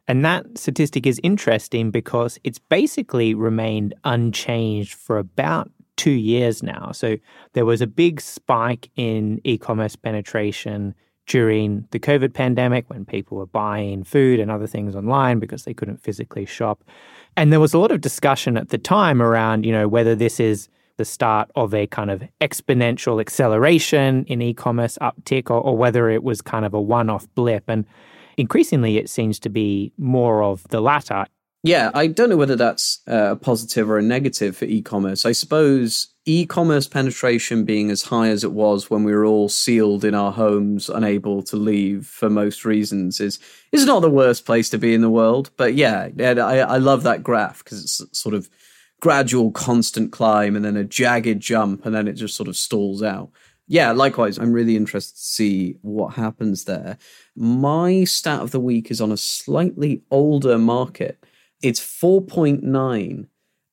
And 0.08 0.26
that 0.26 0.58
statistic 0.58 1.06
is 1.06 1.20
interesting 1.24 1.92
because 1.92 2.40
it's 2.44 2.60
basically 2.60 3.36
remained 3.36 3.94
unchanged 4.04 4.96
for 4.96 5.20
about 5.20 5.70
two 5.98 6.12
years 6.12 6.62
now. 6.64 6.92
So 6.92 7.18
there 7.54 7.66
was 7.66 7.82
a 7.82 7.88
big 7.88 8.22
spike 8.22 8.90
in 8.96 9.40
e 9.44 9.58
commerce 9.58 9.96
penetration 9.96 10.96
during 11.28 11.88
the 11.92 12.00
COVID 12.00 12.34
pandemic 12.34 12.90
when 12.90 13.06
people 13.06 13.38
were 13.38 13.48
buying 13.48 14.04
food 14.04 14.40
and 14.40 14.52
other 14.52 14.68
things 14.68 14.96
online 14.96 15.40
because 15.40 15.64
they 15.64 15.74
couldn't 15.74 16.02
physically 16.02 16.46
shop. 16.46 16.84
And 17.36 17.52
there 17.52 17.60
was 17.60 17.74
a 17.74 17.80
lot 17.80 17.92
of 17.92 18.02
discussion 18.02 18.58
at 18.58 18.70
the 18.70 18.78
time 18.78 19.22
around, 19.22 19.66
you 19.66 19.72
know, 19.72 19.88
whether 19.88 20.16
this 20.16 20.40
is 20.40 20.70
the 20.98 21.06
start 21.06 21.50
of 21.56 21.74
a 21.74 21.88
kind 21.88 22.10
of 22.10 22.24
exponential 22.40 23.20
acceleration 23.20 24.24
in 24.26 24.42
e-commerce 24.42 24.98
uptick 25.02 25.50
or, 25.50 25.60
or 25.60 25.76
whether 25.76 26.10
it 26.10 26.24
was 26.24 26.42
kind 26.42 26.64
of 26.64 26.74
a 26.74 26.82
one-off 26.82 27.28
blip. 27.36 27.64
And 27.68 27.86
increasingly 28.38 28.98
it 28.98 29.10
seems 29.10 29.40
to 29.40 29.50
be 29.50 29.92
more 29.98 30.44
of 30.44 30.66
the 30.70 30.82
latter. 30.82 31.26
Yeah, 31.66 31.90
I 31.96 32.06
don't 32.06 32.30
know 32.30 32.38
whether 32.38 32.56
that's 32.56 33.00
uh, 33.08 33.32
a 33.32 33.36
positive 33.36 33.90
or 33.90 33.98
a 33.98 34.02
negative 34.04 34.56
for 34.56 34.66
e 34.66 34.84
commerce. 34.84 35.26
I 35.26 35.32
suppose 35.32 36.10
e 36.26 36.46
commerce 36.46 36.88
penetration 36.88 37.66
being 37.66 37.90
as 37.90 38.04
high 38.04 38.28
as 38.28 38.44
it 38.44 38.52
was 38.52 38.92
when 38.92 39.04
we 39.04 39.12
were 39.12 39.26
all 39.26 39.50
sealed 39.50 40.06
in 40.06 40.14
our 40.14 40.32
homes, 40.32 40.90
unable 40.90 41.42
to 41.42 41.56
leave 41.56 42.06
for 42.06 42.30
most 42.30 42.66
reasons, 42.66 43.20
is, 43.20 43.40
is 43.72 43.84
not 43.84 44.02
the 44.04 44.12
worst 44.12 44.46
place 44.46 44.70
to 44.70 44.78
be 44.78 44.94
in 44.94 45.02
the 45.02 45.10
world. 45.10 45.50
But 45.58 45.74
yeah, 45.74 46.10
I, 46.20 46.60
I 46.60 46.78
love 46.78 47.02
that 47.02 47.24
graph 47.24 47.64
because 47.64 47.84
it's 47.84 48.16
sort 48.16 48.36
of 48.36 48.48
gradual, 49.02 49.50
constant 49.50 50.12
climb 50.12 50.56
and 50.56 50.64
then 50.64 50.78
a 50.78 50.84
jagged 50.84 51.40
jump, 51.40 51.84
and 51.84 51.96
then 51.96 52.08
it 52.08 52.14
just 52.14 52.36
sort 52.36 52.48
of 52.48 52.56
stalls 52.56 53.02
out. 53.02 53.32
Yeah, 53.68 53.92
likewise, 53.92 54.38
I'm 54.38 54.54
really 54.54 54.76
interested 54.76 55.16
to 55.16 55.24
see 55.24 55.78
what 55.82 56.14
happens 56.14 56.66
there. 56.66 57.00
My 57.36 58.04
stat 58.04 58.42
of 58.42 58.52
the 58.52 58.60
week 58.60 58.92
is 58.92 59.02
on 59.02 59.12
a 59.12 59.18
slightly 59.18 60.04
older 60.12 60.60
market 60.60 61.18
it's 61.62 61.80
4.9. 61.80 63.28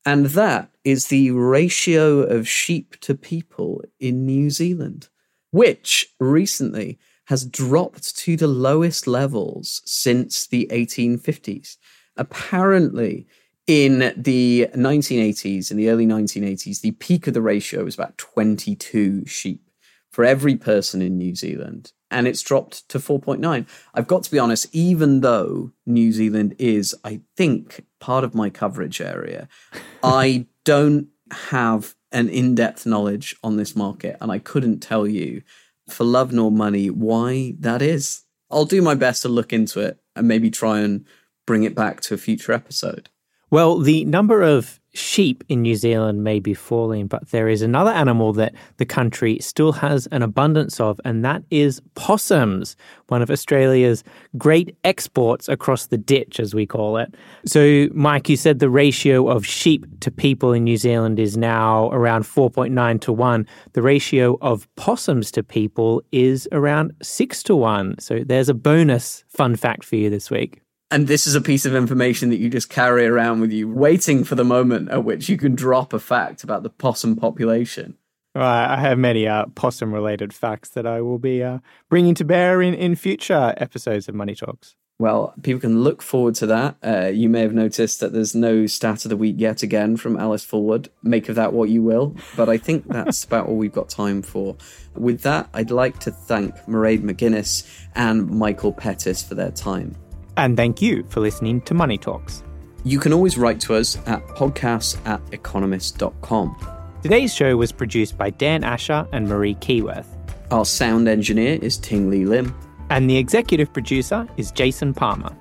And 0.04 0.26
that 0.26 0.70
is 0.84 1.06
the 1.06 1.30
ratio 1.30 2.20
of 2.20 2.48
sheep 2.48 2.98
to 3.00 3.14
people 3.14 3.82
in 4.00 4.26
New 4.26 4.50
Zealand, 4.50 5.08
which 5.50 6.08
recently 6.18 6.98
has 7.26 7.44
dropped 7.44 8.16
to 8.16 8.36
the 8.36 8.48
lowest 8.48 9.06
levels 9.06 9.80
since 9.84 10.46
the 10.46 10.68
1850s. 10.72 11.76
Apparently, 12.16 13.26
in 13.66 14.12
the 14.16 14.68
1980s, 14.74 15.70
in 15.70 15.76
the 15.76 15.88
early 15.88 16.06
1980s, 16.06 16.80
the 16.80 16.90
peak 16.92 17.28
of 17.28 17.34
the 17.34 17.40
ratio 17.40 17.84
was 17.84 17.94
about 17.94 18.18
22 18.18 19.24
sheep 19.26 19.70
for 20.12 20.24
every 20.24 20.56
person 20.56 21.02
in 21.02 21.18
New 21.18 21.34
Zealand 21.34 21.92
and 22.12 22.28
it's 22.28 22.42
dropped 22.42 22.88
to 22.90 22.98
4.9. 22.98 23.66
I've 23.94 24.06
got 24.06 24.22
to 24.24 24.30
be 24.30 24.38
honest, 24.38 24.68
even 24.72 25.22
though 25.22 25.72
New 25.86 26.12
Zealand 26.12 26.54
is, 26.58 26.94
I 27.02 27.22
think, 27.36 27.84
part 27.98 28.22
of 28.22 28.34
my 28.34 28.50
coverage 28.50 29.00
area, 29.00 29.48
I 30.02 30.46
don't 30.64 31.08
have 31.32 31.94
an 32.12 32.28
in 32.28 32.54
depth 32.54 32.84
knowledge 32.84 33.34
on 33.42 33.56
this 33.56 33.74
market, 33.74 34.16
and 34.20 34.30
I 34.30 34.38
couldn't 34.38 34.80
tell 34.80 35.06
you 35.06 35.42
for 35.88 36.04
love 36.04 36.32
nor 36.32 36.52
money 36.52 36.90
why 36.90 37.54
that 37.58 37.82
is. 37.82 38.22
I'll 38.50 38.66
do 38.66 38.82
my 38.82 38.94
best 38.94 39.22
to 39.22 39.28
look 39.28 39.52
into 39.52 39.80
it 39.80 39.98
and 40.14 40.28
maybe 40.28 40.50
try 40.50 40.80
and 40.80 41.06
bring 41.46 41.64
it 41.64 41.74
back 41.74 42.02
to 42.02 42.14
a 42.14 42.18
future 42.18 42.52
episode. 42.52 43.08
Well, 43.50 43.78
the 43.78 44.04
number 44.04 44.42
of 44.42 44.78
sheep 44.94 45.42
in 45.48 45.62
New 45.62 45.74
Zealand 45.74 46.22
may 46.22 46.38
be 46.38 46.54
falling, 46.54 47.06
but 47.06 47.30
there 47.30 47.48
is 47.48 47.62
another 47.62 47.90
animal 47.90 48.32
that 48.34 48.54
the 48.76 48.84
country 48.84 49.38
still 49.40 49.72
has 49.72 50.06
an 50.08 50.22
abundance 50.22 50.80
of, 50.80 51.00
and 51.04 51.24
that 51.24 51.42
is 51.50 51.80
possums, 51.94 52.76
one 53.08 53.22
of 53.22 53.30
Australia's 53.30 54.04
great 54.36 54.76
exports 54.84 55.48
across 55.48 55.86
the 55.86 55.98
ditch, 55.98 56.38
as 56.38 56.54
we 56.54 56.66
call 56.66 56.96
it. 56.96 57.14
So, 57.46 57.88
Mike, 57.92 58.28
you 58.28 58.36
said 58.36 58.58
the 58.58 58.70
ratio 58.70 59.28
of 59.28 59.46
sheep 59.46 59.86
to 60.00 60.10
people 60.10 60.52
in 60.52 60.64
New 60.64 60.76
Zealand 60.76 61.18
is 61.18 61.36
now 61.36 61.90
around 61.90 62.24
4.9 62.24 63.00
to 63.02 63.12
1. 63.12 63.46
The 63.72 63.82
ratio 63.82 64.38
of 64.40 64.68
possums 64.76 65.30
to 65.32 65.42
people 65.42 66.02
is 66.12 66.48
around 66.52 66.92
6 67.02 67.42
to 67.44 67.56
1. 67.56 67.98
So, 67.98 68.20
there's 68.24 68.48
a 68.48 68.54
bonus 68.54 69.24
fun 69.28 69.56
fact 69.56 69.84
for 69.84 69.96
you 69.96 70.10
this 70.10 70.30
week. 70.30 70.61
And 70.92 71.08
this 71.08 71.26
is 71.26 71.34
a 71.34 71.40
piece 71.40 71.64
of 71.64 71.74
information 71.74 72.28
that 72.28 72.36
you 72.36 72.50
just 72.50 72.68
carry 72.68 73.06
around 73.06 73.40
with 73.40 73.50
you, 73.50 73.66
waiting 73.66 74.24
for 74.24 74.34
the 74.34 74.44
moment 74.44 74.90
at 74.90 75.04
which 75.04 75.26
you 75.26 75.38
can 75.38 75.54
drop 75.54 75.94
a 75.94 75.98
fact 75.98 76.44
about 76.44 76.64
the 76.64 76.68
possum 76.68 77.16
population. 77.16 77.96
Well, 78.34 78.44
I 78.44 78.76
have 78.76 78.98
many 78.98 79.26
uh, 79.26 79.46
possum 79.54 79.94
related 79.94 80.34
facts 80.34 80.68
that 80.70 80.86
I 80.86 81.00
will 81.00 81.18
be 81.18 81.42
uh, 81.42 81.60
bringing 81.88 82.14
to 82.16 82.26
bear 82.26 82.60
in, 82.60 82.74
in 82.74 82.94
future 82.94 83.54
episodes 83.56 84.06
of 84.06 84.14
Money 84.14 84.34
Talks. 84.34 84.76
Well, 84.98 85.32
people 85.42 85.62
can 85.62 85.82
look 85.82 86.02
forward 86.02 86.34
to 86.36 86.46
that. 86.48 86.76
Uh, 86.84 87.06
you 87.06 87.30
may 87.30 87.40
have 87.40 87.54
noticed 87.54 88.00
that 88.00 88.12
there's 88.12 88.34
no 88.34 88.66
stat 88.66 89.06
of 89.06 89.08
the 89.08 89.16
week 89.16 89.36
yet 89.38 89.62
again 89.62 89.96
from 89.96 90.18
Alice 90.18 90.44
Fulwood. 90.44 90.88
Make 91.02 91.30
of 91.30 91.36
that 91.36 91.54
what 91.54 91.70
you 91.70 91.82
will. 91.82 92.14
But 92.36 92.50
I 92.50 92.58
think 92.58 92.86
that's 92.86 93.24
about 93.24 93.46
all 93.46 93.56
we've 93.56 93.72
got 93.72 93.88
time 93.88 94.20
for. 94.20 94.58
With 94.94 95.22
that, 95.22 95.48
I'd 95.54 95.70
like 95.70 96.00
to 96.00 96.10
thank 96.10 96.54
Mairead 96.66 97.00
McGuinness 97.00 97.66
and 97.94 98.28
Michael 98.28 98.74
Pettis 98.74 99.22
for 99.22 99.34
their 99.34 99.50
time. 99.50 99.96
And 100.36 100.56
thank 100.56 100.80
you 100.80 101.04
for 101.08 101.20
listening 101.20 101.60
to 101.62 101.74
Money 101.74 101.98
Talks. 101.98 102.42
You 102.84 102.98
can 102.98 103.12
always 103.12 103.38
write 103.38 103.60
to 103.60 103.74
us 103.74 103.96
at 104.06 104.26
podcasts 104.28 104.98
at 105.06 105.20
economist.com. 105.32 106.56
Today's 107.02 107.34
show 107.34 107.56
was 107.56 107.72
produced 107.72 108.18
by 108.18 108.30
Dan 108.30 108.64
Asher 108.64 109.06
and 109.12 109.28
Marie 109.28 109.54
Keyworth. 109.56 110.06
Our 110.50 110.64
sound 110.64 111.08
engineer 111.08 111.58
is 111.62 111.78
Ting 111.78 112.10
Lee 112.10 112.24
Lim. 112.24 112.54
And 112.90 113.08
the 113.08 113.16
executive 113.16 113.72
producer 113.72 114.28
is 114.36 114.50
Jason 114.50 114.92
Palmer. 114.94 115.34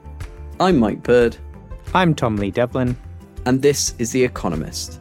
I'm 0.60 0.78
Mike 0.78 1.04
Bird. 1.04 1.36
I'm 1.94 2.16
Tom 2.16 2.38
Lee-Devlin. 2.38 2.96
And 3.46 3.62
this 3.62 3.96
is 3.98 4.12
The 4.12 4.24
Economist. 4.24 5.01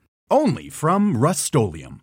only 0.31 0.69
from 0.69 1.17
Rust-Oleum 1.17 2.01